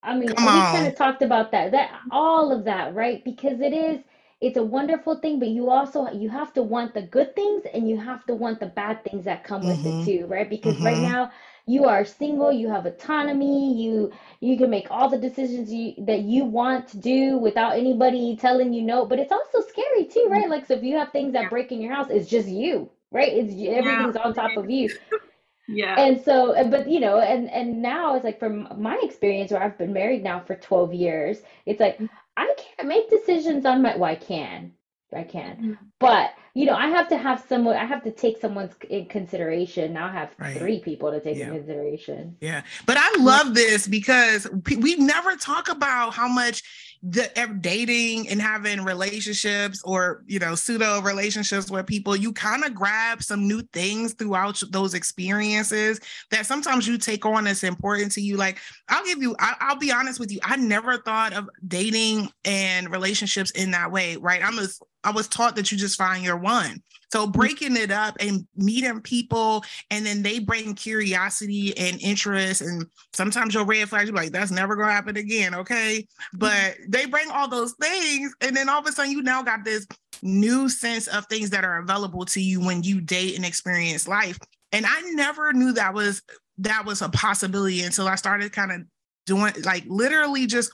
I 0.03 0.17
mean, 0.17 0.35
Come 0.35 0.45
we 0.45 0.51
on. 0.51 0.73
kind 0.73 0.87
of 0.87 0.97
talked 0.97 1.23
about 1.23 1.53
that, 1.53 1.71
that 1.73 2.01
all 2.11 2.51
of 2.51 2.65
that, 2.65 2.95
right? 2.95 3.25
Because 3.25 3.61
it 3.61 3.73
is, 3.73 4.01
it's 4.41 4.57
a 4.57 4.63
wonderful 4.63 5.21
thing, 5.21 5.39
but 5.39 5.49
you 5.49 5.71
also 5.71 6.11
you 6.11 6.29
have 6.29 6.53
to 6.55 6.63
want 6.65 6.93
the 6.95 7.03
good 7.03 7.37
things 7.37 7.63
and 7.73 7.89
you 7.89 7.97
have 7.97 8.27
to 8.27 8.35
want 8.35 8.59
the 8.59 8.67
bad 8.67 9.05
things 9.05 9.25
that 9.25 9.45
come 9.45 9.65
with 9.65 9.79
Mhm. 9.79 10.01
it 10.01 10.05
too, 10.05 10.27
right? 10.27 10.51
Because 10.51 10.81
right 10.81 10.99
Mhm. 10.99 11.03
now 11.03 11.31
you 11.67 11.85
are 11.87 12.05
single, 12.05 12.53
you 12.53 12.69
have 12.69 12.87
autonomy, 12.87 13.81
you 13.83 14.11
you 14.41 14.57
can 14.59 14.71
make 14.71 14.89
all 14.91 15.09
the 15.09 15.19
decisions 15.19 15.73
you 15.73 15.95
that 16.07 16.21
you 16.23 16.45
want 16.45 16.89
to 16.89 16.99
do 16.99 17.39
without 17.39 17.77
anybody 17.77 18.37
telling 18.37 18.73
you 18.73 18.83
no. 18.83 19.07
But 19.07 19.19
it's 19.21 19.33
also 19.33 19.61
scary 19.61 20.07
too, 20.07 20.29
right? 20.31 20.49
Like 20.51 20.67
so 20.67 20.75
if 20.75 20.83
you 20.83 20.97
have 20.97 21.13
things 21.13 21.33
that 21.35 21.49
Yeah. 21.49 21.51
break 21.51 21.73
in 21.73 21.81
your 21.81 21.93
house, 21.95 22.11
it's 22.11 22.29
just 22.29 22.49
you, 22.49 22.91
right? 23.11 23.33
It's 23.33 23.53
everything's 23.77 24.17
on 24.17 24.35
top 24.35 24.57
of 24.57 24.71
you. 24.71 24.91
Yeah. 25.69 25.97
And 25.97 26.21
so, 26.21 26.55
but 26.71 26.89
you 26.89 27.01
know, 27.01 27.19
and 27.21 27.51
and 27.51 27.83
now 27.83 28.15
it's 28.15 28.25
like 28.25 28.39
from 28.39 28.69
my 28.81 28.99
experience 29.03 29.51
where 29.53 29.63
I've 29.63 29.79
been 29.79 29.93
married 29.93 30.23
now 30.23 30.41
for 30.41 30.55
12 30.57 30.93
years, 30.95 31.43
it's 31.67 31.81
like 31.81 32.01
mm-hmm. 32.01 32.07
I 32.37 32.55
can't 32.59 32.89
make 32.89 33.11
decisions 33.11 33.67
on 33.67 33.83
my, 33.83 33.97
well, 33.97 34.11
I 34.11 34.15
can, 34.17 34.73
I 35.15 35.25
can, 35.25 35.57
Mhm. 35.57 35.79
but 35.99 36.35
you 36.55 36.67
know, 36.67 36.75
I 36.75 36.89
have 36.89 37.09
to 37.09 37.17
have 37.17 37.43
someone, 37.49 37.77
I 37.77 37.87
have 37.87 38.05
to 38.05 38.11
take 38.11 38.39
someone's 38.39 38.75
in 38.91 39.07
consideration. 39.07 39.95
Now 39.95 40.09
I 40.09 40.13
have 40.13 40.31
Right. 40.39 40.59
three 40.59 40.81
people 40.81 41.11
to 41.11 41.19
take 41.19 41.39
Yeah. 41.39 41.47
in 41.47 41.55
consideration. 41.55 42.37
Yeah, 42.43 42.63
but 42.85 42.99
I 42.99 43.09
love 43.21 43.55
this 43.55 43.89
because 43.89 44.47
we 44.79 44.97
never 44.97 45.37
talk 45.37 45.71
about 45.71 46.13
how 46.13 46.29
much 46.29 46.63
the 47.03 47.37
eh, 47.37 47.47
dating 47.61 48.29
and 48.29 48.41
having 48.41 48.85
relationships 48.85 49.83
or 49.85 50.23
you 50.27 50.39
know 50.39 50.55
pseudo 50.55 51.01
relationships 51.01 51.69
where 51.69 51.83
people 51.83 52.15
you 52.15 52.33
kind 52.33 52.63
of 52.63 52.75
grab 52.75 53.23
some 53.23 53.49
new 53.49 53.61
things 53.73 54.13
throughout 54.15 54.63
those 54.71 54.95
experiences 54.95 56.01
that 56.31 56.47
sometimes 56.47 56.87
you 56.87 56.97
take 56.99 57.27
on 57.27 57.45
that's 57.45 57.65
important 57.65 58.13
to 58.13 58.21
you. 58.21 58.37
Like 58.37 58.59
I'll 58.89 59.05
give 59.05 59.21
you, 59.21 59.35
I, 59.39 59.55
I'll 59.61 59.77
be 59.77 59.93
honest 59.93 60.21
with 60.21 60.31
you, 60.31 60.39
I 60.43 60.57
never 60.57 60.99
thought 60.99 61.33
of 61.33 61.49
dating 61.67 62.31
and 62.45 62.91
relationships 62.91 63.51
in 63.53 63.71
that 63.73 63.91
way. 63.91 64.17
Right? 64.17 64.43
I'm 64.45 64.59
a, 64.59 64.67
I 65.05 65.11
was 65.11 65.29
taught 65.29 65.57
that 65.57 65.73
you 65.73 65.79
just 65.79 65.99
find 65.99 66.25
your 66.25 66.37
one. 66.37 66.83
So 67.13 67.27
breaking 67.27 67.77
it 67.77 67.91
up 67.91 68.17
and 68.21 68.47
meeting 68.57 69.03
people 69.03 69.63
and 69.91 70.07
then 70.07 70.23
they 70.23 70.39
bring 70.39 70.75
curiosity 70.75 71.77
and 71.77 72.01
interest 72.01 72.63
and 72.63 72.87
sometimes 73.13 73.53
your 73.53 73.67
red 73.67 73.91
flags 73.91 74.09
you're 74.09 74.17
like 74.17 74.33
that's 74.33 74.51
never 74.51 74.77
gonna 74.77 74.93
happen 74.93 75.19
again 75.19 75.55
okay? 75.55 76.07
But 76.33 76.53
mm-hmm. 76.53 76.91
they 76.91 77.05
bring 77.05 77.31
all 77.31 77.49
those 77.49 77.75
things 77.75 78.35
and 78.41 78.57
then 78.57 78.71
all 78.71 78.81
of 78.81 78.87
a 78.87 78.93
sudden 78.93 79.13
you 79.13 79.23
now 79.23 79.43
got 79.43 79.63
this 79.63 79.87
new 80.23 80.71
sense 80.71 81.07
of 81.07 81.27
things 81.27 81.51
that 81.51 81.67
are 81.67 81.81
available 81.81 82.25
to 82.25 82.41
you 82.41 82.65
when 82.65 82.83
you 82.83 83.03
date 83.03 83.37
and 83.37 83.45
experience 83.45 84.09
life. 84.09 84.39
And 84.73 84.87
i 84.87 85.01
never 85.11 85.53
knew 85.53 85.73
that 85.75 85.93
was 85.93 86.23
that 86.59 86.87
was 86.87 87.03
a 87.03 87.11
possibility 87.11 87.83
until 87.83 88.09
i 88.09 88.15
started 88.15 88.53
kind 88.53 88.73
of 88.73 88.81
doing 89.27 89.53
like 89.65 89.85
literally 89.87 90.47
just 90.47 90.73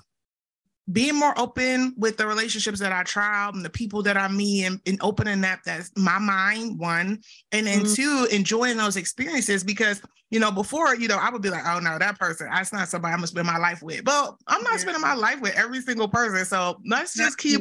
being 0.90 1.14
more 1.14 1.38
open 1.38 1.94
with 1.96 2.16
the 2.16 2.27
relationships 2.27 2.81
that 2.81 2.92
I 2.92 3.03
try 3.03 3.44
out 3.44 3.55
and 3.55 3.64
the 3.64 3.70
people 3.70 4.03
that 4.05 4.16
I 4.16 4.29
meet 4.29 4.64
and, 4.64 4.81
and 4.87 4.98
opening 5.03 5.44
up 5.44 5.61
that's 5.64 5.90
my 5.96 6.18
mind, 6.18 6.79
one. 6.79 7.20
And 7.53 7.66
then 7.66 7.83
Mhm. 7.83 7.94
two, 7.94 8.27
enjoying 8.31 8.77
those 8.79 8.96
experiences 8.96 9.62
because, 9.62 10.01
you 10.31 10.40
know, 10.40 10.51
before, 10.51 10.94
you 10.94 11.09
know, 11.09 11.18
I 11.18 11.31
would 11.31 11.42
be 11.42 11.51
like, 11.51 11.64
oh 11.66 11.79
no, 11.79 11.98
that 11.98 12.18
person, 12.18 12.48
that's 12.51 12.72
not 12.72 12.88
somebody 12.88 13.12
I'm 13.12 13.18
gonna 13.18 13.27
spend 13.27 13.46
my 13.46 13.59
life 13.59 13.83
with. 13.83 14.05
But 14.05 14.37
I'm 14.46 14.62
not 14.62 14.72
Yeah. 14.74 14.79
spending 14.79 15.03
my 15.03 15.14
life 15.14 15.40
with 15.40 15.57
every 15.57 15.81
single 15.83 16.09
person. 16.09 16.44
So 16.46 16.81
let's 16.87 17.14
just 17.14 17.37
keep 17.38 17.61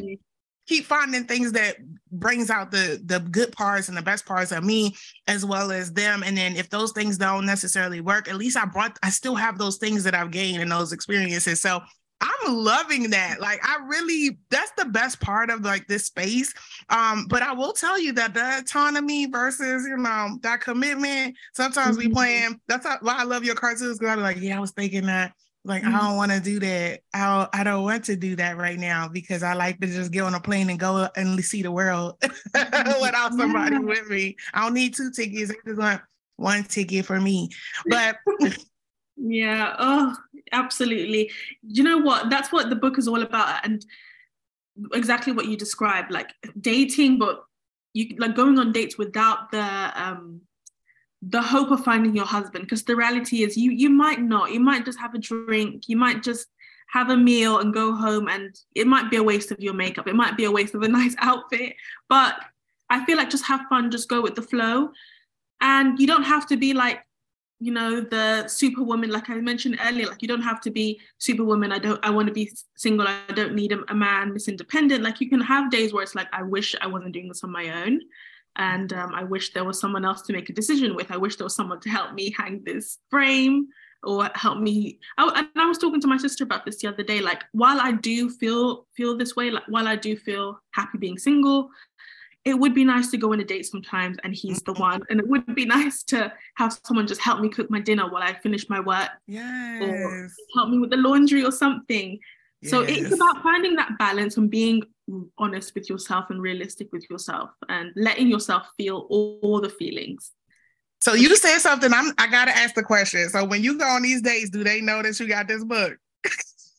keep 0.67 0.85
finding 0.85 1.23
things 1.23 1.53
that 1.53 1.77
brings 2.11 2.49
out 2.49 2.71
the 2.71 3.01
the 3.05 3.19
good 3.19 3.51
parts 3.53 3.87
and 3.87 3.97
the 3.97 4.01
best 4.01 4.25
parts 4.25 4.51
of 4.51 4.63
me 4.63 4.95
as 5.27 5.45
well 5.45 5.71
as 5.71 5.93
them 5.93 6.23
and 6.23 6.37
then 6.37 6.55
if 6.55 6.69
those 6.69 6.91
things 6.91 7.17
don't 7.17 7.45
necessarily 7.45 8.01
work 8.01 8.27
at 8.27 8.35
least 8.35 8.57
i 8.57 8.65
brought 8.65 8.97
i 9.01 9.09
still 9.09 9.35
have 9.35 9.57
those 9.57 9.77
things 9.77 10.03
that 10.03 10.13
i've 10.13 10.31
gained 10.31 10.61
in 10.61 10.67
those 10.69 10.91
experiences 10.91 11.61
so 11.61 11.79
i'm 12.21 12.53
loving 12.55 13.09
that 13.09 13.39
like 13.39 13.59
i 13.63 13.77
really 13.85 14.37
that's 14.49 14.71
the 14.77 14.85
best 14.85 15.19
part 15.19 15.49
of 15.49 15.61
like 15.63 15.87
this 15.87 16.05
space 16.05 16.53
um 16.89 17.25
but 17.29 17.41
i 17.41 17.51
will 17.53 17.73
tell 17.73 17.99
you 17.99 18.11
that 18.11 18.33
the 18.33 18.57
autonomy 18.59 19.27
versus 19.27 19.85
you 19.87 19.97
know 19.97 20.37
that 20.41 20.59
commitment 20.61 21.35
sometimes 21.53 21.97
we 21.97 22.07
Mhm. 22.07 22.13
playing 22.13 22.61
that's 22.67 22.85
why 23.01 23.15
i 23.17 23.23
love 23.23 23.43
your 23.43 23.55
cartoons 23.55 23.99
because 23.99 24.13
i'm 24.13 24.21
like 24.21 24.37
yeah 24.39 24.57
i 24.57 24.59
was 24.59 24.71
thinking 24.71 25.05
that 25.05 25.33
like 25.65 25.83
I 25.83 25.87
Mhm. 25.89 25.99
don't 25.99 26.15
want 26.15 26.31
to 26.31 26.39
do 26.39 26.59
that. 26.61 27.01
I 27.13 27.25
don't, 27.25 27.49
I 27.53 27.63
don't 27.65 27.83
want 27.83 28.05
to 28.05 28.15
do 28.15 28.37
that 28.37 28.55
right 28.55 28.79
now 28.79 29.09
because 29.09 29.43
I 29.43 29.51
like 29.53 29.81
to 29.81 29.87
just 29.87 30.13
get 30.13 30.21
on 30.21 30.33
a 30.33 30.39
plane 30.39 30.69
and 30.69 30.79
go 30.79 31.09
and 31.17 31.43
see 31.43 31.61
the 31.61 31.71
world 31.71 32.15
without 32.53 33.33
somebody 33.33 33.75
Yeah. 33.75 33.79
with 33.81 34.07
me. 34.07 34.37
I 34.53 34.61
don't 34.61 34.73
need 34.75 34.95
two 34.95 35.11
tickets. 35.11 35.51
I 35.51 35.55
just 35.67 35.77
want 35.77 36.01
one 36.37 36.63
ticket 36.63 37.05
for 37.05 37.19
me. 37.19 37.49
But 37.85 38.15
Yeah. 39.17 39.75
Oh, 39.77 40.15
absolutely. 40.51 41.31
You 41.67 41.83
know 41.83 41.97
what? 41.97 42.29
That's 42.29 42.51
what 42.51 42.69
the 42.69 42.75
book 42.75 42.97
is 42.97 43.07
all 43.07 43.21
about. 43.21 43.65
And 43.65 43.85
exactly 44.93 45.33
what 45.33 45.47
you 45.47 45.57
described, 45.57 46.11
like 46.11 46.31
dating, 46.59 47.19
but 47.19 47.43
you 47.93 48.15
like 48.17 48.35
going 48.35 48.59
on 48.59 48.71
dates 48.71 48.97
without 48.97 49.51
the 49.51 49.91
um 49.95 50.41
the 51.23 51.41
hope 51.41 51.71
of 51.71 51.83
finding 51.83 52.15
your 52.15 52.25
husband. 52.25 52.65
Because 52.65 52.83
the 52.83 52.95
reality 52.95 53.43
is 53.43 53.57
you 53.57 53.71
you 53.71 53.89
might 53.89 54.21
not, 54.21 54.51
you 54.51 54.59
might 54.59 54.85
just 54.85 54.99
have 54.99 55.15
a 55.15 55.19
drink, 55.19 55.87
you 55.87 55.97
might 55.97 56.23
just 56.23 56.47
have 56.89 57.09
a 57.09 57.17
meal 57.17 57.59
and 57.59 57.73
go 57.73 57.93
home 57.93 58.29
and 58.29 58.55
it 58.73 58.87
might 58.87 59.11
be 59.11 59.17
a 59.17 59.23
waste 59.23 59.51
of 59.51 59.59
your 59.59 59.73
makeup. 59.73 60.07
It 60.07 60.15
might 60.15 60.37
be 60.37 60.45
a 60.45 60.51
waste 60.51 60.73
of 60.73 60.83
a 60.83 60.87
nice 60.99 61.15
outfit. 61.19 61.75
But 62.09 62.35
I 62.89 63.03
feel 63.05 63.17
like 63.17 63.29
just 63.29 63.45
have 63.45 63.61
fun, 63.69 63.91
just 63.91 64.09
go 64.09 64.21
with 64.21 64.35
the 64.35 64.41
flow. 64.41 64.91
And 65.59 65.99
you 65.99 66.07
don't 66.07 66.23
have 66.23 66.47
to 66.47 66.57
be 66.57 66.73
like 66.73 67.01
you 67.59 67.71
know 67.71 68.01
the 68.01 68.47
superwoman 68.47 69.09
like 69.09 69.29
i 69.29 69.35
mentioned 69.35 69.79
earlier 69.83 70.07
like 70.07 70.21
you 70.21 70.27
don't 70.27 70.41
have 70.41 70.61
to 70.61 70.69
be 70.69 70.99
superwoman. 71.17 71.71
I 71.71 71.79
don't 71.79 71.99
i 72.03 72.09
want 72.09 72.27
to 72.27 72.33
be 72.33 72.51
single. 72.75 73.07
I 73.07 73.19
don't 73.33 73.55
need 73.55 73.71
a, 73.71 73.79
a 73.89 73.95
man 73.95 74.33
miss 74.33 74.47
independent. 74.47 75.03
Like 75.03 75.19
you 75.19 75.29
can 75.29 75.41
have 75.41 75.71
days 75.71 75.93
where 75.93 76.03
it's 76.03 76.15
like 76.15 76.27
i 76.33 76.43
wish 76.43 76.75
i 76.81 76.87
wasn't 76.87 77.13
doing 77.13 77.27
this 77.27 77.43
on 77.43 77.51
my 77.51 77.83
own. 77.83 78.01
And 78.57 78.93
um, 78.93 79.13
i 79.15 79.23
wish 79.23 79.53
there 79.53 79.65
was 79.65 79.79
someone 79.79 80.05
else 80.05 80.21
to 80.23 80.33
make 80.33 80.49
a 80.49 80.53
decision 80.53 80.95
with. 80.95 81.11
I 81.11 81.17
wish 81.17 81.35
there 81.35 81.45
was 81.45 81.55
someone 81.55 81.79
to 81.81 81.89
help 81.89 82.13
me 82.13 82.33
hang 82.37 82.63
this 82.63 82.99
frame 83.09 83.67
or 84.03 84.29
help 84.35 84.59
me 84.59 84.99
I, 85.17 85.27
and 85.35 85.47
i 85.55 85.65
was 85.65 85.79
talking 85.79 86.01
to 86.01 86.07
my 86.07 86.17
sister 86.17 86.43
about 86.43 86.63
this 86.63 86.77
the 86.77 86.89
other 86.89 87.03
day. 87.03 87.21
Like 87.21 87.43
while 87.53 87.79
i 87.81 87.91
do 87.91 88.29
feel 88.29 88.85
feel 88.95 89.17
this 89.17 89.35
way 89.35 89.49
like 89.49 89.67
while 89.67 89.87
i 89.87 89.95
do 89.95 90.15
feel 90.15 90.59
happy 90.71 90.99
being 90.99 91.17
single 91.17 91.69
it 92.49 92.55
would 92.61 92.73
be 92.73 92.85
nice 92.95 93.07
to 93.11 93.17
go 93.23 93.27
on 93.33 93.39
a 93.41 93.43
date 93.53 93.65
sometimes 93.73 94.15
and 94.23 94.31
he's 94.41 94.61
the 94.69 94.73
one 94.73 95.01
and 95.09 95.19
it 95.21 95.27
would 95.27 95.45
be 95.61 95.65
nice 95.65 95.97
to 96.11 96.31
have 96.55 96.71
someone 96.87 97.05
just 97.13 97.21
help 97.21 97.39
me 97.41 97.49
cook 97.49 97.69
my 97.69 97.81
dinner 97.89 98.05
while 98.11 98.23
i 98.23 98.33
finish 98.45 98.63
my 98.69 98.79
work 98.79 99.09
yes, 99.27 99.81
or 99.81 100.29
help 100.55 100.69
me 100.69 100.77
with 100.83 100.89
the 100.95 100.97
laundry 101.07 101.43
or 101.43 101.51
something 101.51 102.17
so 102.63 102.81
it's 102.81 103.13
about 103.17 103.43
finding 103.43 103.75
that 103.75 103.89
balance 103.99 104.37
and 104.37 104.49
being 104.49 104.81
honest 105.37 105.73
with 105.75 105.85
yourself 105.91 106.23
and 106.31 106.41
realistic 106.41 106.87
with 106.91 107.05
yourself 107.09 107.49
and 107.69 107.91
letting 107.95 108.27
yourself 108.27 108.63
feel 108.77 108.97
all, 109.09 109.39
all 109.43 109.59
the 109.61 109.69
feelings 109.81 110.31
So 110.99 111.13
you 111.13 111.35
said 111.37 111.59
something. 111.59 111.91
I'm. 111.93 112.11
I 112.17 112.25
gotta 112.37 112.55
ask 112.63 112.73
the 112.73 112.81
question. 112.93 113.29
So 113.29 113.45
when 113.45 113.61
you 113.61 113.77
go 113.77 113.85
on 113.85 114.01
these 114.01 114.21
dates, 114.29 114.49
do 114.49 114.63
they 114.63 114.81
know 114.81 114.99
that 115.03 115.19
you 115.19 115.27
got 115.27 115.47
this 115.47 115.63
book? 115.63 115.93
'Cause, 116.23 116.73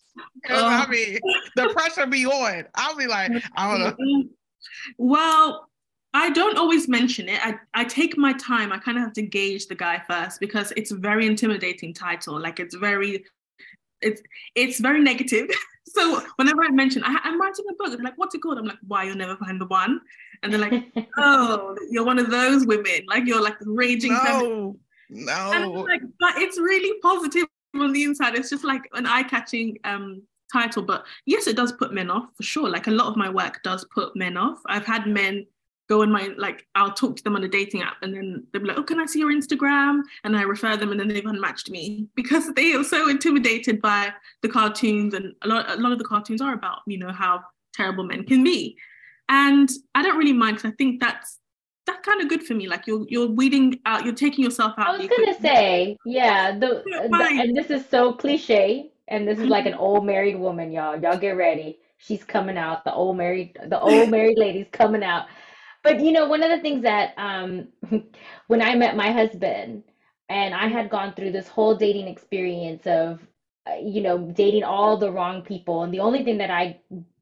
I 0.51 0.85
Oh. 0.87 0.91
mean, 0.91 1.19
the 1.59 1.69
pressure 1.77 2.07
be 2.07 2.27
on. 2.27 2.64
I'll 2.75 2.97
be 2.97 3.07
like, 3.07 3.31
I 3.57 3.62
don't 3.71 3.81
know. 3.81 4.25
Well, 4.97 5.69
I 6.14 6.31
don't 6.31 6.57
always 6.57 6.89
mention 6.89 7.29
it. 7.29 7.41
I, 7.45 7.55
I 7.75 7.85
take 7.85 8.16
my 8.16 8.33
time. 8.35 8.73
I 8.73 8.79
kind 8.79 8.97
of 8.97 9.05
have 9.05 9.12
to 9.14 9.23
gauge 9.23 9.66
the 9.66 9.75
guy 9.75 10.03
first 10.09 10.41
because 10.41 10.73
it's 10.77 10.91
a 10.91 10.97
very 10.97 11.27
intimidating 11.27 11.93
title. 11.93 12.41
Like 12.41 12.61
it's 12.61 12.75
very 12.75 13.25
it's 14.01 14.23
it's 14.55 14.81
very 14.81 15.01
negative. 15.01 15.49
So 15.95 16.23
whenever 16.37 16.62
I 16.62 16.69
mention 16.69 17.03
I, 17.03 17.19
am 17.25 17.41
writing 17.41 17.64
a 17.66 17.73
book, 17.73 17.89
they're 17.89 18.05
like, 18.05 18.19
"What's 18.19 18.35
it 18.35 18.43
called?" 18.43 18.59
I'm 18.59 18.66
like, 18.66 18.77
"Why 18.87 19.05
you'll 19.05 19.16
never 19.16 19.37
find 19.37 19.59
the 19.59 19.64
one," 19.64 20.03
and 20.43 20.53
they're 20.53 20.61
like, 20.61 20.85
"Oh, 21.16 21.75
you're 21.91 22.05
one 22.05 22.19
of 22.19 22.31
those 22.31 22.66
women. 22.66 23.07
Like 23.07 23.27
you're 23.27 23.43
like 23.43 23.57
raging." 23.62 24.12
No, 24.12 24.23
feminist. 24.23 24.79
no. 25.09 25.53
And 25.55 25.64
I'm 25.64 25.73
like, 25.73 26.03
but 26.21 26.37
it's 26.37 26.59
really 26.59 27.01
positive 27.01 27.47
on 27.75 27.95
the 27.95 28.05
inside. 28.05 28.35
It's 28.35 28.51
just 28.51 28.64
like 28.64 28.83
an 28.93 29.07
eye-catching 29.07 29.79
um, 29.85 30.23
title, 30.53 30.82
but 30.82 31.05
yes, 31.26 31.46
it 31.46 31.57
does 31.57 31.72
put 31.72 31.92
men 31.92 32.11
off 32.11 32.28
for 32.36 32.42
sure. 32.42 32.68
Like 32.68 32.86
a 32.86 32.92
lot 32.92 33.09
of 33.09 33.16
my 33.16 33.28
work 33.28 33.62
does 33.62 33.86
put 33.94 34.16
men 34.16 34.36
off. 34.36 34.59
I've 34.66 34.86
had 34.86 35.07
men 35.07 35.46
go 35.88 36.03
on 36.03 36.11
my 36.11 36.28
like 36.36 36.66
I'll 36.74 36.92
talk 36.92 37.16
to 37.16 37.24
them 37.24 37.34
on 37.34 37.44
a 37.44 37.49
dating 37.49 37.82
app 37.82 37.96
and 38.03 38.14
then 38.14 38.46
they'll 38.53 38.62
be 38.62 38.68
like, 38.68 38.78
oh, 38.78 38.82
can 38.82 39.01
I 39.01 39.07
see 39.07 39.20
your 39.20 39.32
Instagram? 39.32 40.03
And 40.24 40.36
I 40.36 40.42
refer 40.42 40.76
them 40.76 40.90
and 40.90 41.01
then 41.01 41.09
they've 41.09 41.24
unmatched 41.24 41.70
me 41.70 42.07
because 42.14 42.53
they 42.55 42.74
are 42.74 42.84
so 42.84 43.09
intimidated 43.09 43.80
by 43.80 44.12
the 44.42 44.49
cartoons 44.49 45.14
and 45.14 45.34
a 45.42 45.49
lot 45.49 45.70
a 45.70 45.76
lot 45.76 45.92
of 45.92 45.99
the 45.99 46.05
cartoons 46.05 46.40
are 46.40 46.53
about, 46.53 46.80
you 46.86 46.99
know, 46.99 47.12
how 47.12 47.42
terrible 47.74 48.05
men 48.05 48.24
can 48.24 48.44
be. 48.44 48.76
And 49.30 49.70
I 49.94 50.03
don't 50.03 50.16
really 50.16 50.32
mind 50.32 50.57
because 50.57 50.72
I 50.72 50.74
think 50.76 51.01
that's 51.01 51.38
that's 51.86 52.05
kind 52.05 52.20
of 52.20 52.28
good 52.28 52.42
for 52.42 52.55
me. 52.55 52.68
Like 52.68 52.86
you're 52.86 53.07
you're 53.09 53.26
weeding 53.26 53.80
out, 53.86 54.05
you're 54.05 54.14
taking 54.14 54.44
yourself 54.44 54.74
out. 54.78 54.88
I 54.88 54.99
was 54.99 55.09
gonna 55.09 55.40
say, 55.40 55.96
yeah, 56.05 56.53
the, 56.53 56.82
the 56.84 57.38
and 57.42 57.57
this 57.57 57.70
is 57.70 57.84
so 57.88 58.12
cliche, 58.12 58.90
and 59.09 59.26
this 59.26 59.38
is 59.38 59.48
like 59.48 59.66
an 59.66 59.74
old 59.74 60.06
married 60.06 60.38
woman, 60.38 60.70
y'all. 60.72 61.00
Y'all 61.00 61.18
get 61.18 61.36
ready. 61.36 61.78
She's 61.98 62.24
coming 62.24 62.59
out. 62.59 62.84
The 62.84 62.92
old 62.94 63.16
married, 63.16 63.59
the 63.66 63.80
old 63.80 64.11
married 64.11 64.38
lady's 64.38 64.68
coming 64.72 65.02
out. 65.02 65.26
But 65.82 66.00
you 66.00 66.12
know, 66.12 66.26
one 66.28 66.42
of 66.42 66.50
the 66.50 66.61
things 66.62 66.82
that 66.82 67.14
um, 67.18 67.68
when 68.48 68.62
I 68.62 68.74
met 68.74 68.96
my 68.96 69.12
husband, 69.12 69.84
and 70.28 70.54
I 70.54 70.68
had 70.68 70.90
gone 70.90 71.14
through 71.14 71.32
this 71.32 71.48
whole 71.48 71.74
dating 71.74 72.06
experience 72.09 72.86
of, 72.86 73.20
uh, 73.66 73.76
you 73.82 74.02
know, 74.02 74.30
dating 74.32 74.64
all 74.64 74.96
the 74.98 75.11
wrong 75.11 75.42
people, 75.42 75.82
and 75.82 75.92
the 75.92 76.00
only 76.00 76.24
thing 76.24 76.38
that 76.38 76.50
I 76.50 76.80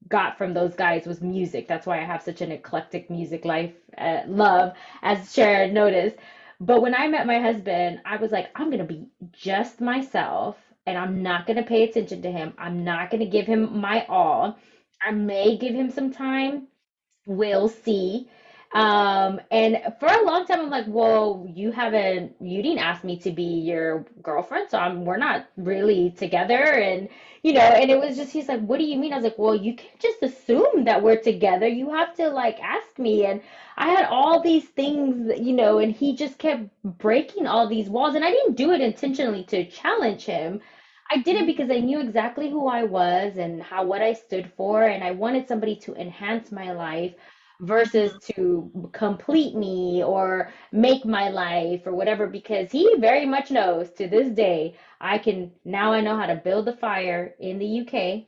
got 0.09 0.39
from 0.39 0.55
those 0.55 0.75
guys 0.75 1.07
was 1.07 1.21
music. 1.21 1.69
That's 1.69 1.87
why 1.87 2.01
I 2.01 2.05
have 2.05 2.23
such 2.23 2.41
an 2.41 2.53
eclectic 2.53 3.11
music 3.11 3.45
life, 3.45 3.73
uh, 3.99 4.23
love, 4.27 4.75
as 5.03 5.33
Sharon 5.33 5.75
noticed. 5.75 6.17
But 6.61 6.83
when 6.83 6.95
I 6.95 7.09
met 7.09 7.27
my 7.27 7.41
husband, 7.41 8.01
I 8.05 8.17
was 8.17 8.33
like, 8.33 8.49
I'm 8.55 8.71
gonna 8.71 8.85
be 8.85 9.07
just 9.33 9.81
myself, 9.81 10.57
and 10.87 10.97
I'm 10.99 11.23
not 11.23 11.47
gonna 11.47 11.63
pay 11.65 11.85
attention 11.85 12.23
to 12.23 12.31
him. 12.33 12.55
I'm 12.59 12.85
not 12.85 13.11
gonna 13.11 13.27
give 13.27 13.47
him 13.47 13.81
my 13.81 14.07
all. 14.09 14.59
I 15.03 15.13
may 15.13 15.57
give 15.57 15.75
him 15.75 15.91
some 15.91 16.13
time. 16.13 16.69
We'll 17.27 17.69
see. 17.69 18.29
Um, 18.75 19.41
and 19.51 19.79
for 20.01 20.07
a 20.09 20.25
long 20.25 20.45
time, 20.47 20.61
I'm 20.61 20.71
like, 20.71 20.87
well, 20.89 21.47
you 21.55 21.73
haven't, 21.73 22.35
you 22.41 22.63
didn't 22.63 22.81
ask 22.81 23.05
me 23.05 23.19
to 23.21 23.31
be 23.31 23.43
your 23.43 24.05
girlfriend, 24.23 24.71
so 24.71 24.79
I'm, 24.79 25.05
we're 25.05 25.17
not 25.17 25.47
really 25.57 26.11
together. 26.11 26.63
And, 26.63 27.09
you 27.43 27.55
know, 27.55 27.61
and 27.61 27.91
it 27.91 27.99
was 27.99 28.17
just, 28.17 28.33
he's 28.33 28.49
like, 28.49 28.61
what 28.61 28.79
do 28.79 28.85
you 28.85 28.99
mean? 28.99 29.13
I 29.13 29.17
was 29.17 29.25
like, 29.25 29.39
well, 29.39 29.55
you 29.55 29.75
can't 29.77 29.99
just 30.01 30.23
assume 30.23 30.85
that 30.85 31.03
we're 31.03 31.21
together. 31.21 31.67
You 31.67 31.93
have 31.95 32.15
to 32.17 32.29
like 32.29 32.61
ask 32.61 32.99
me. 32.99 33.25
And 33.25 33.41
I 33.77 33.89
had 33.91 34.07
all 34.07 34.41
these 34.43 34.65
things, 34.67 35.33
you 35.41 35.53
know, 35.55 35.79
and 35.79 35.93
he 35.95 36.15
just 36.17 36.39
kept 36.39 36.69
breaking 36.85 37.47
all 37.47 37.69
these 37.69 37.89
walls. 37.89 38.15
And 38.15 38.25
I 38.25 38.31
didn't 38.31 38.57
do 38.57 38.73
it 38.73 38.81
intentionally 38.83 39.45
to 39.45 39.65
challenge 39.71 40.25
him. 40.27 40.61
I 41.11 41.19
did 41.19 41.37
it 41.37 41.47
because 41.47 41.71
I 41.71 41.79
knew 41.79 42.01
exactly 42.01 42.51
who 42.51 42.67
I 42.67 42.83
was 42.83 43.37
and 43.37 43.63
how 43.63 43.85
what 43.85 44.03
I 44.03 44.13
stood 44.13 44.53
for, 44.57 44.85
and 44.85 45.05
I 45.05 45.13
wanted 45.13 45.49
somebody 45.49 45.77
to 45.77 45.95
enhance 45.95 46.51
my 46.51 46.73
life 46.73 47.15
versus 47.61 48.13
mm-hmm. 48.13 48.33
to 48.83 48.91
complete 48.93 49.55
me 49.55 50.03
or 50.05 50.53
make 50.73 51.05
my 51.05 51.29
life 51.29 51.83
or 51.87 51.95
whatever 51.95 52.27
because 52.27 52.71
he 52.71 52.97
very 52.99 53.27
much 53.27 53.51
knows 53.51 53.91
to 53.93 54.07
this 54.09 54.29
day 54.31 54.77
I 55.01 55.19
can 55.19 55.51
now 55.65 55.93
I 55.93 56.01
know 56.01 56.17
how 56.17 56.27
to 56.27 56.37
build 56.37 56.69
a 56.69 56.77
fire 56.77 57.35
in 57.41 57.59
the 57.59 57.81
UK. 57.81 58.25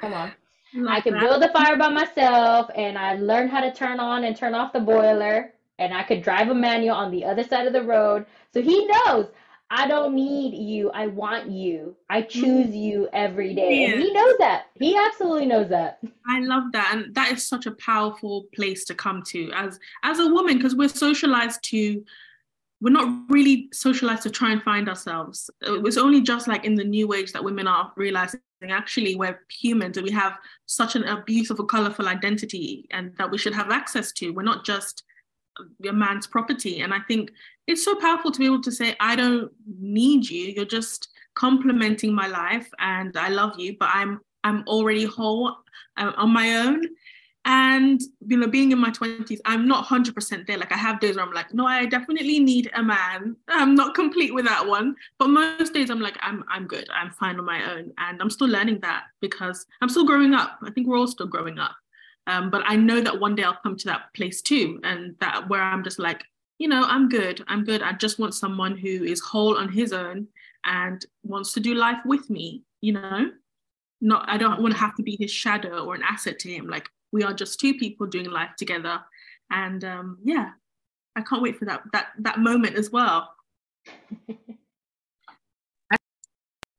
Come 0.00 0.12
on. 0.12 0.32
I 0.88 1.00
can 1.00 1.18
build 1.18 1.42
a 1.42 1.52
fire 1.52 1.76
by 1.76 1.88
myself 1.88 2.68
and 2.74 2.98
I 2.98 3.14
learned 3.14 3.50
how 3.50 3.60
to 3.60 3.72
turn 3.72 4.00
on 4.00 4.24
and 4.24 4.36
turn 4.36 4.54
off 4.54 4.72
the 4.72 4.80
boiler 4.80 5.52
and 5.78 5.94
I 5.94 6.02
could 6.02 6.22
drive 6.22 6.48
a 6.48 6.54
manual 6.54 6.96
on 6.96 7.10
the 7.10 7.24
other 7.24 7.42
side 7.44 7.66
of 7.66 7.72
the 7.72 7.82
road. 7.82 8.26
So 8.52 8.62
he 8.62 8.86
knows 8.86 9.26
I 9.68 9.88
don't 9.88 10.14
need 10.14 10.54
you. 10.54 10.90
I 10.92 11.08
want 11.08 11.50
you. 11.50 11.96
I 12.08 12.22
choose 12.22 12.68
mm. 12.68 12.80
you 12.80 13.08
every 13.12 13.52
day. 13.54 13.80
Yeah. 13.80 13.92
And 13.92 14.02
he 14.02 14.12
knows 14.12 14.38
that. 14.38 14.66
He 14.78 14.96
absolutely 14.96 15.46
knows 15.46 15.68
that. 15.70 15.98
I 16.28 16.40
love 16.40 16.70
that. 16.72 16.92
And 16.94 17.14
that 17.16 17.32
is 17.32 17.44
such 17.46 17.66
a 17.66 17.72
powerful 17.72 18.46
place 18.54 18.84
to 18.84 18.94
come 18.94 19.22
to 19.28 19.50
as 19.52 19.80
as 20.04 20.20
a 20.20 20.28
woman, 20.28 20.56
because 20.56 20.76
we're 20.76 20.88
socialized 20.88 21.62
to 21.64 22.04
we're 22.80 22.90
not 22.90 23.24
really 23.30 23.68
socialized 23.72 24.22
to 24.24 24.30
try 24.30 24.52
and 24.52 24.62
find 24.62 24.88
ourselves. 24.88 25.50
It 25.62 25.82
was 25.82 25.96
only 25.96 26.20
just 26.20 26.46
like 26.46 26.64
in 26.64 26.74
the 26.74 26.84
new 26.84 27.12
age 27.14 27.32
that 27.32 27.42
women 27.42 27.66
are 27.66 27.92
realizing 27.96 28.40
actually 28.68 29.14
we're 29.14 29.40
humans 29.50 29.96
and 29.96 30.04
we 30.04 30.12
have 30.12 30.36
such 30.66 30.94
an, 30.94 31.04
a 31.04 31.22
beautiful, 31.22 31.64
colorful 31.64 32.08
identity 32.08 32.86
and 32.90 33.12
that 33.16 33.30
we 33.30 33.38
should 33.38 33.54
have 33.54 33.70
access 33.70 34.12
to. 34.12 34.30
We're 34.30 34.42
not 34.42 34.64
just 34.64 35.04
a 35.88 35.92
man's 35.92 36.26
property. 36.26 36.80
And 36.80 36.92
I 36.92 37.00
think 37.08 37.30
it's 37.66 37.84
so 37.84 37.94
powerful 37.96 38.30
to 38.30 38.38
be 38.38 38.46
able 38.46 38.62
to 38.62 38.72
say, 38.72 38.96
I 39.00 39.16
don't 39.16 39.50
need 39.78 40.28
you. 40.28 40.52
You're 40.54 40.64
just 40.64 41.08
complementing 41.34 42.14
my 42.14 42.26
life 42.26 42.68
and 42.78 43.16
I 43.16 43.28
love 43.28 43.58
you, 43.58 43.76
but 43.78 43.90
I'm 43.92 44.20
I'm 44.44 44.62
already 44.68 45.04
whole 45.04 45.56
I'm 45.96 46.14
on 46.14 46.30
my 46.30 46.56
own. 46.56 46.82
And 47.44 48.00
you 48.26 48.36
know, 48.36 48.48
being 48.48 48.72
in 48.72 48.78
my 48.78 48.90
20s, 48.90 49.38
I'm 49.44 49.68
not 49.68 49.86
100% 49.86 50.46
there. 50.46 50.58
Like 50.58 50.72
I 50.72 50.76
have 50.76 50.98
days 50.98 51.14
where 51.14 51.24
I'm 51.24 51.32
like, 51.32 51.54
no, 51.54 51.64
I 51.64 51.86
definitely 51.86 52.40
need 52.40 52.70
a 52.74 52.82
man. 52.82 53.36
I'm 53.48 53.76
not 53.76 53.94
complete 53.94 54.34
with 54.34 54.46
that 54.46 54.66
one. 54.66 54.96
But 55.18 55.28
most 55.28 55.72
days 55.72 55.90
I'm 55.90 56.00
like, 56.00 56.16
I'm 56.20 56.44
I'm 56.48 56.66
good. 56.66 56.88
I'm 56.92 57.10
fine 57.12 57.38
on 57.38 57.44
my 57.44 57.72
own. 57.72 57.92
And 57.98 58.20
I'm 58.20 58.30
still 58.30 58.48
learning 58.48 58.80
that 58.82 59.04
because 59.20 59.66
I'm 59.80 59.88
still 59.88 60.06
growing 60.06 60.34
up. 60.34 60.58
I 60.62 60.70
think 60.70 60.86
we're 60.86 60.98
all 60.98 61.06
still 61.06 61.26
growing 61.26 61.58
up. 61.58 61.76
Um, 62.28 62.50
but 62.50 62.62
I 62.66 62.74
know 62.74 63.00
that 63.00 63.20
one 63.20 63.36
day 63.36 63.44
I'll 63.44 63.58
come 63.62 63.76
to 63.76 63.86
that 63.86 64.12
place 64.14 64.42
too, 64.42 64.80
and 64.82 65.14
that 65.20 65.48
where 65.48 65.62
I'm 65.62 65.84
just 65.84 66.00
like, 66.00 66.24
you 66.58 66.68
know, 66.68 66.84
I'm 66.84 67.08
good. 67.08 67.44
I'm 67.48 67.64
good. 67.64 67.82
I 67.82 67.92
just 67.92 68.18
want 68.18 68.34
someone 68.34 68.76
who 68.76 69.04
is 69.04 69.20
whole 69.20 69.56
on 69.58 69.70
his 69.70 69.92
own 69.92 70.28
and 70.64 71.04
wants 71.22 71.52
to 71.54 71.60
do 71.60 71.74
life 71.74 71.98
with 72.04 72.28
me, 72.30 72.62
you 72.80 72.92
know? 72.92 73.30
Not 74.00 74.28
I 74.28 74.36
don't 74.36 74.60
want 74.60 74.74
to 74.74 74.80
have 74.80 74.94
to 74.96 75.02
be 75.02 75.16
his 75.18 75.30
shadow 75.30 75.84
or 75.84 75.94
an 75.94 76.02
asset 76.02 76.38
to 76.40 76.52
him. 76.52 76.68
Like 76.68 76.88
we 77.12 77.22
are 77.22 77.32
just 77.32 77.58
two 77.58 77.74
people 77.74 78.06
doing 78.06 78.30
life 78.30 78.50
together. 78.58 79.00
And 79.50 79.84
um, 79.84 80.18
yeah, 80.22 80.50
I 81.14 81.22
can't 81.22 81.42
wait 81.42 81.58
for 81.58 81.64
that 81.64 81.82
that 81.92 82.08
that 82.18 82.38
moment 82.38 82.76
as 82.76 82.90
well. 82.90 83.34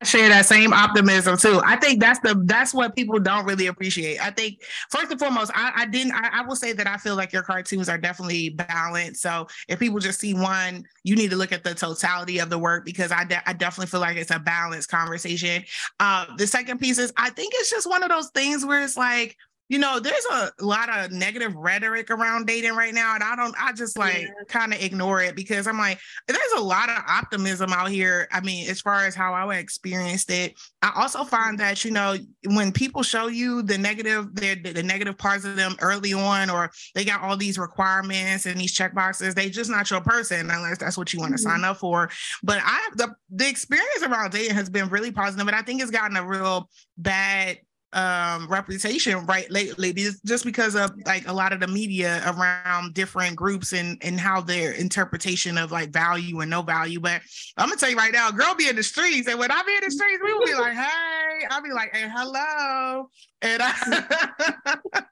share 0.08 0.30
that 0.30 0.46
same 0.46 0.74
optimism 0.74 1.38
too. 1.38 1.62
I 1.66 1.76
think 1.76 2.00
that's 2.00 2.20
the 2.20 2.42
that's 2.46 2.74
what 2.74 2.96
people 2.96 3.20
don't 3.20 3.46
really 3.46 3.68
appreciate. 3.68 4.20
I 4.20 4.32
think 4.32 4.64
first 4.90 5.12
and 5.12 5.20
foremost, 5.20 5.52
I, 5.54 5.72
I 5.76 5.86
didn't. 5.86 6.14
I, 6.14 6.30
I, 6.40 6.42
will 6.46 6.56
say 6.56 6.74
that 6.74 6.88
I 6.88 6.98
feel 6.98 7.16
like 7.16 7.34
your 7.34 7.44
cartoons 7.44 7.90
are 7.90 7.98
definitely 7.98 8.50
balanced. 8.50 9.22
So 9.22 9.48
if 9.68 9.80
people 9.80 10.00
just 10.00 10.20
see 10.20 10.34
one, 10.34 10.86
you 11.04 11.16
need 11.16 11.30
to 11.32 11.36
look 11.36 11.52
at 11.52 11.64
the 11.64 11.74
totality 11.74 12.40
of 12.40 12.50
the 12.50 12.58
work 12.58 12.86
because 12.86 13.12
I 13.12 13.24
de- 13.24 13.50
I 13.50 13.54
definitely 13.54 13.88
feel 13.88 14.00
like 14.00 14.18
it's 14.18 14.32
a 14.32 14.40
balanced 14.40 14.90
conversation. 14.90 15.64
Uh, 16.00 16.26
the 16.38 16.48
second 16.48 16.80
piece 16.80 16.98
is 16.98 17.14
I 17.18 17.30
think 17.30 17.54
it's 17.56 17.70
just 17.70 17.88
one 17.88 18.04
of 18.04 18.10
those 18.10 18.30
things 18.30 18.66
where 18.66 18.82
it's 18.84 18.98
like 18.98 19.38
you 19.70 19.80
know, 19.80 20.00
there's 20.00 20.26
a 20.32 20.52
lot 20.62 20.90
of 20.90 21.12
negative 21.12 21.54
rhetoric 21.56 22.10
around 22.10 22.48
dating 22.48 22.74
right 22.76 22.94
now. 22.94 23.16
And 23.16 23.24
I 23.24 23.36
don't, 23.36 23.56
I 23.60 23.74
just 23.74 23.98
like 23.98 24.22
yeah. 24.22 24.30
kind 24.48 24.74
of 24.74 24.82
ignore 24.82 25.22
it 25.22 25.36
because 25.36 25.68
I'm 25.68 25.78
like, 25.78 26.00
there's 26.28 26.40
a 26.56 26.62
lot 26.62 26.90
of 26.90 27.04
optimism 27.08 27.74
out 27.74 27.90
here. 27.90 28.28
I 28.32 28.40
mean, 28.40 28.70
as 28.70 28.80
far 28.80 29.06
as 29.06 29.14
how 29.14 29.34
I 29.34 29.56
experienced 29.56 30.32
it, 30.32 30.58
I 30.82 30.94
also 30.96 31.24
find 31.26 31.60
that, 31.60 31.84
you 31.84 31.92
know, 31.92 32.16
when 32.46 32.72
people 32.72 33.04
show 33.04 33.28
you 33.28 33.62
the 33.62 33.78
negative, 33.78 34.34
the, 34.36 34.56
the 34.56 34.84
negative 34.84 35.18
parts 35.18 35.44
of 35.44 35.58
them 35.58 35.76
early 35.82 36.14
on, 36.14 36.50
or 36.50 36.72
they 36.96 37.04
got 37.04 37.22
all 37.22 37.36
these 37.36 37.58
requirements 37.58 38.46
and 38.46 38.60
these 38.60 38.74
check 38.74 38.96
boxes, 38.96 39.36
they 39.36 39.50
just 39.50 39.70
not 39.70 39.92
your 39.92 40.02
person 40.02 40.50
unless 40.50 40.78
that's 40.78 40.98
what 40.98 41.12
you 41.12 41.20
want 41.20 41.32
to 41.32 41.44
mm-hmm. 41.44 41.50
sign 41.50 41.66
up 41.66 41.78
for. 41.78 42.10
But 42.42 42.60
I, 42.64 42.90
the, 42.96 43.14
the 43.32 43.50
experience 43.50 44.04
around 44.04 44.32
dating 44.32 44.56
has 44.56 44.70
been 44.70 44.88
really 44.88 45.12
positive, 45.12 45.46
and 45.46 45.56
I 45.56 45.62
think 45.62 45.82
it's 45.82 45.92
gotten 45.92 46.16
a 46.16 46.26
real 46.26 46.70
bad 46.98 47.58
um 47.94 48.50
reputation 48.50 49.26
right 49.28 49.50
lately 49.50 49.94
just 50.26 50.44
because 50.44 50.76
of 50.76 50.92
like 51.06 51.26
a 51.28 51.32
lot 51.32 51.54
of 51.54 51.62
the 51.62 51.68
media 51.68 52.22
around 52.28 52.94
different 52.94 53.34
groups 53.34 53.72
and 53.72 53.98
and 54.04 54.20
how 54.20 54.42
their 54.42 54.74
interpretation 54.74 55.58
of 55.58 55.72
like 55.72 55.90
value 55.90 56.42
and 56.42 56.52
no 56.52 56.62
value 56.62 57.00
but 57.00 57.22
i'm 57.56 57.70
gonna 57.70 57.80
tell 57.80 57.90
you 57.90 57.96
right 57.96 58.12
now 58.12 58.30
girl 58.30 58.54
be 58.56 58.68
in 58.68 58.76
the 58.76 58.84
streets 58.84 59.30
and 59.30 59.40
when 59.40 59.50
i 59.52 59.64
be 59.64 59.74
in 59.74 59.80
the 59.86 59.92
streets 59.92 60.22
we 60.22 60.34
will 60.34 60.46
be 60.46 60.54
like 60.54 60.74
hey 60.74 61.46
i'll 61.50 61.64
be 61.64 61.72
like 61.72 61.96
hey 61.96 62.10
hello 62.14 63.10
and 63.42 63.62
I 63.64 63.74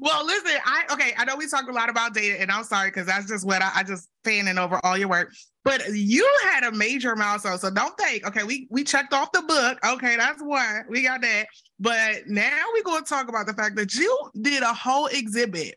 well 0.00 0.26
listen 0.26 0.58
i 0.66 0.84
okay 0.92 1.14
i 1.16 1.24
know 1.24 1.36
we 1.36 1.48
talk 1.48 1.68
a 1.68 1.72
lot 1.72 1.88
about 1.88 2.12
data 2.12 2.38
and 2.38 2.50
i'm 2.50 2.64
sorry 2.64 2.90
because 2.90 3.06
that's 3.06 3.26
just 3.26 3.46
what 3.46 3.62
I, 3.62 3.70
I 3.76 3.82
just 3.82 4.10
fanning 4.24 4.58
over 4.58 4.78
all 4.84 4.98
your 4.98 5.08
work 5.08 5.32
but 5.64 5.82
you 5.92 6.28
had 6.44 6.64
a 6.64 6.72
major 6.72 7.16
milestone 7.16 7.58
so 7.58 7.70
don't 7.70 7.96
think 7.98 8.26
okay 8.26 8.44
we 8.44 8.66
we 8.70 8.84
checked 8.84 9.12
off 9.12 9.32
the 9.32 9.42
book 9.42 9.78
okay 9.84 10.16
that's 10.16 10.42
one 10.42 10.84
we 10.88 11.02
got 11.02 11.20
that 11.20 11.46
but 11.80 12.26
now 12.26 12.62
we're 12.74 12.82
going 12.82 13.02
to 13.02 13.08
talk 13.08 13.28
about 13.28 13.46
the 13.46 13.54
fact 13.54 13.76
that 13.76 13.94
you 13.94 14.30
did 14.40 14.62
a 14.62 14.72
whole 14.72 15.06
exhibit 15.06 15.76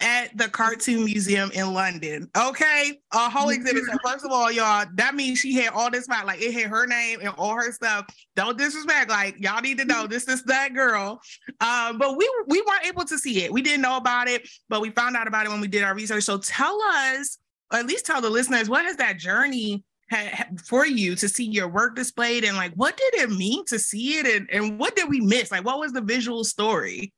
at 0.00 0.36
the 0.36 0.48
Cartoon 0.48 1.04
Museum 1.04 1.50
in 1.54 1.72
London. 1.72 2.28
Okay, 2.36 3.00
a 3.12 3.30
whole 3.30 3.48
exhibit. 3.50 3.84
So 3.84 3.96
first 4.04 4.24
of 4.24 4.32
all, 4.32 4.50
y'all, 4.50 4.86
that 4.94 5.14
means 5.14 5.38
she 5.38 5.54
had 5.54 5.72
all 5.72 5.90
this 5.90 6.08
like 6.08 6.42
it 6.42 6.52
had 6.52 6.66
her 6.66 6.86
name 6.86 7.20
and 7.20 7.30
all 7.38 7.54
her 7.54 7.72
stuff. 7.72 8.06
Don't 8.36 8.58
disrespect. 8.58 9.08
Like 9.08 9.36
y'all 9.38 9.60
need 9.60 9.78
to 9.78 9.84
know 9.84 10.06
this 10.06 10.28
is 10.28 10.42
that 10.44 10.74
girl. 10.74 11.20
Um, 11.60 11.98
but 11.98 12.16
we 12.16 12.30
we 12.48 12.60
weren't 12.62 12.86
able 12.86 13.04
to 13.04 13.18
see 13.18 13.44
it. 13.44 13.52
We 13.52 13.62
didn't 13.62 13.82
know 13.82 13.96
about 13.96 14.28
it, 14.28 14.48
but 14.68 14.80
we 14.80 14.90
found 14.90 15.16
out 15.16 15.26
about 15.26 15.46
it 15.46 15.48
when 15.48 15.60
we 15.60 15.68
did 15.68 15.82
our 15.82 15.94
research. 15.94 16.24
So 16.24 16.38
tell 16.38 16.78
us, 16.82 17.38
or 17.74 17.78
at 17.78 17.86
least 17.86 18.06
tell 18.06 18.20
the 18.20 18.30
listeners, 18.30 18.68
what 18.68 18.84
has 18.84 18.96
that 18.96 19.18
journey 19.18 19.82
had, 20.08 20.60
for 20.64 20.86
you 20.86 21.16
to 21.16 21.28
see 21.28 21.44
your 21.44 21.68
work 21.68 21.96
displayed, 21.96 22.44
and 22.44 22.56
like 22.56 22.72
what 22.74 22.96
did 22.96 23.14
it 23.14 23.30
mean 23.30 23.64
to 23.66 23.78
see 23.78 24.18
it, 24.18 24.26
and 24.26 24.48
and 24.50 24.78
what 24.78 24.94
did 24.94 25.08
we 25.08 25.20
miss? 25.20 25.50
Like 25.50 25.64
what 25.64 25.80
was 25.80 25.92
the 25.92 26.00
visual 26.00 26.44
story? 26.44 27.12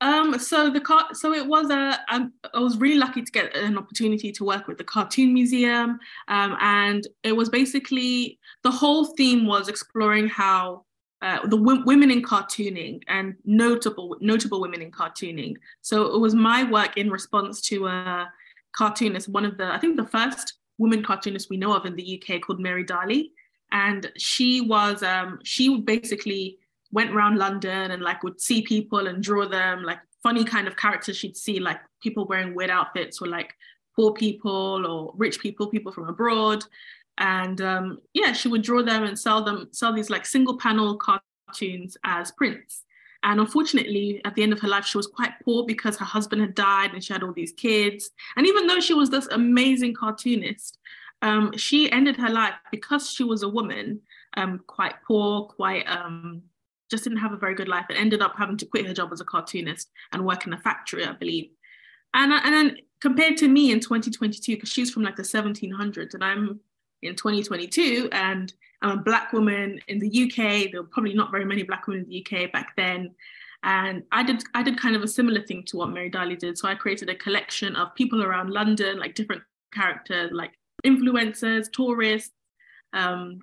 Um, 0.00 0.38
so 0.38 0.68
the 0.68 0.80
car, 0.80 1.06
so 1.14 1.32
it 1.32 1.46
was 1.46 1.70
a. 1.70 1.98
I, 2.08 2.26
I 2.52 2.58
was 2.58 2.76
really 2.76 2.98
lucky 2.98 3.22
to 3.22 3.32
get 3.32 3.56
an 3.56 3.78
opportunity 3.78 4.30
to 4.30 4.44
work 4.44 4.68
with 4.68 4.76
the 4.76 4.84
Cartoon 4.84 5.32
Museum, 5.32 5.98
um, 6.28 6.56
and 6.60 7.06
it 7.22 7.32
was 7.32 7.48
basically 7.48 8.38
the 8.62 8.70
whole 8.70 9.06
theme 9.16 9.46
was 9.46 9.68
exploring 9.68 10.28
how 10.28 10.84
uh, 11.22 11.40
the 11.46 11.56
w- 11.56 11.82
women 11.86 12.10
in 12.10 12.20
cartooning 12.20 13.00
and 13.08 13.36
notable 13.46 14.18
notable 14.20 14.60
women 14.60 14.82
in 14.82 14.90
cartooning. 14.90 15.54
So 15.80 16.14
it 16.14 16.18
was 16.18 16.34
my 16.34 16.64
work 16.70 16.98
in 16.98 17.10
response 17.10 17.62
to 17.68 17.86
a 17.86 18.30
cartoonist, 18.76 19.28
one 19.28 19.44
of 19.44 19.56
the 19.56 19.66
I 19.66 19.78
think 19.78 19.96
the 19.96 20.06
first 20.06 20.54
woman 20.78 21.02
cartoonist 21.02 21.50
we 21.50 21.56
know 21.56 21.74
of 21.74 21.86
in 21.86 21.96
the 21.96 22.22
UK 22.22 22.40
called 22.40 22.60
Mary 22.60 22.84
Darly, 22.84 23.30
and 23.72 24.10
she 24.16 24.60
was 24.60 25.02
um, 25.02 25.38
she 25.44 25.80
basically 25.80 26.58
went 26.92 27.10
around 27.10 27.38
London 27.38 27.90
and 27.90 28.02
like 28.02 28.22
would 28.22 28.40
see 28.40 28.62
people 28.62 29.08
and 29.08 29.22
draw 29.22 29.48
them 29.48 29.82
like 29.82 29.98
funny 30.22 30.44
kind 30.44 30.68
of 30.68 30.76
characters 30.76 31.16
she'd 31.16 31.36
see 31.36 31.58
like 31.58 31.80
people 32.00 32.24
wearing 32.26 32.54
weird 32.54 32.70
outfits 32.70 33.20
or 33.20 33.26
like 33.26 33.52
poor 33.96 34.12
people 34.12 34.86
or 34.86 35.12
rich 35.16 35.40
people, 35.40 35.68
people 35.68 35.92
from 35.92 36.08
abroad. 36.08 36.64
And 37.18 37.60
um, 37.60 37.98
yeah, 38.12 38.32
she 38.32 38.48
would 38.48 38.62
draw 38.62 38.82
them 38.82 39.04
and 39.04 39.18
sell 39.18 39.44
them, 39.44 39.68
sell 39.72 39.92
these 39.92 40.10
like 40.10 40.26
single 40.26 40.56
panel 40.58 40.96
cartoons 40.96 41.96
as 42.04 42.32
prints. 42.32 42.82
And 43.24 43.40
unfortunately, 43.40 44.20
at 44.24 44.34
the 44.34 44.42
end 44.42 44.52
of 44.52 44.60
her 44.60 44.68
life, 44.68 44.84
she 44.84 44.98
was 44.98 45.06
quite 45.06 45.32
poor 45.44 45.64
because 45.64 45.96
her 45.96 46.04
husband 46.04 46.42
had 46.42 46.54
died 46.54 46.92
and 46.92 47.02
she 47.02 47.12
had 47.12 47.22
all 47.22 47.32
these 47.32 47.52
kids. 47.52 48.10
And 48.36 48.46
even 48.46 48.66
though 48.66 48.80
she 48.80 48.92
was 48.92 49.08
this 49.08 49.26
amazing 49.28 49.94
cartoonist, 49.94 50.78
um, 51.22 51.56
she 51.56 51.90
ended 51.90 52.16
her 52.16 52.28
life 52.28 52.54
because 52.70 53.10
she 53.10 53.24
was 53.24 53.42
a 53.42 53.48
woman, 53.48 54.02
um, 54.36 54.60
quite 54.66 54.94
poor, 55.06 55.44
quite 55.46 55.88
um, 55.88 56.42
just 56.90 57.04
didn't 57.04 57.18
have 57.18 57.32
a 57.32 57.38
very 57.38 57.54
good 57.54 57.66
life 57.66 57.86
and 57.88 57.96
ended 57.96 58.20
up 58.20 58.34
having 58.36 58.58
to 58.58 58.66
quit 58.66 58.86
her 58.86 58.92
job 58.92 59.10
as 59.10 59.22
a 59.22 59.24
cartoonist 59.24 59.90
and 60.12 60.24
work 60.24 60.46
in 60.46 60.52
a 60.52 60.58
factory, 60.58 61.06
I 61.06 61.12
believe. 61.12 61.48
And, 62.12 62.30
and 62.30 62.54
then 62.54 62.76
compared 63.00 63.38
to 63.38 63.48
me 63.48 63.72
in 63.72 63.80
2022, 63.80 64.56
because 64.56 64.68
she's 64.68 64.90
from 64.90 65.02
like 65.02 65.16
the 65.16 65.22
1700s 65.22 66.12
and 66.12 66.22
I'm 66.22 66.60
in 67.04 67.16
2022 67.16 68.08
and 68.12 68.52
I'm 68.82 68.98
a 68.98 69.02
black 69.02 69.32
woman 69.32 69.80
in 69.88 69.98
the 69.98 70.24
UK. 70.24 70.70
There 70.70 70.82
were 70.82 70.88
probably 70.88 71.14
not 71.14 71.30
very 71.30 71.44
many 71.44 71.62
black 71.62 71.86
women 71.86 72.04
in 72.04 72.08
the 72.08 72.26
UK 72.26 72.52
back 72.52 72.74
then. 72.76 73.14
And 73.62 74.02
I 74.12 74.22
did 74.22 74.44
I 74.54 74.62
did 74.62 74.78
kind 74.78 74.94
of 74.94 75.02
a 75.02 75.08
similar 75.08 75.40
thing 75.40 75.64
to 75.68 75.78
what 75.78 75.88
Mary 75.88 76.10
Darly 76.10 76.36
did. 76.36 76.58
So 76.58 76.68
I 76.68 76.74
created 76.74 77.08
a 77.08 77.14
collection 77.14 77.76
of 77.76 77.94
people 77.94 78.22
around 78.22 78.50
London, 78.50 78.98
like 78.98 79.14
different 79.14 79.42
characters, 79.72 80.30
like 80.32 80.52
influencers, 80.84 81.72
tourists, 81.72 82.32
um, 82.92 83.40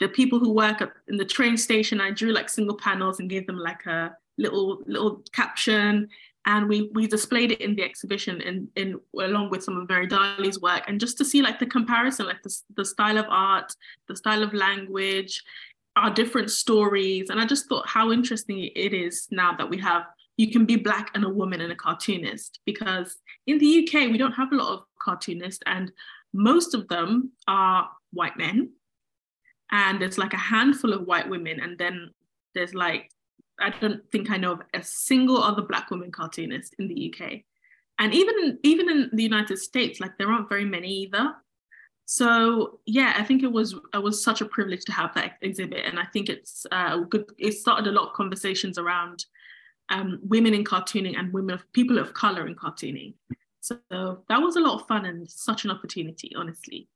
the 0.00 0.08
people 0.08 0.38
who 0.38 0.52
work 0.52 0.80
at, 0.80 0.92
in 1.08 1.16
the 1.16 1.24
train 1.24 1.56
station, 1.56 2.00
I 2.00 2.10
drew 2.10 2.32
like 2.32 2.48
single 2.48 2.76
panels 2.76 3.20
and 3.20 3.28
gave 3.28 3.46
them 3.46 3.58
like 3.58 3.84
a 3.86 4.16
little 4.38 4.82
little 4.86 5.22
caption, 5.32 6.08
and 6.48 6.66
we 6.66 6.90
we 6.94 7.06
displayed 7.06 7.52
it 7.52 7.60
in 7.60 7.76
the 7.76 7.84
exhibition 7.84 8.40
in 8.40 8.68
in 8.74 8.98
along 9.20 9.50
with 9.50 9.62
some 9.62 9.76
of 9.76 9.88
Mary 9.88 10.06
Darly's 10.06 10.60
work, 10.60 10.82
and 10.88 10.98
just 10.98 11.18
to 11.18 11.24
see 11.24 11.42
like 11.42 11.58
the 11.58 11.66
comparison, 11.66 12.26
like 12.26 12.42
the 12.42 12.54
the 12.74 12.84
style 12.84 13.18
of 13.18 13.26
art, 13.28 13.70
the 14.08 14.16
style 14.16 14.42
of 14.42 14.54
language, 14.54 15.42
our 15.94 16.10
different 16.10 16.50
stories, 16.50 17.28
and 17.28 17.38
I 17.38 17.44
just 17.44 17.68
thought 17.68 17.86
how 17.86 18.10
interesting 18.10 18.70
it 18.74 18.94
is 18.94 19.28
now 19.30 19.52
that 19.56 19.68
we 19.68 19.78
have 19.78 20.04
you 20.38 20.50
can 20.50 20.64
be 20.64 20.76
black 20.76 21.10
and 21.14 21.24
a 21.24 21.28
woman 21.28 21.60
and 21.60 21.70
a 21.70 21.76
cartoonist. 21.76 22.60
Because 22.64 23.18
in 23.46 23.58
the 23.58 23.70
UK 23.80 24.10
we 24.10 24.16
don't 24.16 24.32
have 24.32 24.52
a 24.52 24.56
lot 24.56 24.72
of 24.72 24.84
cartoonists 25.02 25.62
and 25.66 25.92
most 26.32 26.74
of 26.74 26.88
them 26.88 27.32
are 27.46 27.90
white 28.12 28.38
men. 28.38 28.70
And 29.70 30.00
there's 30.00 30.16
like 30.16 30.32
a 30.32 30.38
handful 30.54 30.94
of 30.94 31.06
white 31.06 31.28
women 31.28 31.60
and 31.60 31.76
then 31.76 32.10
there's 32.54 32.72
like 32.72 33.10
i 33.60 33.70
don't 33.80 34.02
think 34.10 34.30
i 34.30 34.36
know 34.36 34.52
of 34.52 34.62
a 34.74 34.82
single 34.82 35.42
other 35.42 35.62
black 35.62 35.90
woman 35.90 36.10
cartoonist 36.10 36.74
in 36.78 36.88
the 36.88 37.12
uk 37.12 37.42
and 37.98 38.14
even 38.14 38.58
even 38.62 38.88
in 38.88 39.10
the 39.12 39.22
united 39.22 39.58
states 39.58 40.00
like 40.00 40.16
there 40.18 40.30
aren't 40.30 40.48
very 40.48 40.64
many 40.64 40.88
either. 40.88 41.34
So 42.06 42.80
yeah 42.86 43.12
i 43.16 43.22
think 43.22 43.42
it 43.42 43.52
was 43.52 43.74
it 43.92 44.02
was 44.02 44.22
such 44.24 44.40
a 44.40 44.46
privilege 44.46 44.84
to 44.86 44.92
have 44.92 45.14
that 45.14 45.32
exhibit. 45.42 45.84
And 45.84 45.98
i 45.98 46.04
think 46.12 46.28
it's 46.28 46.66
uh, 46.72 46.98
good 46.98 47.24
it 47.38 47.52
started 47.52 47.86
a 47.86 47.92
lot 47.92 48.08
of 48.08 48.14
conversations 48.14 48.78
around 48.78 49.26
um, 49.90 50.18
women 50.22 50.54
in 50.54 50.64
cartooning 50.64 51.18
and 51.18 51.32
women 51.32 51.54
of 51.54 51.70
people 51.72 51.98
of 51.98 52.12
color 52.12 52.46
in 52.46 52.54
cartooning. 52.54 53.14
So 53.60 53.78
that 53.90 54.40
was 54.40 54.56
a 54.56 54.60
lot 54.60 54.80
of 54.80 54.86
fun 54.86 55.06
and 55.06 55.30
such 55.30 55.64
an 55.64 55.70
opportunity 55.70 56.32
honestly. 56.36 56.88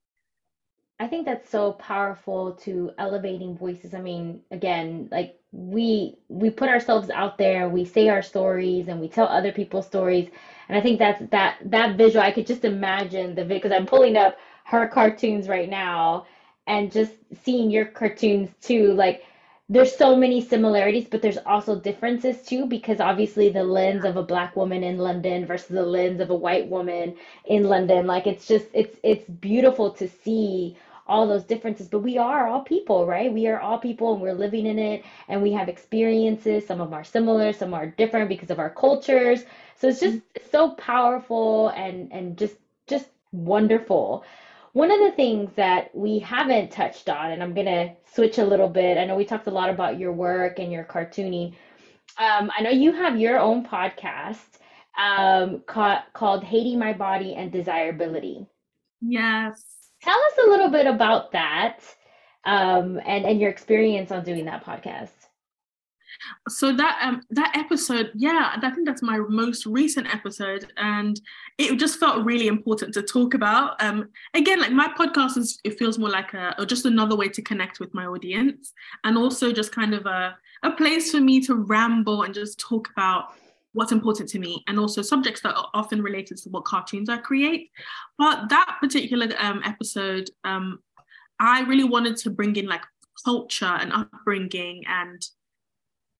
I 0.98 1.08
think 1.08 1.26
that's 1.26 1.50
so 1.50 1.72
powerful 1.72 2.52
to 2.64 2.92
elevating 2.96 3.58
voices. 3.58 3.92
I 3.92 4.00
mean, 4.00 4.42
again, 4.50 5.08
like 5.10 5.41
we 5.52 6.16
we 6.28 6.50
put 6.50 6.68
ourselves 6.70 7.10
out 7.10 7.38
there, 7.38 7.68
we 7.68 7.84
say 7.84 8.08
our 8.08 8.22
stories 8.22 8.88
and 8.88 9.00
we 9.00 9.08
tell 9.08 9.26
other 9.26 9.52
people's 9.52 9.86
stories. 9.86 10.28
And 10.68 10.78
I 10.78 10.80
think 10.80 10.98
that's 10.98 11.22
that 11.30 11.58
that 11.66 11.96
visual 11.96 12.24
I 12.24 12.32
could 12.32 12.46
just 12.46 12.64
imagine 12.64 13.34
the 13.34 13.44
because 13.44 13.72
I'm 13.72 13.86
pulling 13.86 14.16
up 14.16 14.36
her 14.64 14.88
cartoons 14.88 15.48
right 15.48 15.68
now 15.68 16.26
and 16.66 16.90
just 16.90 17.12
seeing 17.44 17.70
your 17.70 17.84
cartoons 17.86 18.50
too 18.62 18.92
like 18.94 19.24
there's 19.68 19.96
so 19.96 20.14
many 20.14 20.44
similarities, 20.44 21.06
but 21.10 21.22
there's 21.22 21.38
also 21.38 21.80
differences 21.80 22.42
too, 22.42 22.66
because 22.66 23.00
obviously 23.00 23.48
the 23.48 23.64
lens 23.64 24.04
of 24.04 24.16
a 24.16 24.22
black 24.22 24.54
woman 24.54 24.82
in 24.84 24.98
London 24.98 25.46
versus 25.46 25.68
the 25.68 25.82
lens 25.82 26.20
of 26.20 26.28
a 26.30 26.34
white 26.34 26.68
woman 26.68 27.16
in 27.46 27.64
London, 27.64 28.06
like 28.06 28.26
it's 28.26 28.46
just 28.46 28.66
it's 28.74 28.98
it's 29.02 29.24
beautiful 29.28 29.90
to 29.92 30.08
see 30.08 30.76
all 31.06 31.26
those 31.28 31.44
differences 31.44 31.88
but 31.88 32.00
we 32.00 32.18
are 32.18 32.46
all 32.46 32.62
people 32.62 33.06
right? 33.06 33.32
We 33.32 33.46
are 33.48 33.60
all 33.60 33.78
people 33.78 34.12
and 34.12 34.22
we're 34.22 34.34
living 34.34 34.66
in 34.66 34.78
it 34.78 35.04
and 35.28 35.42
we 35.42 35.52
have 35.52 35.68
experiences. 35.68 36.66
Some 36.66 36.80
of 36.80 36.88
them 36.90 36.94
are 36.98 37.04
similar 37.04 37.52
some 37.52 37.74
are 37.74 37.86
different 37.86 38.28
because 38.28 38.50
of 38.50 38.58
our 38.58 38.70
cultures. 38.70 39.44
So 39.76 39.88
it's 39.88 40.00
just 40.00 40.20
it's 40.34 40.50
so 40.50 40.70
powerful 40.72 41.68
and 41.68 42.12
and 42.12 42.36
just 42.38 42.56
just 42.86 43.08
wonderful. 43.32 44.24
One 44.72 44.90
of 44.90 45.00
the 45.00 45.10
things 45.12 45.52
that 45.54 45.94
we 45.94 46.18
haven't 46.20 46.70
touched 46.70 47.08
on 47.10 47.30
and 47.32 47.42
i'm 47.42 47.54
to 47.54 47.94
switch 48.04 48.38
a 48.38 48.44
little 48.44 48.68
bit. 48.68 48.98
I 48.98 49.04
know 49.04 49.16
we 49.16 49.24
talked 49.24 49.46
a 49.46 49.50
lot 49.50 49.70
about 49.70 49.98
your 49.98 50.12
work 50.12 50.58
and 50.58 50.72
your 50.72 50.84
cartooning. 50.84 51.54
Um, 52.18 52.50
i 52.56 52.62
know 52.62 52.70
you 52.70 52.92
have 52.92 53.18
your 53.18 53.38
own 53.38 53.64
podcast 53.64 54.58
um, 54.98 55.62
ca- 55.66 56.04
called 56.14 56.44
hating 56.44 56.78
my 56.78 56.92
body 56.92 57.34
and 57.34 57.50
desirability. 57.52 58.46
Yes 59.02 59.81
Tell 60.02 60.18
us 60.18 60.38
a 60.44 60.50
little 60.50 60.68
bit 60.68 60.86
about 60.86 61.32
that 61.32 61.80
um, 62.44 63.00
and, 63.06 63.24
and 63.24 63.40
your 63.40 63.50
experience 63.50 64.10
on 64.10 64.24
doing 64.24 64.44
that 64.46 64.64
podcast. 64.64 65.10
So 66.48 66.72
that 66.76 66.98
um, 67.02 67.22
that 67.30 67.56
episode, 67.56 68.12
yeah, 68.14 68.52
I 68.54 68.70
think 68.70 68.86
that's 68.86 69.02
my 69.02 69.18
most 69.28 69.66
recent 69.66 70.12
episode, 70.14 70.70
and 70.76 71.20
it 71.58 71.78
just 71.78 71.98
felt 71.98 72.24
really 72.24 72.46
important 72.46 72.94
to 72.94 73.02
talk 73.02 73.34
about. 73.34 73.82
Um, 73.82 74.08
again, 74.34 74.60
like 74.60 74.72
my 74.72 74.88
podcast 74.88 75.36
is, 75.36 75.58
it 75.64 75.78
feels 75.78 75.98
more 75.98 76.10
like 76.10 76.34
a 76.34 76.54
or 76.60 76.66
just 76.66 76.84
another 76.84 77.16
way 77.16 77.28
to 77.28 77.42
connect 77.42 77.80
with 77.80 77.92
my 77.94 78.06
audience, 78.06 78.72
and 79.04 79.16
also 79.16 79.52
just 79.52 79.72
kind 79.72 79.94
of 79.94 80.06
a 80.06 80.36
a 80.62 80.70
place 80.72 81.10
for 81.10 81.20
me 81.20 81.40
to 81.40 81.54
ramble 81.54 82.22
and 82.22 82.34
just 82.34 82.60
talk 82.60 82.88
about 82.90 83.34
what's 83.72 83.92
important 83.92 84.28
to 84.30 84.38
me 84.38 84.62
and 84.66 84.78
also 84.78 85.02
subjects 85.02 85.40
that 85.42 85.54
are 85.54 85.68
often 85.74 86.02
related 86.02 86.36
to 86.38 86.50
what 86.50 86.64
cartoons 86.64 87.08
I 87.08 87.18
create. 87.18 87.70
But 88.18 88.48
that 88.50 88.78
particular 88.80 89.28
um, 89.38 89.62
episode, 89.64 90.28
um, 90.44 90.80
I 91.40 91.62
really 91.62 91.84
wanted 91.84 92.16
to 92.18 92.30
bring 92.30 92.56
in 92.56 92.66
like 92.66 92.82
culture 93.24 93.64
and 93.64 93.92
upbringing 93.92 94.84
and 94.86 95.22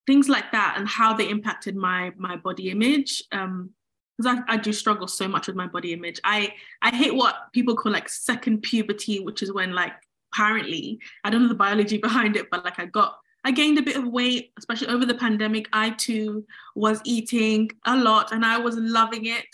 things 0.07 0.29
like 0.29 0.51
that 0.53 0.75
and 0.79 0.89
how 0.89 1.15
they 1.15 1.29
impacted 1.29 1.77
my 1.77 2.13
my 2.17 2.37
body 2.37 2.71
image. 2.71 3.23
Um, 3.33 3.71
because 4.19 4.43
I, 4.49 4.55
I 4.55 4.57
do 4.59 4.73
struggle 4.73 5.09
so 5.09 5.27
much 5.27 5.47
with 5.47 5.57
my 5.57 5.67
body 5.67 5.93
image. 5.93 6.21
I 6.25 6.55
I 6.83 6.91
hate 6.91 7.15
what 7.15 7.53
people 7.53 7.77
call 7.77 7.93
like 7.93 8.09
second 8.09 8.63
puberty, 8.63 9.21
which 9.21 9.43
is 9.43 9.53
when 9.53 9.73
like 9.75 9.93
apparently 10.33 11.01
I 11.25 11.31
don't 11.31 11.43
know 11.43 11.49
the 11.49 11.55
biology 11.55 11.99
behind 12.09 12.37
it, 12.37 12.51
but 12.51 12.65
like 12.65 12.79
I 12.79 12.87
got 12.87 13.19
I 13.45 13.51
gained 13.51 13.79
a 13.79 13.83
bit 13.83 13.97
of 13.97 14.07
weight, 14.07 14.53
especially 14.59 14.89
over 14.89 15.05
the 15.05 15.15
pandemic. 15.15 15.69
I 15.73 15.91
too 15.91 16.47
was 16.75 17.01
eating 17.05 17.71
a 17.85 17.97
lot 17.97 18.33
and 18.33 18.45
I 18.45 18.59
was 18.59 18.77
loving 18.77 19.27
it. 19.27 19.47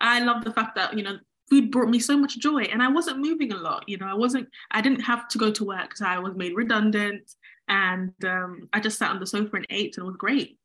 I 0.00 0.20
love 0.20 0.44
the 0.44 0.52
fact 0.52 0.76
that, 0.76 0.96
you 0.96 1.02
know, 1.02 1.18
food 1.50 1.70
brought 1.70 1.88
me 1.88 1.98
so 1.98 2.16
much 2.16 2.38
joy 2.38 2.62
and 2.62 2.82
I 2.82 2.88
wasn't 2.88 3.18
moving 3.18 3.52
a 3.52 3.56
lot. 3.56 3.88
You 3.88 3.98
know, 3.98 4.06
I 4.06 4.14
wasn't, 4.14 4.48
I 4.70 4.80
didn't 4.80 5.00
have 5.00 5.28
to 5.28 5.38
go 5.38 5.50
to 5.50 5.64
work 5.64 5.88
because 5.88 6.02
I 6.02 6.18
was 6.18 6.34
made 6.34 6.54
redundant 6.54 7.34
and 7.68 8.12
um, 8.24 8.68
I 8.72 8.80
just 8.80 8.98
sat 8.98 9.10
on 9.10 9.20
the 9.20 9.26
sofa 9.26 9.56
and 9.56 9.66
ate 9.70 9.96
and 9.96 10.04
it 10.04 10.06
was 10.06 10.16
great. 10.16 10.58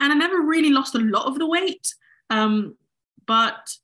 And 0.00 0.12
I 0.12 0.16
never 0.16 0.40
really 0.40 0.70
lost 0.70 0.94
a 0.94 0.98
lot 0.98 1.26
of 1.26 1.38
the 1.38 1.46
weight. 1.46 1.94
Um, 2.30 2.76
but 3.26 3.76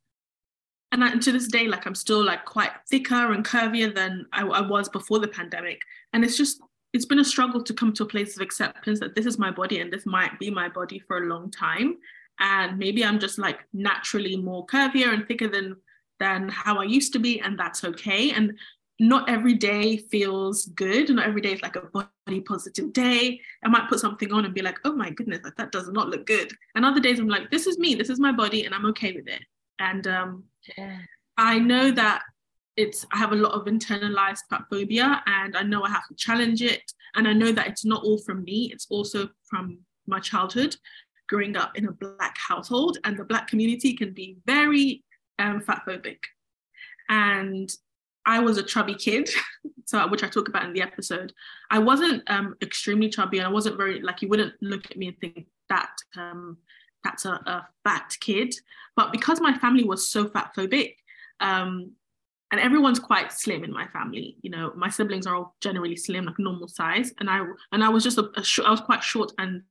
and 0.93 1.03
I, 1.03 1.17
to 1.17 1.33
this 1.33 1.49
day, 1.49 1.69
like 1.69 1.87
I'm 1.87 1.95
still 1.95 2.23
like 2.23 2.45
quite 2.45 2.71
thicker 2.89 3.33
and 3.33 3.45
curvier 3.45 3.95
than 3.95 4.27
I, 4.33 4.47
I 4.47 4.61
was 4.61 4.89
before 4.91 5.19
the 5.21 5.29
pandemic. 5.29 5.81
And 6.13 6.23
it's 6.23 6.37
just 6.37 6.61
it's 6.93 7.07
been 7.07 7.21
a 7.21 7.25
struggle 7.25 7.63
to 7.63 7.75
come 7.75 7.93
to 7.95 8.03
a 8.03 8.07
place 8.07 8.37
of 8.37 8.43
acceptance 8.43 9.01
that 9.01 9.15
this 9.15 9.27
is 9.27 9.39
my 9.39 9.51
body 9.51 9.81
and 9.81 9.93
this 9.93 10.05
might 10.05 10.39
be 10.39 10.51
my 10.51 10.69
body 10.69 10.99
for 10.99 11.19
a 11.19 11.27
long 11.27 11.51
time. 11.51 11.97
And 12.39 12.79
maybe 12.79 13.05
I'm 13.05 13.19
just 13.19 13.39
like 13.39 13.61
naturally 13.73 14.37
more 14.37 14.67
curvier 14.67 15.13
and 15.13 15.27
thicker 15.27 15.49
than 15.49 15.77
than 16.19 16.49
how 16.49 16.79
I 16.79 16.85
used 16.85 17.13
to 17.15 17.19
be, 17.19 17.41
and 17.41 17.59
that's 17.59 17.83
okay. 17.83 18.31
And 18.31 18.57
not 19.01 19.29
every 19.29 19.55
day 19.55 19.97
feels 19.97 20.67
good. 20.67 21.11
Not 21.11 21.27
every 21.27 21.41
day 21.41 21.55
is 21.55 21.63
like 21.63 21.75
a 21.75 21.81
body 21.81 22.41
positive 22.41 22.93
day. 22.93 23.41
I 23.65 23.69
might 23.69 23.89
put 23.89 23.99
something 23.99 24.33
on 24.33 24.45
and 24.45 24.55
be 24.55 24.63
like, 24.63 24.79
oh 24.85 24.95
my 24.95 25.11
goodness, 25.11 25.41
like 25.43 25.57
that 25.57 25.73
does 25.73 25.89
not 25.89 26.09
look 26.09 26.27
good. 26.27 26.53
And 26.77 26.85
other 26.85 27.01
days 27.01 27.19
I'm 27.19 27.29
like, 27.29 27.51
this 27.51 27.67
is 27.67 27.79
me, 27.79 27.97
this 27.97 28.11
is 28.11 28.21
my 28.21 28.31
body, 28.31 28.65
and 28.65 28.75
I'm 28.75 28.87
okay 28.87 29.13
with 29.13 29.27
it. 29.27 29.43
And 29.81 30.07
um, 30.07 30.45
yeah. 30.79 30.99
I 31.37 31.59
know 31.59 31.91
that 31.91 32.23
it's 32.77 33.05
I 33.13 33.19
have 33.19 33.33
a 33.33 33.37
lot 33.37 33.53
of 33.53 33.67
internalized 33.67 34.43
fat 34.49 34.65
phobia, 34.71 35.23
and 35.27 35.57
I 35.57 35.63
know 35.63 35.83
I 35.83 35.91
have 35.91 36.07
to 36.09 36.15
challenge 36.17 36.63
it. 36.63 36.83
And 37.15 37.29
I 37.29 37.33
know 37.33 37.53
that 37.53 37.67
it's 37.67 37.85
not 37.85 38.03
all 38.03 38.19
from 38.19 38.45
me; 38.45 38.71
it's 38.73 38.87
also 38.91 39.29
from 39.45 39.79
my 40.07 40.21
childhood, 40.21 40.77
growing 41.29 41.57
up 41.57 41.77
in 41.77 41.87
a 41.87 41.93
black 41.93 42.37
household, 42.39 42.99
and 43.05 43.17
the 43.17 43.25
black 43.25 43.49
community 43.49 43.95
can 43.95 44.13
be 44.13 44.39
very 44.47 45.05
um, 45.39 45.61
fat 45.61 45.83
phobic. 45.87 46.19
And 47.09 47.71
I 48.25 48.39
was 48.41 48.59
a 48.59 48.63
chubby 48.63 48.95
kid, 48.95 49.29
so 49.85 50.07
which 50.09 50.23
I 50.23 50.29
talk 50.29 50.49
about 50.49 50.65
in 50.65 50.73
the 50.73 50.83
episode. 50.83 51.33
I 51.71 51.79
wasn't 51.79 52.23
um, 52.31 52.55
extremely 52.63 53.09
chubby, 53.09 53.39
and 53.39 53.47
I 53.47 53.51
wasn't 53.51 53.77
very 53.77 54.01
like 54.01 54.23
you 54.23 54.29
wouldn't 54.29 54.55
look 54.63 54.91
at 54.91 54.97
me 54.97 55.09
and 55.09 55.19
think 55.19 55.47
that 55.69 55.91
um, 56.17 56.59
that's 57.05 57.25
a, 57.25 57.33
a, 57.33 57.69
fat 57.85 58.17
kid. 58.21 58.55
But 58.97 59.13
because 59.13 59.41
my 59.41 59.57
family 59.59 59.85
was 59.85 60.09
so 60.09 60.29
fat 60.29 60.53
phobic, 60.57 60.97
um, 61.41 61.93
and 62.53 62.61
everyone's 62.61 62.99
quite 62.99 63.33
slim 63.33 63.65
in 63.65 63.73
my 63.73 63.87
family, 63.89 64.37
you 64.43 64.51
know, 64.51 64.73
my 64.77 64.91
siblings 64.91 65.27
are 65.27 65.35
all 65.35 65.57
generally 65.63 65.97
slim, 65.97 66.27
like 66.27 66.39
normal 66.39 66.69
size, 66.69 67.13
and 67.19 67.29
I 67.29 67.41
and 67.73 67.83
I 67.83 67.89
was 67.89 68.05
just 68.05 68.19
a, 68.19 68.31
a 68.37 68.45
sh- 68.45 68.61
I 68.65 68.71
was 68.71 68.81
quite 68.81 69.03
short 69.03 69.33
and 69.39 69.63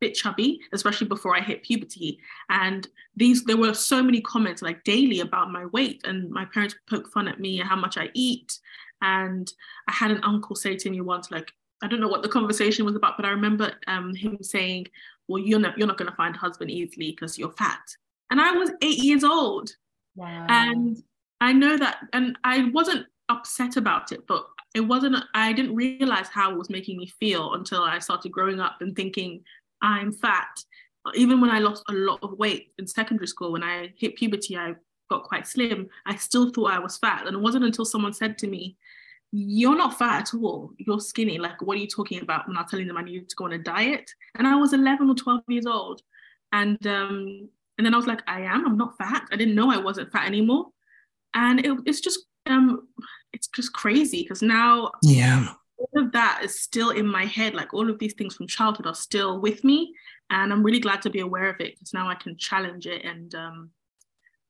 bit 0.00 0.14
chubby, 0.14 0.60
especially 0.72 1.06
before 1.06 1.34
I 1.34 1.40
hit 1.40 1.62
puberty. 1.62 2.18
And 2.50 2.86
these 3.14 3.44
there 3.44 3.56
were 3.56 3.72
so 3.72 4.02
many 4.02 4.20
comments 4.20 4.60
like 4.60 4.82
daily 4.82 5.20
about 5.20 5.52
my 5.52 5.66
weight, 5.66 6.00
and 6.04 6.28
my 6.30 6.44
parents 6.46 6.74
poke 6.90 7.08
fun 7.12 7.28
at 7.28 7.38
me 7.38 7.60
and 7.60 7.68
how 7.68 7.76
much 7.76 7.96
I 7.96 8.10
eat. 8.12 8.58
And 9.02 9.50
I 9.88 9.92
had 9.92 10.10
an 10.10 10.24
uncle 10.24 10.56
say 10.56 10.74
to 10.76 10.90
me 10.90 11.00
once, 11.00 11.30
like, 11.30 11.52
I 11.82 11.86
don't 11.86 12.00
know 12.00 12.08
what 12.08 12.22
the 12.22 12.28
conversation 12.28 12.84
was 12.84 12.96
about, 12.96 13.16
but 13.16 13.26
I 13.26 13.30
remember 13.30 13.72
um, 13.86 14.16
him 14.16 14.38
saying, 14.42 14.88
"Well, 15.28 15.40
you're 15.40 15.60
not 15.60 15.78
you're 15.78 15.86
not 15.86 15.96
going 15.96 16.10
to 16.10 16.16
find 16.16 16.34
a 16.34 16.38
husband 16.38 16.72
easily 16.72 17.12
because 17.12 17.38
you're 17.38 17.52
fat." 17.52 17.86
And 18.30 18.40
I 18.40 18.50
was 18.50 18.72
eight 18.82 18.98
years 18.98 19.22
old, 19.22 19.70
wow. 20.16 20.46
and 20.48 21.00
I 21.40 21.52
know 21.52 21.76
that, 21.76 21.98
and 22.12 22.38
I 22.44 22.70
wasn't 22.72 23.06
upset 23.28 23.76
about 23.76 24.12
it, 24.12 24.26
but 24.26 24.46
it 24.74 24.80
wasn't. 24.80 25.16
I 25.34 25.52
didn't 25.52 25.74
realize 25.74 26.28
how 26.28 26.50
it 26.50 26.58
was 26.58 26.70
making 26.70 26.98
me 26.98 27.06
feel 27.20 27.54
until 27.54 27.82
I 27.82 27.98
started 27.98 28.32
growing 28.32 28.60
up 28.60 28.76
and 28.80 28.94
thinking, 28.94 29.42
I'm 29.82 30.12
fat. 30.12 30.48
Even 31.14 31.40
when 31.40 31.50
I 31.50 31.60
lost 31.60 31.84
a 31.88 31.92
lot 31.92 32.18
of 32.22 32.38
weight 32.38 32.72
in 32.78 32.86
secondary 32.86 33.26
school, 33.28 33.52
when 33.52 33.62
I 33.62 33.92
hit 33.96 34.16
puberty, 34.16 34.56
I 34.56 34.74
got 35.08 35.24
quite 35.24 35.46
slim. 35.46 35.88
I 36.04 36.16
still 36.16 36.50
thought 36.50 36.72
I 36.72 36.78
was 36.78 36.98
fat. 36.98 37.26
And 37.26 37.36
it 37.36 37.40
wasn't 37.40 37.64
until 37.64 37.84
someone 37.84 38.12
said 38.12 38.38
to 38.38 38.48
me, 38.48 38.76
You're 39.32 39.76
not 39.76 39.98
fat 39.98 40.22
at 40.22 40.34
all. 40.34 40.72
You're 40.78 41.00
skinny. 41.00 41.38
Like, 41.38 41.62
what 41.62 41.76
are 41.76 41.80
you 41.80 41.86
talking 41.86 42.22
about? 42.22 42.48
When 42.48 42.56
I 42.56 42.62
was 42.62 42.70
telling 42.70 42.86
them 42.86 42.96
I 42.96 43.02
needed 43.02 43.28
to 43.28 43.36
go 43.36 43.44
on 43.44 43.52
a 43.52 43.58
diet. 43.58 44.10
And 44.36 44.46
I 44.46 44.56
was 44.56 44.72
11 44.72 45.08
or 45.08 45.14
12 45.14 45.42
years 45.48 45.66
old. 45.66 46.02
And 46.52 46.84
um, 46.86 47.48
and 47.78 47.84
then 47.84 47.94
I 47.94 47.96
was 47.96 48.06
like, 48.06 48.22
I 48.26 48.40
am. 48.42 48.66
I'm 48.66 48.78
not 48.78 48.96
fat. 48.96 49.24
I 49.30 49.36
didn't 49.36 49.54
know 49.54 49.70
I 49.70 49.76
wasn't 49.76 50.10
fat 50.10 50.26
anymore. 50.26 50.66
And 51.36 51.64
it, 51.64 51.78
it's 51.86 52.00
just 52.00 52.26
um, 52.46 52.88
it's 53.32 53.46
just 53.46 53.72
crazy 53.72 54.22
because 54.22 54.42
now 54.42 54.90
yeah 55.02 55.52
all 55.78 56.02
of 56.02 56.12
that 56.12 56.40
is 56.42 56.60
still 56.60 56.90
in 56.90 57.06
my 57.06 57.24
head. 57.24 57.54
Like 57.54 57.74
all 57.74 57.88
of 57.90 57.98
these 57.98 58.14
things 58.14 58.34
from 58.34 58.46
childhood 58.46 58.86
are 58.86 58.94
still 58.94 59.40
with 59.40 59.64
me. 59.64 59.94
And 60.30 60.52
I'm 60.52 60.62
really 60.62 60.80
glad 60.80 61.02
to 61.02 61.10
be 61.10 61.20
aware 61.20 61.48
of 61.48 61.60
it 61.60 61.74
because 61.74 61.94
now 61.94 62.08
I 62.08 62.14
can 62.14 62.36
challenge 62.36 62.86
it 62.86 63.04
and 63.04 63.34
um, 63.34 63.70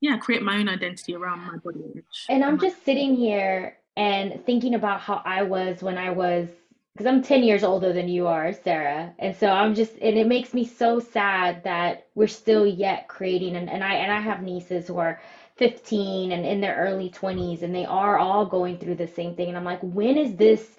yeah, 0.01 0.17
create 0.17 0.43
my 0.43 0.57
own 0.57 0.69
identity 0.69 1.15
around 1.15 1.41
my 1.41 1.57
body 1.57 1.81
image. 1.81 2.27
And 2.29 2.45
I'm 2.45 2.59
just 2.59 2.85
sitting 2.85 3.15
here 3.15 3.77
and 3.97 4.45
thinking 4.47 4.75
about 4.75 5.01
how 5.01 5.23
I 5.25 5.43
was 5.43 5.83
when 5.83 5.99
I 5.99 6.11
was 6.11 6.49
because 6.93 7.07
I'm 7.07 7.23
10 7.23 7.43
years 7.43 7.63
older 7.63 7.93
than 7.93 8.09
you 8.09 8.27
are, 8.27 8.55
Sarah. 8.55 9.13
And 9.19 9.37
so 9.37 9.49
I'm 9.49 9.75
just 9.75 9.93
and 10.01 10.17
it 10.17 10.27
makes 10.27 10.55
me 10.55 10.65
so 10.65 10.99
sad 10.99 11.65
that 11.65 12.07
we're 12.15 12.27
still 12.27 12.67
yet 12.67 13.09
creating 13.09 13.57
and, 13.57 13.69
and 13.69 13.85
I 13.85 13.95
and 13.95 14.13
I 14.13 14.21
have 14.21 14.43
nieces 14.43 14.89
who 14.89 14.99
are 14.99 15.21
15 15.57 16.33
and 16.33 16.45
in 16.47 16.61
their 16.61 16.77
early 16.77 17.11
20s 17.11 17.63
and 17.63 17.75
they 17.75 17.85
are 17.87 18.19
all 18.19 18.47
going 18.47 18.79
through 18.79 18.97
the 18.97 19.07
same 19.07 19.35
thing 19.35 19.49
and 19.49 19.57
I'm 19.57 19.65
like 19.65 19.81
when 19.83 20.17
is 20.19 20.37
this 20.37 20.77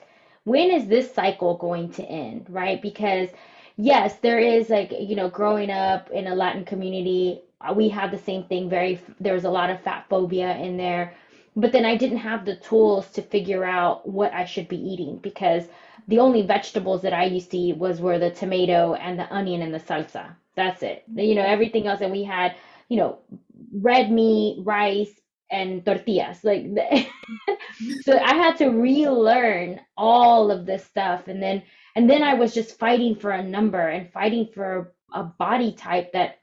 when 0.48 0.72
is 0.72 0.88
this 0.88 1.14
cycle 1.14 1.58
going 1.58 1.92
to 1.92 2.04
end, 2.06 2.46
right? 2.50 2.82
Because 2.82 3.28
yes, 3.76 4.16
there 4.20 4.40
is 4.40 4.70
like, 4.70 4.94
you 4.98 5.16
know, 5.16 5.30
growing 5.30 5.70
up 5.70 6.10
in 6.10 6.28
a 6.28 6.36
Latin 6.36 6.64
community, 6.64 7.42
uh, 7.60 7.74
we 7.74 7.90
have 7.90 8.12
the 8.12 8.18
same 8.18 8.44
thing. 8.46 8.70
Very, 8.70 9.00
there's 9.20 9.44
a 9.44 9.50
lot 9.50 9.70
of 9.70 9.82
fat 9.82 10.06
phobia 10.10 10.56
in 10.58 10.78
there. 10.78 11.14
But 11.58 11.74
then 11.74 11.84
I 11.86 11.98
didn't 11.98 12.20
have 12.20 12.46
the 12.46 12.56
tools 12.56 13.12
to 13.12 13.22
figure 13.22 13.66
out 13.66 14.08
what 14.08 14.34
I 14.34 14.46
should 14.46 14.70
be 14.70 14.78
eating 14.78 15.18
because 15.18 15.66
the 16.08 16.20
only 16.20 16.44
vegetables 16.44 17.02
that 17.02 17.14
I 17.14 17.26
used 17.26 17.52
to 17.52 17.58
eat 17.58 17.78
was 17.78 18.00
were 18.00 18.18
the 18.20 18.32
tomato 18.32 18.94
and 18.94 19.20
the 19.20 19.32
onion 19.34 19.62
and 19.62 19.74
the 19.74 19.80
salsa. 19.80 20.36
That's 20.56 20.82
it. 20.82 21.04
You 21.14 21.36
know, 21.36 21.44
everything 21.44 21.88
else. 21.88 22.00
And 22.02 22.12
we 22.12 22.24
had, 22.24 22.56
you 22.88 22.98
know, 22.98 23.20
red 23.82 24.12
meat, 24.12 24.60
rice, 24.64 25.14
and 25.50 25.86
tortillas 25.86 26.44
like 26.44 26.66
so 28.02 28.18
i 28.18 28.34
had 28.34 28.58
to 28.58 28.68
relearn 28.70 29.80
all 29.96 30.52
of 30.52 30.66
this 30.66 30.84
stuff 30.84 31.28
and 31.28 31.42
then 31.42 31.64
and 31.96 32.10
then 32.10 32.22
i 32.22 32.34
was 32.34 32.54
just 32.54 32.78
fighting 32.78 33.16
for 33.16 33.32
a 33.32 33.44
number 33.44 33.80
and 33.80 34.12
fighting 34.12 34.48
for 34.54 34.94
a 35.14 35.24
body 35.24 35.72
type 35.72 36.12
that 36.12 36.40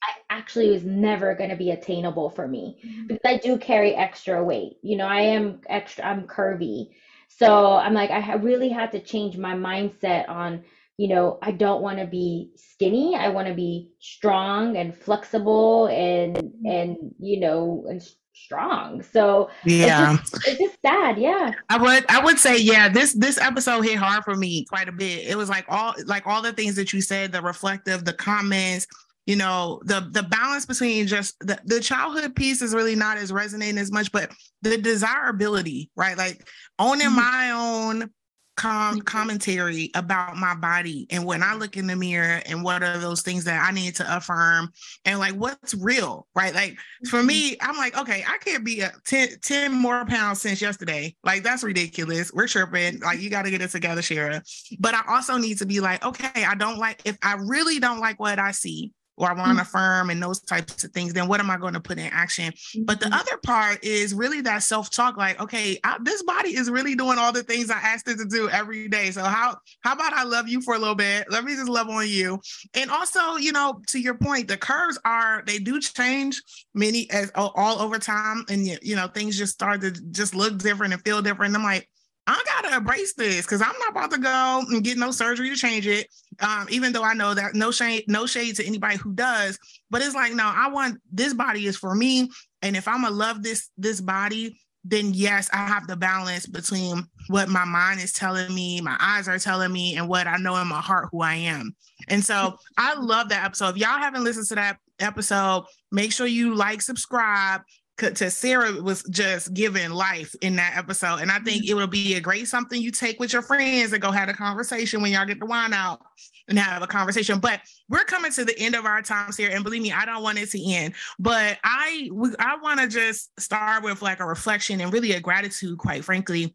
I 0.00 0.12
actually 0.30 0.70
was 0.70 0.84
never 0.84 1.34
going 1.34 1.50
to 1.50 1.56
be 1.56 1.70
attainable 1.70 2.30
for 2.30 2.46
me 2.46 2.78
mm-hmm. 2.84 3.06
because 3.06 3.24
i 3.24 3.38
do 3.38 3.56
carry 3.56 3.94
extra 3.94 4.44
weight 4.44 4.76
you 4.82 4.96
know 4.96 5.06
i 5.06 5.20
am 5.20 5.60
extra 5.68 6.04
i'm 6.04 6.26
curvy 6.26 6.90
so 7.28 7.76
i'm 7.76 7.94
like 7.94 8.10
i 8.10 8.34
really 8.34 8.68
had 8.68 8.92
to 8.92 9.00
change 9.00 9.38
my 9.38 9.54
mindset 9.54 10.28
on 10.28 10.62
you 10.98 11.06
know, 11.06 11.38
I 11.40 11.52
don't 11.52 11.80
want 11.80 12.00
to 12.00 12.06
be 12.06 12.50
skinny. 12.56 13.14
I 13.14 13.28
want 13.28 13.46
to 13.46 13.54
be 13.54 13.92
strong 14.00 14.76
and 14.76 14.94
flexible 14.94 15.86
and 15.86 16.36
mm-hmm. 16.36 16.66
and 16.66 16.96
you 17.20 17.38
know 17.40 17.86
and 17.88 18.02
strong. 18.34 19.02
So 19.02 19.48
yeah, 19.64 20.14
it's 20.14 20.30
just, 20.30 20.48
it's 20.48 20.58
just 20.58 20.78
sad. 20.84 21.16
Yeah, 21.16 21.52
I 21.70 21.78
would 21.78 22.04
I 22.10 22.22
would 22.22 22.38
say 22.38 22.58
yeah. 22.58 22.88
This 22.88 23.12
this 23.12 23.38
episode 23.38 23.82
hit 23.82 23.96
hard 23.96 24.24
for 24.24 24.34
me 24.34 24.64
quite 24.64 24.88
a 24.88 24.92
bit. 24.92 25.28
It 25.28 25.36
was 25.36 25.48
like 25.48 25.66
all 25.68 25.94
like 26.06 26.26
all 26.26 26.42
the 26.42 26.52
things 26.52 26.74
that 26.74 26.92
you 26.92 27.00
said, 27.00 27.30
the 27.30 27.40
reflective, 27.42 28.04
the 28.04 28.12
comments. 28.12 28.88
You 29.26 29.36
know, 29.36 29.80
the 29.84 30.08
the 30.10 30.24
balance 30.24 30.66
between 30.66 31.06
just 31.06 31.38
the, 31.40 31.60
the 31.64 31.80
childhood 31.80 32.34
piece 32.34 32.60
is 32.60 32.74
really 32.74 32.96
not 32.96 33.18
as 33.18 33.30
resonating 33.30 33.78
as 33.78 33.92
much, 33.92 34.10
but 34.10 34.32
the 34.62 34.78
desirability, 34.78 35.90
right? 35.94 36.16
Like 36.16 36.48
owning 36.80 37.08
mm-hmm. 37.08 37.16
my 37.16 37.50
own 37.52 38.10
com- 38.58 38.96
mm-hmm. 38.96 39.00
commentary 39.00 39.90
about 39.94 40.36
my 40.36 40.54
body 40.54 41.06
and 41.10 41.24
when 41.24 41.42
I 41.42 41.54
look 41.54 41.76
in 41.76 41.86
the 41.86 41.96
mirror 41.96 42.42
and 42.44 42.62
what 42.62 42.82
are 42.82 42.98
those 42.98 43.22
things 43.22 43.44
that 43.44 43.66
I 43.66 43.72
need 43.72 43.94
to 43.96 44.16
affirm 44.16 44.72
and 45.04 45.18
like 45.18 45.34
what's 45.34 45.74
real, 45.74 46.26
right? 46.34 46.52
Like 46.52 46.76
for 47.08 47.22
me, 47.22 47.52
mm-hmm. 47.52 47.70
I'm 47.70 47.76
like, 47.76 47.96
okay, 47.96 48.24
I 48.28 48.36
can't 48.38 48.64
be 48.64 48.80
a 48.80 48.92
10, 49.06 49.40
10 49.40 49.72
more 49.72 50.04
pounds 50.04 50.42
since 50.42 50.60
yesterday. 50.60 51.14
Like 51.22 51.42
that's 51.42 51.62
ridiculous. 51.62 52.32
We're 52.32 52.48
tripping. 52.48 52.98
Like 53.00 53.20
you 53.20 53.30
got 53.30 53.42
to 53.42 53.50
get 53.50 53.62
it 53.62 53.70
together, 53.70 54.02
Shara. 54.02 54.42
But 54.78 54.94
I 54.94 55.02
also 55.08 55.36
need 55.38 55.58
to 55.58 55.66
be 55.66 55.80
like, 55.80 56.04
okay, 56.04 56.44
I 56.44 56.54
don't 56.56 56.78
like, 56.78 57.00
if 57.04 57.16
I 57.22 57.36
really 57.38 57.78
don't 57.78 58.00
like 58.00 58.18
what 58.18 58.38
I 58.38 58.50
see, 58.50 58.92
or 59.18 59.28
I 59.28 59.34
want 59.34 59.46
to 59.46 59.50
mm-hmm. 59.50 59.60
affirm 59.60 60.10
and 60.10 60.22
those 60.22 60.40
types 60.40 60.84
of 60.84 60.92
things, 60.92 61.12
then 61.12 61.28
what 61.28 61.40
am 61.40 61.50
I 61.50 61.56
going 61.56 61.74
to 61.74 61.80
put 61.80 61.98
in 61.98 62.06
action? 62.06 62.52
But 62.84 63.00
the 63.00 63.06
mm-hmm. 63.06 63.14
other 63.14 63.36
part 63.44 63.84
is 63.84 64.14
really 64.14 64.40
that 64.42 64.62
self 64.62 64.90
talk 64.90 65.16
like, 65.16 65.40
okay, 65.40 65.78
I, 65.84 65.98
this 66.02 66.22
body 66.22 66.56
is 66.56 66.70
really 66.70 66.94
doing 66.94 67.18
all 67.18 67.32
the 67.32 67.42
things 67.42 67.70
I 67.70 67.78
asked 67.78 68.08
it 68.08 68.18
to 68.18 68.24
do 68.24 68.48
every 68.48 68.88
day. 68.88 69.10
So 69.10 69.22
how 69.22 69.56
how 69.80 69.92
about 69.92 70.12
I 70.12 70.24
love 70.24 70.48
you 70.48 70.60
for 70.60 70.74
a 70.74 70.78
little 70.78 70.94
bit? 70.94 71.30
Let 71.30 71.44
me 71.44 71.54
just 71.54 71.68
love 71.68 71.88
on 71.88 72.08
you. 72.08 72.40
And 72.74 72.90
also, 72.90 73.36
you 73.36 73.52
know, 73.52 73.80
to 73.88 73.98
your 73.98 74.14
point, 74.14 74.48
the 74.48 74.56
curves 74.56 74.98
are 75.04 75.42
they 75.46 75.58
do 75.58 75.80
change 75.80 76.42
many 76.74 77.10
as 77.10 77.30
all 77.34 77.80
over 77.80 77.98
time 77.98 78.44
and 78.48 78.66
you 78.66 78.96
know, 78.96 79.08
things 79.08 79.36
just 79.36 79.54
start 79.54 79.80
to 79.80 79.90
just 79.90 80.34
look 80.34 80.58
different 80.58 80.92
and 80.92 81.02
feel 81.02 81.22
different. 81.22 81.54
I'm 81.54 81.62
like, 81.62 81.88
I 82.28 82.44
gotta 82.44 82.76
embrace 82.76 83.14
this 83.14 83.46
because 83.46 83.62
I'm 83.62 83.74
not 83.78 83.90
about 83.90 84.10
to 84.10 84.18
go 84.18 84.64
and 84.68 84.84
get 84.84 84.98
no 84.98 85.10
surgery 85.10 85.48
to 85.48 85.56
change 85.56 85.86
it. 85.86 86.08
Um, 86.40 86.66
even 86.70 86.92
though 86.92 87.02
I 87.02 87.14
know 87.14 87.32
that 87.32 87.54
no 87.54 87.70
shade, 87.70 88.04
no 88.06 88.26
shade 88.26 88.56
to 88.56 88.66
anybody 88.66 88.96
who 88.96 89.14
does, 89.14 89.58
but 89.90 90.02
it's 90.02 90.14
like, 90.14 90.34
no, 90.34 90.44
I 90.44 90.68
want 90.68 91.00
this 91.10 91.32
body 91.32 91.66
is 91.66 91.78
for 91.78 91.94
me. 91.94 92.28
And 92.60 92.76
if 92.76 92.86
I'm 92.86 93.02
gonna 93.02 93.14
love 93.14 93.42
this 93.42 93.70
this 93.78 94.02
body, 94.02 94.60
then 94.84 95.14
yes, 95.14 95.48
I 95.54 95.66
have 95.66 95.86
the 95.86 95.96
balance 95.96 96.46
between 96.46 97.02
what 97.28 97.48
my 97.48 97.64
mind 97.64 98.00
is 98.00 98.12
telling 98.12 98.54
me, 98.54 98.82
my 98.82 98.96
eyes 99.00 99.26
are 99.26 99.38
telling 99.38 99.72
me, 99.72 99.96
and 99.96 100.06
what 100.06 100.26
I 100.26 100.36
know 100.36 100.56
in 100.56 100.68
my 100.68 100.80
heart 100.82 101.08
who 101.10 101.22
I 101.22 101.34
am. 101.34 101.74
And 102.08 102.22
so 102.22 102.58
I 102.76 102.94
love 102.94 103.30
that 103.30 103.46
episode. 103.46 103.70
If 103.70 103.78
y'all 103.78 103.98
haven't 103.98 104.24
listened 104.24 104.46
to 104.48 104.54
that 104.56 104.78
episode. 105.00 105.64
Make 105.90 106.12
sure 106.12 106.26
you 106.26 106.54
like, 106.54 106.82
subscribe, 106.82 107.62
to 107.98 108.30
Sarah 108.30 108.80
was 108.80 109.02
just 109.04 109.52
giving 109.54 109.90
life 109.90 110.34
in 110.40 110.56
that 110.56 110.76
episode. 110.76 111.16
And 111.16 111.30
I 111.30 111.38
think 111.40 111.64
mm-hmm. 111.64 111.70
it 111.70 111.74
will 111.74 111.86
be 111.86 112.14
a 112.14 112.20
great 112.20 112.48
something 112.48 112.80
you 112.80 112.90
take 112.90 113.18
with 113.20 113.32
your 113.32 113.42
friends 113.42 113.92
and 113.92 114.00
go 114.00 114.10
have 114.10 114.28
a 114.28 114.34
conversation 114.34 115.02
when 115.02 115.12
y'all 115.12 115.26
get 115.26 115.40
the 115.40 115.46
wine 115.46 115.72
out 115.72 116.00
and 116.48 116.58
have 116.58 116.82
a 116.82 116.86
conversation. 116.86 117.38
But 117.40 117.60
we're 117.88 118.04
coming 118.04 118.32
to 118.32 118.44
the 118.44 118.58
end 118.58 118.74
of 118.74 118.84
our 118.84 119.02
times 119.02 119.36
here. 119.36 119.50
And 119.50 119.64
believe 119.64 119.82
me, 119.82 119.92
I 119.92 120.04
don't 120.04 120.22
want 120.22 120.38
it 120.38 120.50
to 120.50 120.72
end. 120.72 120.94
But 121.18 121.58
I 121.64 122.10
I 122.38 122.56
want 122.62 122.80
to 122.80 122.88
just 122.88 123.38
start 123.40 123.82
with 123.82 124.02
like 124.02 124.20
a 124.20 124.26
reflection 124.26 124.80
and 124.80 124.92
really 124.92 125.12
a 125.12 125.20
gratitude, 125.20 125.78
quite 125.78 126.04
frankly. 126.04 126.54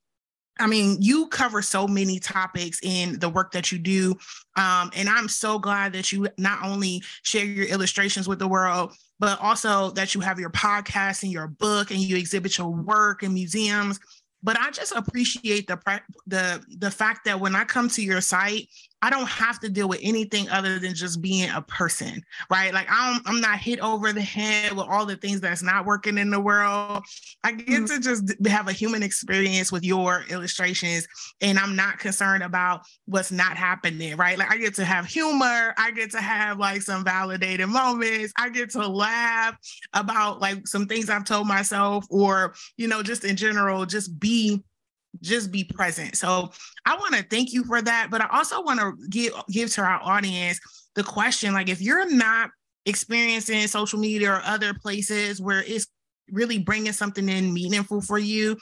I 0.60 0.68
mean, 0.68 0.97
you 0.99 1.28
cover 1.28 1.62
so 1.62 1.88
many 1.88 2.20
topics 2.20 2.80
in 2.84 3.20
the 3.20 3.30
work 3.30 3.51
that 3.54 3.72
you 3.72 3.80
do. 3.80 4.12
Um, 4.56 4.91
and 4.95 5.10
I'm 5.10 5.28
so 5.28 5.58
glad 5.58 5.93
that 5.93 6.12
you 6.12 6.28
not 6.38 6.64
only 6.64 7.04
share 7.24 7.45
your 7.45 7.66
illustrations 7.66 8.28
with 8.28 8.39
the 8.39 8.47
world, 8.47 8.93
but 9.20 9.39
also 9.41 9.91
that 9.91 10.14
you 10.14 10.22
have 10.22 10.39
your 10.39 10.51
podcast 10.51 11.24
and 11.24 11.32
your 11.32 11.47
book 11.47 11.91
and 11.91 11.99
you 11.99 12.18
exhibit 12.18 12.58
your 12.58 12.70
work 12.70 13.24
in 13.24 13.34
museums. 13.34 13.99
But 14.43 14.60
I 14.60 14.72
just 14.72 14.91
appreciate 14.91 15.68
the 15.68 15.80
the 16.28 16.62
the 16.78 16.91
fact 16.91 17.26
that 17.26 17.39
when 17.39 17.56
I 17.56 17.64
come 17.64 17.88
to 17.89 18.04
your 18.04 18.20
site, 18.20 18.68
I 19.04 19.10
don't 19.10 19.28
have 19.28 19.60
to 19.60 19.70
deal 19.70 19.89
with 19.89 19.99
anything 20.01 20.47
other 20.47 20.80
than 20.80 20.95
just 20.95 21.22
being 21.22 21.49
a 21.49 21.62
person, 21.62 22.24
right? 22.49 22.74
Like 22.74 22.88
I'm 22.89 23.20
I'm 23.26 23.41
not 23.41 23.60
hit 23.60 23.82
over 23.82 24.14
the 24.14 24.22
head 24.22 24.72
with 24.72 24.88
all 24.88 25.06
the 25.06 25.18
things 25.18 25.41
that's 25.41 25.62
not 25.62 25.86
working 25.86 26.18
in 26.18 26.30
the 26.30 26.39
world. 26.39 27.04
I 27.43 27.51
get 27.51 27.68
mm-hmm. 27.68 27.86
to 27.88 27.99
just 27.99 28.34
have 28.47 28.70
a 28.70 28.72
human 28.72 29.04
experience 29.04 29.74
with 29.74 29.84
your 29.84 30.24
illustrations 30.30 31.06
and 31.41 31.60
I'm 31.60 31.76
not 31.76 31.99
concerned 31.99 32.43
about 32.43 32.84
what's 33.04 33.30
not 33.30 33.58
happening, 33.58 34.16
right? 34.16 34.38
Like 34.38 34.49
I 34.49 34.56
get 34.56 34.74
to 34.76 34.86
have 34.86 35.06
humor, 35.06 35.74
I 35.78 35.91
get 35.93 36.12
to 36.12 36.22
have 36.22 36.58
like 36.58 36.82
some 36.82 37.04
validated 37.04 37.68
moments, 37.68 38.32
I 38.38 38.47
get 38.47 38.70
to 38.70 38.88
laugh 38.88 39.58
about 39.91 40.39
like 40.39 40.66
some 40.66 40.88
things 40.88 41.10
I've 41.10 41.26
told 41.26 41.45
myself 41.45 42.06
or, 42.10 42.56
you 42.78 42.88
know, 42.88 43.04
just 43.04 43.26
in 43.26 43.36
general 43.36 43.86
just 43.86 44.18
be 44.18 44.64
just 45.22 45.51
be 45.51 45.64
present. 45.64 46.16
So 46.16 46.51
I 46.86 46.95
want 46.95 47.16
to 47.16 47.24
thank 47.24 47.53
you 47.53 47.64
for 47.64 47.82
that, 47.82 48.07
but 48.09 48.22
I 48.22 48.28
also 48.32 48.61
want 48.61 48.80
to 48.80 48.93
give 49.09 49.34
give 49.49 49.72
to 49.74 49.82
our 49.82 49.99
audience 50.01 50.59
the 50.95 51.03
question 51.03 51.53
like 51.53 51.70
if 51.70 51.82
you're 51.82 52.09
not 52.09 52.49
experiencing 52.86 53.66
social 53.68 53.99
media 53.99 54.32
or 54.32 54.41
other 54.43 54.74
places 54.74 55.41
where 55.41 55.64
it's 55.64 55.88
really 56.32 56.57
bringing 56.57 56.91
something 56.91 57.30
in 57.30 57.53
meaningful 57.53 58.01
for 58.01 58.18
you, 58.18 58.57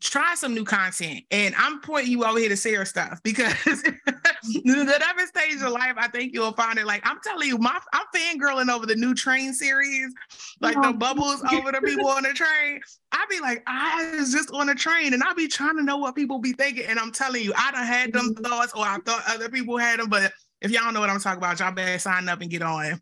try 0.00 0.34
some 0.34 0.54
new 0.54 0.64
content. 0.64 1.24
And 1.30 1.54
I'm 1.56 1.80
pointing 1.80 2.12
you 2.12 2.24
over 2.24 2.38
here 2.38 2.48
to 2.48 2.56
share 2.56 2.84
stuff 2.84 3.20
because 3.22 3.54
whatever 4.64 5.26
stage 5.26 5.62
of 5.62 5.72
life, 5.72 5.94
I 5.96 6.08
think 6.08 6.32
you'll 6.32 6.52
find 6.52 6.78
it. 6.78 6.86
Like 6.86 7.02
I'm 7.04 7.18
telling 7.22 7.48
you, 7.48 7.58
my 7.58 7.78
I'm 7.92 8.06
fangirling 8.14 8.70
over 8.70 8.86
the 8.86 8.94
new 8.94 9.14
train 9.14 9.52
series, 9.52 10.12
like 10.60 10.80
the 10.80 10.92
bubbles 10.92 11.42
over 11.52 11.72
the 11.72 11.80
people 11.80 12.08
on 12.08 12.22
the 12.22 12.32
train. 12.32 12.80
I 13.12 13.26
be 13.30 13.40
like, 13.40 13.62
I 13.66 14.12
was 14.16 14.32
just 14.32 14.50
on 14.50 14.68
a 14.68 14.74
train 14.74 15.14
and 15.14 15.22
I 15.22 15.32
be 15.32 15.48
trying 15.48 15.76
to 15.76 15.82
know 15.82 15.96
what 15.96 16.14
people 16.14 16.38
be 16.38 16.52
thinking. 16.52 16.84
And 16.86 16.98
I'm 16.98 17.12
telling 17.12 17.42
you, 17.42 17.52
I 17.56 17.70
don't 17.72 17.86
had 17.86 18.12
them 18.12 18.34
mm-hmm. 18.34 18.44
thoughts 18.44 18.72
or 18.74 18.84
I 18.84 18.98
thought 19.04 19.22
other 19.28 19.48
people 19.48 19.78
had 19.78 20.00
them. 20.00 20.08
But 20.08 20.32
if 20.60 20.70
y'all 20.70 20.92
know 20.92 21.00
what 21.00 21.10
I'm 21.10 21.20
talking 21.20 21.38
about, 21.38 21.58
y'all 21.60 21.72
better 21.72 21.98
sign 21.98 22.28
up 22.28 22.40
and 22.40 22.50
get 22.50 22.62
on. 22.62 23.00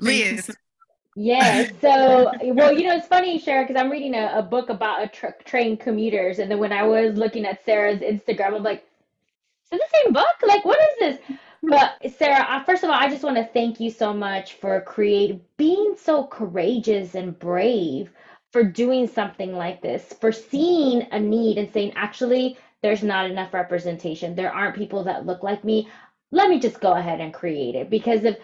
Liz, 0.00 0.50
Yes. 1.16 1.72
So, 1.80 2.32
well, 2.42 2.72
you 2.72 2.88
know, 2.88 2.96
it's 2.96 3.06
funny, 3.06 3.38
Sharon, 3.38 3.66
because 3.66 3.80
I'm 3.80 3.90
reading 3.90 4.14
a, 4.14 4.38
a 4.38 4.42
book 4.42 4.68
about 4.68 5.02
a 5.02 5.08
tr- 5.08 5.42
train 5.44 5.76
commuters, 5.76 6.38
and 6.38 6.50
then 6.50 6.58
when 6.58 6.72
I 6.72 6.82
was 6.82 7.16
looking 7.16 7.44
at 7.44 7.64
Sarah's 7.64 8.00
Instagram, 8.00 8.56
I'm 8.56 8.62
like, 8.62 8.84
is 9.74 9.80
the 9.80 9.98
same 10.04 10.12
book? 10.12 10.36
Like, 10.46 10.64
what 10.64 10.78
is 10.80 10.98
this? 11.00 11.38
Hmm. 11.62 11.70
But 11.70 12.12
Sarah, 12.16 12.62
first 12.66 12.84
of 12.84 12.90
all, 12.90 12.96
I 12.96 13.08
just 13.08 13.24
want 13.24 13.36
to 13.36 13.44
thank 13.52 13.80
you 13.80 13.90
so 13.90 14.12
much 14.12 14.54
for 14.54 14.80
creating, 14.82 15.40
being 15.56 15.96
so 15.98 16.26
courageous 16.26 17.14
and 17.14 17.38
brave 17.38 18.10
for 18.52 18.64
doing 18.64 19.08
something 19.08 19.54
like 19.54 19.82
this, 19.82 20.14
for 20.20 20.32
seeing 20.32 21.08
a 21.12 21.18
need 21.18 21.58
and 21.58 21.72
saying, 21.72 21.92
actually, 21.96 22.56
there's 22.82 23.02
not 23.02 23.30
enough 23.30 23.54
representation. 23.54 24.34
There 24.34 24.52
aren't 24.52 24.76
people 24.76 25.04
that 25.04 25.26
look 25.26 25.42
like 25.42 25.64
me. 25.64 25.88
Let 26.32 26.48
me 26.48 26.60
just 26.60 26.80
go 26.80 26.92
ahead 26.92 27.20
and 27.20 27.32
create 27.32 27.74
it 27.74 27.90
because 27.90 28.24
if 28.24 28.36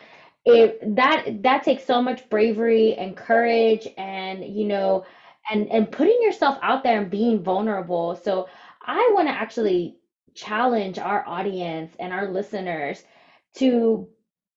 it 0.44 0.96
that 0.96 1.26
that 1.42 1.64
takes 1.64 1.84
so 1.84 2.00
much 2.00 2.28
bravery 2.30 2.94
and 2.94 3.16
courage 3.16 3.86
and 3.98 4.44
you 4.44 4.66
know 4.66 5.04
and 5.50 5.70
and 5.70 5.90
putting 5.90 6.18
yourself 6.22 6.58
out 6.62 6.82
there 6.82 7.00
and 7.00 7.10
being 7.10 7.42
vulnerable 7.42 8.16
so 8.16 8.48
i 8.86 9.10
want 9.14 9.28
to 9.28 9.34
actually 9.34 9.96
challenge 10.34 10.98
our 10.98 11.24
audience 11.26 11.94
and 11.98 12.12
our 12.12 12.26
listeners 12.26 13.02
to 13.54 14.08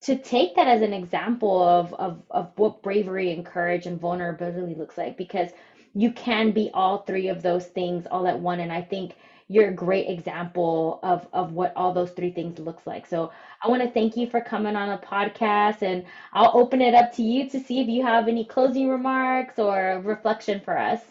to 0.01 0.15
take 0.15 0.55
that 0.55 0.67
as 0.67 0.81
an 0.81 0.93
example 0.93 1.61
of 1.61 1.93
of 1.95 2.21
of 2.31 2.51
what 2.57 2.81
bravery 2.83 3.31
and 3.31 3.45
courage 3.45 3.85
and 3.87 3.99
vulnerability 3.99 4.75
looks 4.75 4.97
like 4.97 5.17
because 5.17 5.49
you 5.93 6.11
can 6.11 6.51
be 6.51 6.69
all 6.73 6.99
three 6.99 7.27
of 7.29 7.41
those 7.41 7.65
things 7.67 8.05
all 8.11 8.27
at 8.27 8.39
one 8.39 8.59
and 8.59 8.71
i 8.71 8.81
think 8.81 9.15
you're 9.47 9.69
a 9.69 9.73
great 9.75 10.07
example 10.09 10.99
of 11.03 11.27
of 11.33 11.51
what 11.53 11.73
all 11.75 11.91
those 11.93 12.11
three 12.11 12.31
things 12.31 12.59
looks 12.59 12.85
like 12.87 13.05
so 13.05 13.29
I 13.61 13.67
want 13.69 13.81
to 13.81 13.89
thank 13.89 14.15
you 14.17 14.27
for 14.27 14.41
coming 14.41 14.75
on 14.75 14.89
the 14.89 14.97
podcast 15.05 15.81
and 15.81 16.03
I'll 16.33 16.51
open 16.53 16.81
it 16.81 16.93
up 16.93 17.11
to 17.13 17.23
you 17.23 17.49
to 17.49 17.59
see 17.59 17.79
if 17.81 17.87
you 17.87 18.03
have 18.03 18.27
any 18.27 18.45
closing 18.45 18.89
remarks 18.89 19.59
or 19.59 20.01
reflection 20.03 20.61
for 20.61 20.77
us. 20.77 21.01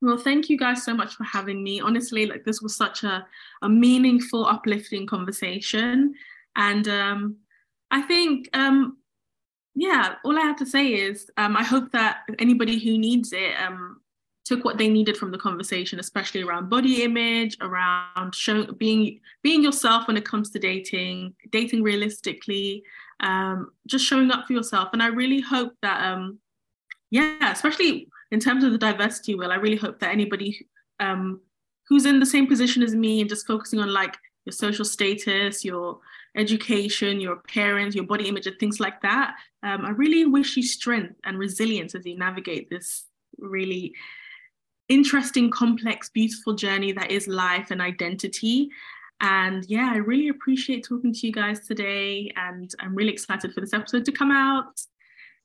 Well, 0.00 0.18
thank 0.18 0.48
you 0.48 0.56
guys 0.56 0.84
so 0.84 0.94
much 0.94 1.14
for 1.16 1.24
having 1.24 1.62
me. 1.62 1.80
Honestly, 1.80 2.26
like 2.26 2.44
this 2.44 2.62
was 2.62 2.76
such 2.76 3.02
a, 3.02 3.26
a 3.62 3.68
meaningful, 3.68 4.46
uplifting 4.46 5.06
conversation. 5.06 6.14
And 6.54 6.86
um, 6.88 7.36
I 7.90 8.02
think, 8.02 8.48
um, 8.54 8.98
yeah, 9.74 10.14
all 10.24 10.38
I 10.38 10.42
have 10.42 10.56
to 10.58 10.66
say 10.66 10.88
is 10.88 11.30
um, 11.36 11.56
I 11.56 11.64
hope 11.64 11.90
that 11.92 12.18
anybody 12.38 12.78
who 12.78 12.96
needs 12.96 13.32
it 13.32 13.54
um, 13.60 14.00
took 14.44 14.64
what 14.64 14.78
they 14.78 14.88
needed 14.88 15.16
from 15.16 15.30
the 15.30 15.38
conversation, 15.38 15.98
especially 16.00 16.42
around 16.42 16.70
body 16.70 17.02
image, 17.02 17.56
around 17.60 18.34
showing 18.34 18.72
being 18.78 19.20
being 19.42 19.62
yourself 19.62 20.06
when 20.06 20.16
it 20.16 20.24
comes 20.24 20.50
to 20.50 20.58
dating, 20.58 21.34
dating 21.50 21.82
realistically, 21.82 22.82
um, 23.20 23.70
just 23.86 24.04
showing 24.04 24.30
up 24.30 24.46
for 24.46 24.52
yourself. 24.52 24.90
And 24.92 25.02
I 25.02 25.08
really 25.08 25.40
hope 25.40 25.74
that, 25.82 26.04
um, 26.04 26.38
yeah, 27.10 27.52
especially 27.52 28.08
in 28.30 28.40
terms 28.40 28.64
of 28.64 28.72
the 28.72 28.78
diversity 28.78 29.34
wheel, 29.34 29.52
I 29.52 29.56
really 29.56 29.76
hope 29.76 30.00
that 30.00 30.10
anybody 30.10 30.66
um, 31.00 31.40
who's 31.88 32.06
in 32.06 32.20
the 32.20 32.26
same 32.26 32.46
position 32.46 32.82
as 32.82 32.94
me 32.94 33.20
and 33.20 33.28
just 33.28 33.46
focusing 33.46 33.80
on 33.80 33.92
like 33.92 34.16
your 34.44 34.52
social 34.52 34.84
status, 34.84 35.64
your 35.64 35.98
education, 36.36 37.20
your 37.20 37.36
parents, 37.36 37.96
your 37.96 38.04
body 38.04 38.28
image, 38.28 38.46
and 38.46 38.58
things 38.58 38.80
like 38.80 39.00
that. 39.02 39.34
Um, 39.62 39.84
I 39.84 39.90
really 39.90 40.24
wish 40.24 40.56
you 40.56 40.62
strength 40.62 41.14
and 41.24 41.38
resilience 41.38 41.94
as 41.94 42.04
you 42.04 42.16
navigate 42.16 42.70
this 42.70 43.04
really 43.38 43.94
interesting, 44.88 45.50
complex, 45.50 46.08
beautiful 46.08 46.54
journey 46.54 46.92
that 46.92 47.10
is 47.10 47.28
life 47.28 47.70
and 47.70 47.80
identity. 47.80 48.70
And 49.20 49.64
yeah, 49.68 49.90
I 49.92 49.96
really 49.96 50.28
appreciate 50.28 50.84
talking 50.84 51.12
to 51.12 51.26
you 51.26 51.32
guys 51.32 51.66
today. 51.66 52.32
And 52.36 52.72
I'm 52.80 52.94
really 52.94 53.12
excited 53.12 53.52
for 53.52 53.60
this 53.60 53.74
episode 53.74 54.04
to 54.04 54.12
come 54.12 54.30
out. 54.30 54.80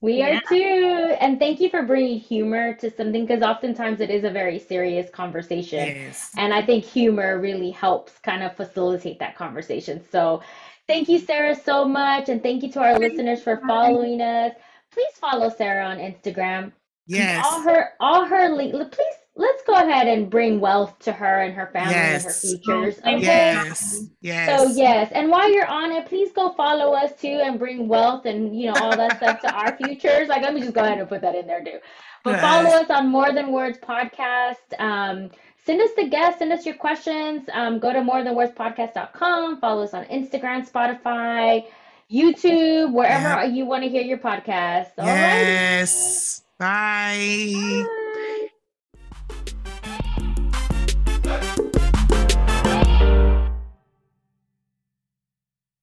We 0.03 0.17
yeah. 0.17 0.35
are 0.35 0.41
too. 0.49 1.15
And 1.21 1.39
thank 1.39 1.61
you 1.61 1.69
for 1.69 1.81
bringing 1.81 2.19
humor 2.19 2.73
to 2.73 2.91
something 2.91 3.25
because 3.25 3.41
oftentimes 3.41 4.01
it 4.01 4.09
is 4.09 4.25
a 4.25 4.29
very 4.29 4.59
serious 4.59 5.09
conversation. 5.09 5.79
Yes. 5.79 6.29
And 6.35 6.53
I 6.53 6.61
think 6.61 6.83
humor 6.83 7.39
really 7.39 7.71
helps 7.71 8.19
kind 8.19 8.43
of 8.43 8.53
facilitate 8.53 9.17
that 9.19 9.37
conversation. 9.37 10.03
So 10.11 10.43
thank 10.87 11.07
you, 11.07 11.19
Sarah, 11.19 11.55
so 11.55 11.85
much. 11.85 12.27
And 12.27 12.43
thank 12.43 12.63
you 12.63 12.71
to 12.73 12.81
our 12.81 12.99
listeners 12.99 13.41
for 13.41 13.61
following 13.65 14.19
us. 14.19 14.51
Please 14.91 15.13
follow 15.21 15.49
Sarah 15.49 15.85
on 15.85 15.99
Instagram. 15.99 16.73
Yes. 17.07 17.45
All 17.45 17.61
her, 17.61 17.91
all 18.01 18.25
her, 18.25 18.53
please 18.57 19.15
let's 19.35 19.63
go 19.63 19.73
ahead 19.73 20.07
and 20.07 20.29
bring 20.29 20.59
wealth 20.59 20.97
to 20.99 21.11
her 21.11 21.41
and 21.41 21.53
her 21.55 21.67
family 21.73 21.93
yes. 21.93 22.23
and 22.23 22.33
her 22.33 22.39
futures. 22.39 22.99
Okay? 22.99 23.21
Yes. 23.21 24.05
Yes. 24.21 24.61
So 24.61 24.67
yes, 24.75 25.11
and 25.13 25.29
while 25.29 25.51
you're 25.51 25.67
on 25.67 25.91
it, 25.91 26.05
please 26.05 26.31
go 26.31 26.51
follow 26.51 26.93
us 26.93 27.19
too 27.19 27.41
and 27.43 27.57
bring 27.57 27.87
wealth 27.87 28.25
and 28.25 28.57
you 28.59 28.71
know 28.71 28.79
all 28.79 28.95
that 28.95 29.17
stuff 29.17 29.41
to 29.41 29.51
our 29.51 29.75
futures. 29.77 30.27
Like 30.27 30.43
let 30.43 30.53
me 30.53 30.61
just 30.61 30.73
go 30.73 30.81
ahead 30.83 30.99
and 30.99 31.09
put 31.09 31.21
that 31.21 31.35
in 31.35 31.47
there 31.47 31.63
too. 31.63 31.79
But 32.23 32.31
yes. 32.31 32.41
follow 32.41 32.69
us 32.69 32.89
on 32.89 33.09
More 33.09 33.33
Than 33.33 33.51
Words 33.51 33.79
podcast. 33.79 34.79
Um, 34.79 35.29
send 35.65 35.81
us 35.81 35.89
the 35.97 36.07
guests, 36.07 36.39
send 36.39 36.53
us 36.53 36.65
your 36.65 36.75
questions. 36.75 37.49
Um, 37.51 37.79
go 37.79 37.91
to 37.91 37.99
morethanwordspodcast.com. 37.99 39.59
Follow 39.59 39.83
us 39.83 39.93
on 39.93 40.05
Instagram, 40.05 40.69
Spotify, 40.69 41.65
YouTube, 42.09 42.93
wherever 42.93 43.45
you 43.45 43.65
want 43.65 43.83
to 43.83 43.89
hear 43.89 44.03
your 44.03 44.19
podcast. 44.19 44.91
All 44.97 45.05
yes. 45.05 46.43
Right. 46.59 46.59
Bye. 46.59 47.83
Bye. 47.83 47.99